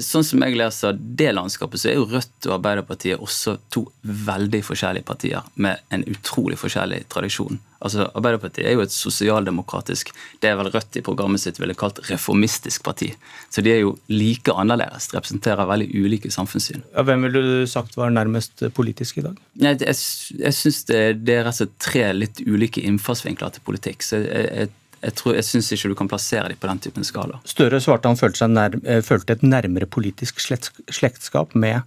[0.03, 4.61] sånn som jeg leser det landskapet, så er jo Rødt og Arbeiderpartiet også to veldig
[4.67, 7.61] forskjellige partier med en utrolig forskjellig tradisjon.
[7.79, 10.11] Altså, Arbeiderpartiet er jo et sosialdemokratisk
[10.43, 13.13] Det er vel Rødt i programmet sitt ville kalt reformistisk parti.
[13.55, 15.07] Så de er jo like annerledes.
[15.13, 16.83] De representerer veldig ulike samfunnssyn.
[16.97, 19.39] Ja, hvem ville du sagt var nærmest politisk i dag?
[19.63, 19.95] Jeg, jeg,
[20.43, 24.03] jeg syns det, det, er rett og slett tre litt ulike innfallsvinkler til politikk.
[24.03, 27.07] så jeg, jeg jeg, tror, jeg syns ikke du kan plassere dem på den typen
[27.07, 27.39] skala.
[27.49, 31.83] Støre svarte han følte, nær, eh, følte et nærmere politisk slektskap med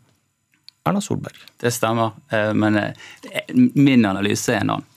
[0.88, 1.44] Erna Solberg.
[1.62, 3.12] Det stemmer, eh, men eh,
[3.76, 4.88] min analyse er en annen.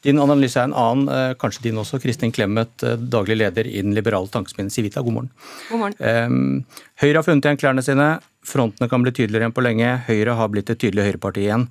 [0.00, 1.98] Din analyse er en annen, kanskje din også.
[2.00, 2.72] Kristin Clemet,
[3.12, 5.28] daglig leder i den liberale tankesmien Civita, god morgen.
[5.68, 6.64] God morgen.
[7.02, 8.06] Høyre har funnet igjen klærne sine.
[8.40, 9.90] Frontene kan bli tydeligere enn på lenge.
[10.08, 11.68] Høyre har blitt et tydelig høyreparti igjen.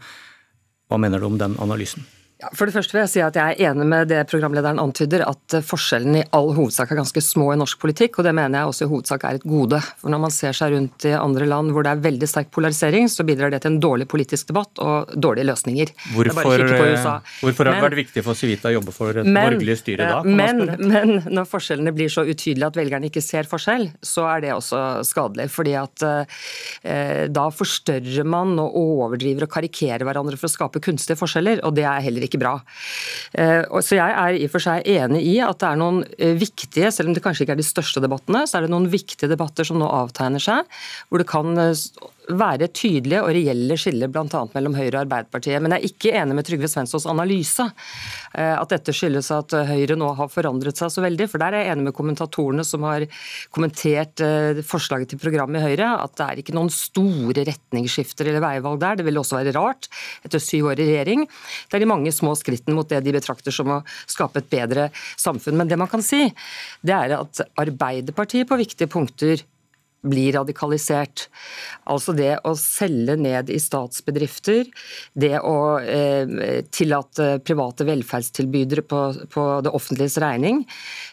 [0.94, 2.06] Hva mener du om den analysen?
[2.40, 5.26] Ja, for det første vil jeg si at jeg er enig med det programlederen antyder,
[5.28, 8.70] at forskjellen i all hovedsak er ganske små i norsk politikk, og det mener jeg
[8.70, 9.82] også i hovedsak er et gode.
[10.00, 13.10] For Når man ser seg rundt i andre land hvor det er veldig sterk polarisering,
[13.12, 15.92] så bidrar det til en dårlig politisk debatt og dårlige løsninger.
[16.14, 16.64] Hvorfor,
[17.42, 20.24] hvorfor har det vært viktig for Civita å jobbe for et borgerlig styre da?
[20.24, 24.56] Men, men, når forskjellene blir så utydelige at velgerne ikke ser forskjell, så er det
[24.56, 25.50] også skadelig.
[25.52, 31.20] fordi at eh, da forstørrer man og overdriver og karikerer hverandre for å skape kunstige
[31.20, 32.56] forskjeller, og det er heller ikke ikke bra.
[33.34, 36.36] Eh, så jeg er i og for seg enig i at det er noen eh,
[36.40, 39.32] viktige, selv om det kanskje ikke er de største debattene, så er det noen viktige
[39.32, 40.80] debatter som nå avtegner seg,
[41.10, 41.74] hvor det kan eh,
[42.30, 44.42] være tydelige og reelle skiller bl.a.
[44.54, 45.62] mellom Høyre og Arbeiderpartiet.
[45.64, 47.66] Men jeg er ikke enig med Trygve Svenssons analyse.
[48.38, 51.30] Eh, at dette skyldes at Høyre nå har forandret seg så veldig.
[51.32, 53.06] For der er jeg enig med kommentatorene som har
[53.56, 58.46] kommentert eh, forslaget til program i Høyre, at det er ikke noen store retningsskifter eller
[58.46, 59.00] veivalg der.
[59.00, 59.90] Det vil også være rart
[60.28, 61.28] etter syv år i regjering.
[61.70, 64.90] Det er de mange små skrittene mot det de betrakter som å skape et bedre
[65.20, 65.58] samfunn.
[65.60, 66.28] Men det man kan si,
[66.86, 69.42] det er at Arbeiderpartiet på viktige punkter
[70.02, 71.28] blir radikalisert.
[71.90, 74.70] Altså det å selge ned i statsbedrifter,
[75.20, 79.02] det å eh, tillate private velferdstilbydere på,
[79.34, 80.64] på, det offentliges regning.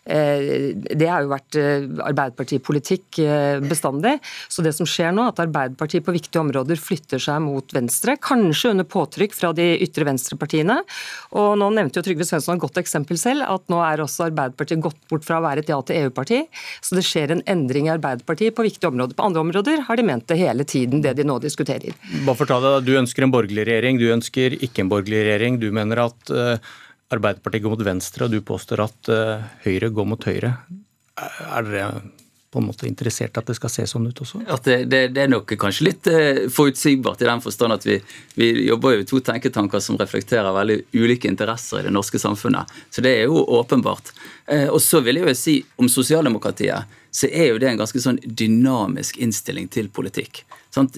[0.05, 4.17] Eh, det har jo vært eh, Arbeiderpartipolitikk eh, bestandig.
[4.49, 8.75] Så det som skjer nå, at Arbeiderpartiet på viktige områder flytter seg mot venstre, kanskje
[8.77, 10.79] under påtrykk fra de ytre venstrepartiene.
[11.37, 14.85] Og nå nevnte jo Trygve Svensson et godt eksempel selv, at nå er også Arbeiderpartiet
[14.85, 16.45] gått bort fra å være et ja til EU-parti.
[16.85, 19.17] Så det skjer en endring i Arbeiderpartiet på viktige viktige områder.
[19.17, 21.95] På andre områder har de ment det hele tiden, det de nå diskuterer.
[22.27, 25.59] Bare for ta det, Du ønsker en borgerlig regjering, du ønsker ikke en borgerlig regjering.
[25.61, 26.59] Du mener at uh,
[27.11, 30.57] Arbeiderpartiet går mot venstre, og du påstår at uh, Høyre går mot høyre.
[31.17, 31.91] Er dere
[32.57, 34.41] på en måte interessert at det skal se sånn ut også?
[34.49, 37.99] At det, det, det er nok kanskje litt eh, forutsigbart i den forstand at vi,
[38.41, 42.73] vi jobber jo i to tenketanker som reflekterer veldig ulike interesser i det norske samfunnet.
[42.89, 44.15] Så det er jo åpenbart.
[44.49, 48.01] Eh, og så vil jeg jo si om sosialdemokratiet så er jo det en ganske
[48.01, 50.43] sånn dynamisk innstilling til politikk.
[50.75, 50.91] Sånn,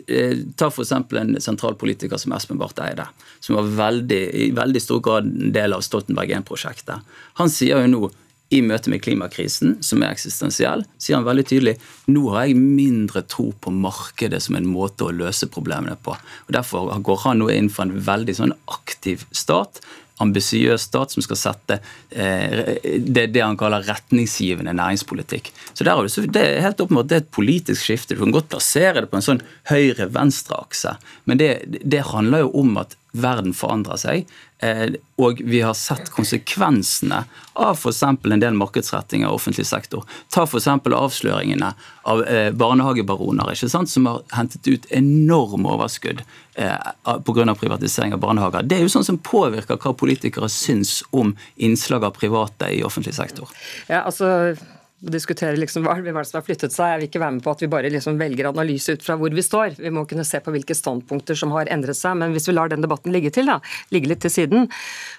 [0.59, 0.95] ta f.eks.
[0.95, 3.07] en sentralpolitiker som Espen Barth Eide,
[3.39, 7.07] som var veldig, i veldig stor grad en del av Stoltenberg 1-prosjektet.
[7.39, 8.09] Han sier jo nå
[8.51, 11.77] i møte med klimakrisen, som er eksistensiell, sier han veldig tydelig
[12.09, 16.17] nå har jeg mindre tro på markedet som en måte å løse problemene på.
[16.17, 19.83] Og Derfor går han nå inn for en veldig sånn aktiv stat
[20.19, 21.79] ambisiøs stat som skal sette
[22.11, 25.53] eh, det, det, han kaller retningsgivende næringspolitikk.
[25.73, 28.15] Så der, Det er helt åpenbart det er et politisk skifte.
[28.15, 30.97] Du kan godt plassere det på en sånn høyre-venstre-akse,
[31.31, 34.29] men det, det handler jo om at verden forandrer seg.
[34.59, 34.89] Eh,
[35.23, 37.23] og vi har sett konsekvensene
[37.59, 38.03] av f.eks.
[38.03, 40.05] en del markedsrettinger i offentlig sektor.
[40.35, 40.67] Ta f.eks.
[40.69, 41.73] avsløringene
[42.11, 46.25] av eh, barnehagebaroner ikke sant, som har hentet ut enorme overskudd
[46.59, 47.55] eh, pga.
[47.55, 48.67] privatisering av barnehager.
[48.67, 53.15] Det er jo sånn som påvirker hva politikere syns om innslag av private i offentlig
[53.19, 53.51] sektor.
[53.87, 54.57] Ja, altså
[54.99, 56.91] å diskutere liksom hva, hva som har flyttet seg.
[56.91, 59.35] Jeg vil ikke være med på at vi bare liksom velger analyse ut fra hvor
[59.35, 59.77] vi står.
[59.79, 62.17] Vi må kunne se på hvilke standpunkter som har endret seg.
[62.19, 63.61] Men hvis vi lar den debatten ligge til, da,
[63.95, 64.67] ligge litt til siden,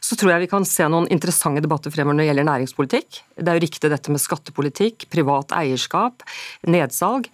[0.03, 3.22] så tror jeg vi kan se noen interessante debatter fremover når det gjelder næringspolitikk.
[3.39, 6.27] Det er jo riktig dette med skattepolitikk, privat eierskap,
[6.68, 7.30] nedsalg.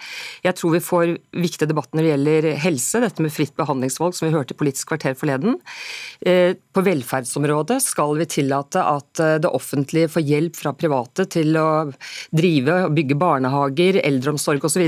[0.45, 4.30] Jeg tror vi får viktige debatter når det gjelder helse, dette med fritt behandlingsvalg, som
[4.30, 5.57] vi hørte i Politisk kvarter forleden.
[6.22, 11.57] Eh, på velferdsområdet skal vi tillate at eh, det offentlige får hjelp fra private til
[11.57, 11.67] å
[12.35, 14.85] drive og bygge barnehager, eldreomsorg osv.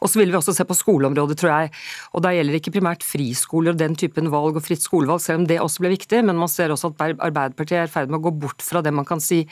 [0.00, 1.72] Og så vil vi også se på skoleområdet, tror jeg.
[2.14, 5.48] Og da gjelder ikke primært friskoler og den typen valg og fritt skolevalg, selv om
[5.50, 8.26] det også ble viktig, men man ser også at Arbeiderpartiet er i ferd med å
[8.28, 9.44] gå bort fra det man kan si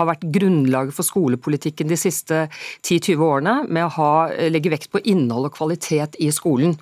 [0.00, 2.46] har vært grunnlaget for skolepolitikken de siste
[2.82, 4.12] 10-20 årene, med å ha,
[4.50, 6.76] legge vekt på innhold og kvalitet i skolen.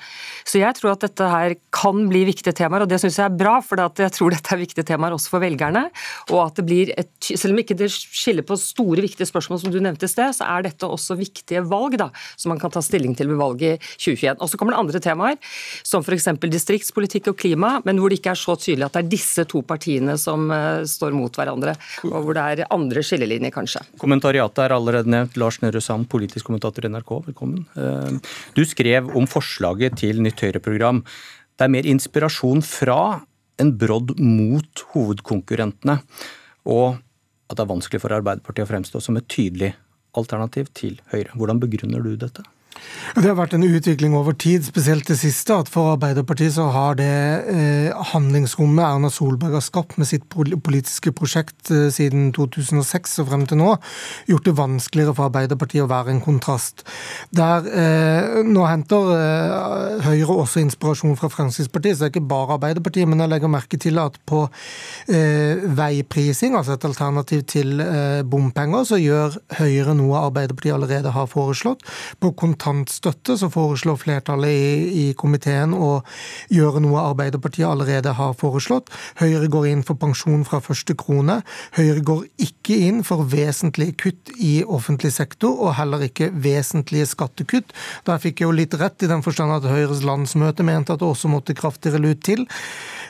[0.48, 3.38] Så jeg tror at dette her kan bli viktige temaer, og det syns jeg er
[3.38, 5.88] bra, for jeg tror dette er viktige temaer også for velgerne.
[6.32, 9.72] Og at det blir et, Selv om ikke det skiller på store, viktige spørsmål som
[9.72, 12.08] du nevnte i sted, så er dette også viktige valg da,
[12.40, 14.38] som man kan ta stilling til ved valget i 2021.
[14.40, 15.36] Og så kommer det andre temaer,
[15.86, 16.30] som f.eks.
[16.46, 19.62] distriktspolitikk og klima, men hvor det ikke er så tydelig at det er disse to
[19.66, 21.76] partiene som uh, står mot hverandre,
[22.08, 23.82] og hvor det er andre skillelinjer, kanskje.
[24.00, 25.38] Kommentariatet er allerede nevnt.
[25.40, 27.64] Lars Nehru Sand, politisk kommentator i NRK, velkommen.
[27.78, 28.20] Uh,
[28.56, 31.02] du skrev om forslaget til nytt Høyre-program.
[31.58, 33.00] Det er mer inspirasjon fra
[33.58, 35.98] en brodd mot hovedkonkurrentene.
[36.68, 36.98] Og
[37.48, 39.72] at det er vanskelig for Arbeiderpartiet å fremstå som et tydelig
[40.18, 41.32] alternativ til Høyre.
[41.38, 42.44] Hvordan begrunner du dette?
[43.16, 45.54] Det har vært en utvikling over tid, spesielt det siste.
[45.54, 47.08] at For Arbeiderpartiet så har det
[47.50, 53.46] eh, handlingsrommet Erna Solberg har skapt med sitt politiske prosjekt eh, siden 2006 og frem
[53.48, 53.70] til nå,
[54.28, 56.84] gjort det vanskeligere for Arbeiderpartiet å være en kontrast.
[57.34, 62.58] Der, eh, nå henter eh, Høyre også inspirasjon fra Fremskrittspartiet, så det er ikke bare
[62.58, 63.08] Arbeiderpartiet.
[63.08, 64.44] Men jeg legger merke til at på
[65.08, 71.28] eh, veiprising, altså et alternativ til eh, bompenger, så gjør Høyre noe Arbeiderpartiet allerede har
[71.30, 71.82] foreslått.
[72.20, 72.32] På
[72.68, 76.02] kontantstøtte så foreslår flertallet i, i, komiteen å
[76.52, 78.90] gjøre noe Arbeiderpartiet allerede har foreslått.
[79.20, 81.40] Høyre går inn for pensjon fra første krone.
[81.76, 87.72] Høyre går ikke inn for vesentlige kutt i offentlig sektor, og heller ikke vesentlige skattekutt.
[88.06, 91.08] Der fikk jeg jo litt rett i den forstand at Høyres landsmøte mente at det
[91.08, 92.44] også måtte kraftigere lut til.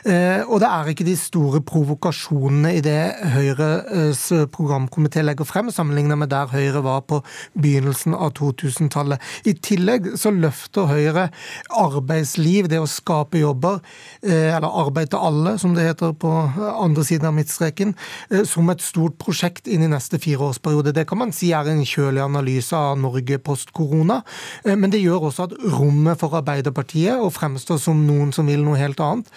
[0.07, 2.99] Eh, og det er ikke de store provokasjonene i det
[3.33, 4.21] Høyres
[4.53, 7.19] programkomité legger frem, sammenlignet med der Høyre var på
[7.59, 9.19] begynnelsen av 2000-tallet.
[9.49, 11.25] I tillegg så løfter Høyre
[11.73, 13.79] arbeidsliv, det å skape jobber,
[14.21, 16.33] eh, eller arbeid til alle, som det heter på
[16.69, 17.95] andre siden av midtstreken,
[18.29, 20.93] eh, som et stort prosjekt inn i neste fireårsperiode.
[20.93, 24.21] Det kan man si er en kjølig analyse av Norge post korona,
[24.65, 28.77] men det gjør også at rommet for Arbeiderpartiet, å fremstå som noen som vil noe
[28.77, 29.27] helt annet,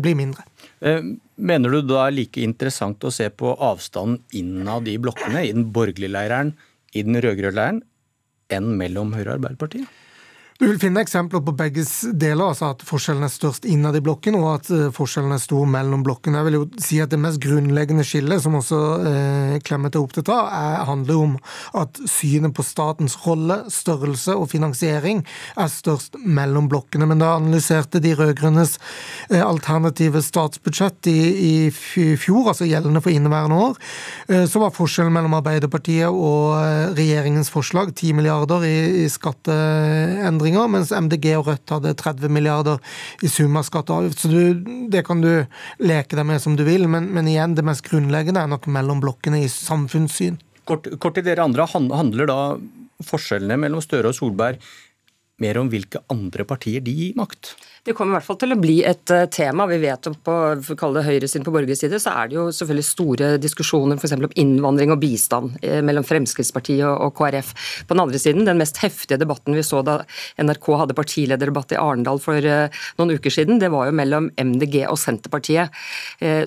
[0.00, 0.44] blir mindre.
[0.84, 1.02] Eh,
[1.36, 5.70] mener du da er like interessant å se på avstanden innad i blokkene, i den
[5.72, 6.54] borgerlige leiren,
[6.92, 7.82] i den rød-grønne leiren,
[8.52, 9.88] enn mellom Høyre og Arbeiderpartiet?
[10.56, 11.82] Du vil finne eksempler på begge
[12.16, 15.66] deler, altså at forskjellen er størst innad i blokken, og at eh, forskjellen er stor
[15.68, 16.38] mellom blokkene.
[16.40, 18.78] Jeg vil jo si at det mest grunnleggende skillet, som også
[19.10, 21.34] eh, Clemet er opptatt av, er, handler om
[21.76, 25.20] at synet på statens rolle, størrelse og finansiering
[25.60, 27.10] er størst mellom blokkene.
[27.10, 28.78] Men da analyserte de rød-grønnes
[29.28, 33.76] eh, alternative statsbudsjett i, i, fjor, altså gjeldende for inneværende år,
[34.30, 40.45] eh, så var forskjellen mellom Arbeiderpartiet og eh, regjeringens forslag 10 milliarder i, i skatteendringer
[40.46, 42.78] endringer, mens MDG og Rødt hadde 30 milliarder
[43.22, 44.22] i sum av skatt og avgift.
[44.22, 45.46] Så du, det kan du
[45.82, 49.02] leke deg med som du vil, men, men igjen, det mest grunnleggende er nok mellom
[49.02, 50.38] blokkene i samfunnssyn.
[50.66, 52.40] Kort, kort til dere andre, handler da
[53.06, 54.62] forskjellene mellom Støre og Solberg
[55.42, 57.54] mer om hvilke andre partier de gir makt?
[57.86, 59.62] Det kommer i hvert fall til å bli et uh, tema.
[59.70, 60.32] Vi vet på
[60.66, 63.28] for å kalle det høyre sin på borgerlig side, så er det jo selvfølgelig store
[63.38, 64.16] diskusjoner f.eks.
[64.16, 67.52] om innvandring og bistand eh, mellom Fremskrittspartiet og, KrF.
[67.86, 70.00] På den andre siden, den mest heftige debatten vi så da
[70.42, 74.80] NRK hadde partilederdebatt i Arendal for uh, noen uker siden, det var jo mellom MDG
[74.88, 75.70] og Senterpartiet.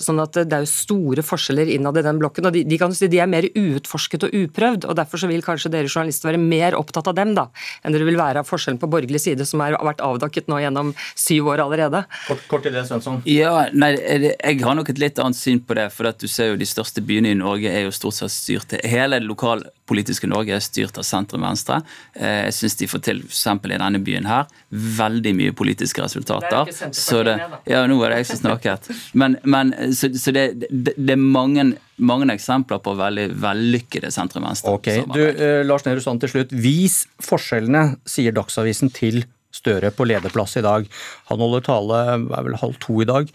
[0.04, 2.50] Sånn at det er jo store forskjeller innad i den blokken.
[2.50, 4.90] og de, de, kan si de er mer uutforsket og uprøvd.
[4.90, 7.48] og Derfor så vil kanskje dere journalister være mer opptatt av dem da,
[7.84, 10.94] enn dere vil være av forskjellen på borgerlig side, som har vært avdekket nå gjennom
[11.30, 12.04] syv år allerede.
[12.28, 13.22] Kort, kort til det, Svensson.
[13.30, 15.90] Ja, nei, Jeg har nok et litt annet syn på det.
[15.94, 18.76] for at du ser jo De største byene i Norge er jo stort sett styrt
[18.84, 21.82] Hele det lokalpolitiske Norge er styrt av sentrum-venstre.
[22.16, 23.46] Eh, jeg syns de får til, f.eks.
[23.66, 26.66] i denne byen her, veldig mye politiske resultater.
[26.70, 27.38] Det er ikke så det,
[27.70, 28.90] ja, nå er det jeg som snakket.
[29.14, 34.78] Men, men så, så det, det, det, er mange, mange eksempler på veldig vellykkede sentrum-venstre.
[34.80, 35.04] Okay.
[35.14, 36.54] du, eh, Lars Nehru Sand til slutt.
[36.54, 39.24] Vis forskjellene, sier Dagsavisen til
[39.56, 40.86] Støre på lederplass i dag.
[41.32, 43.32] Han holder tale er vel halv to i dag.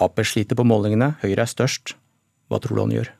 [0.00, 1.94] Ap sliter på målingene, Høyre er størst.
[2.48, 3.12] Hva tror du han gjør?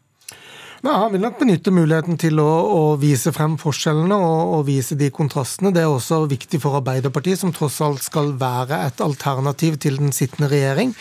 [0.81, 4.97] Nei, Han vil nok benytte muligheten til å, å vise frem forskjellene og, og, vise
[4.97, 5.75] de kontrastene.
[5.77, 10.15] Det er også viktig for Arbeiderpartiet, som tross alt skal være et alternativ til den
[10.17, 10.95] sittende regjering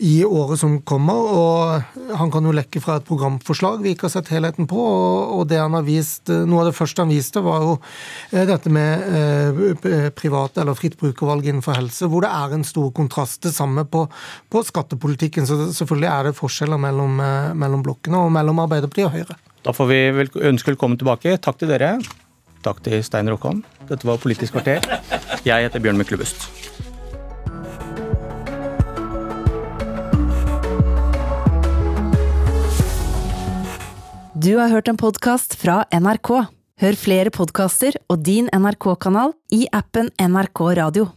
[0.00, 1.12] i året som kommer.
[1.12, 4.80] og Han kan jo lekke fra et programforslag vi ikke har sett helheten på.
[4.80, 7.76] og, og det han har vist, Noe av det første han viste, var jo
[8.32, 12.88] eh, dette med eh, privat eller fritt brukervalg innenfor helse, hvor det er en stor
[12.96, 13.42] kontrast.
[13.44, 14.06] Det samme på,
[14.48, 15.44] på skattepolitikken.
[15.44, 19.17] så Selvfølgelig er det forskjeller mellom, eh, mellom blokkene og mellom Arbeiderpartiet og Høyre.
[19.66, 21.36] Da får vi vel ønske velkommen tilbake.
[21.42, 21.96] Takk til dere.
[22.64, 23.62] Takk til Stein Rokkan.
[23.88, 24.84] Dette var Politisk kvarter.
[25.46, 26.48] Jeg heter Bjørn Myklebust.
[34.38, 36.30] Du har hørt en podkast fra NRK.
[36.78, 41.08] Hør flere podkaster og din NRK-kanal i appen NRK Radio.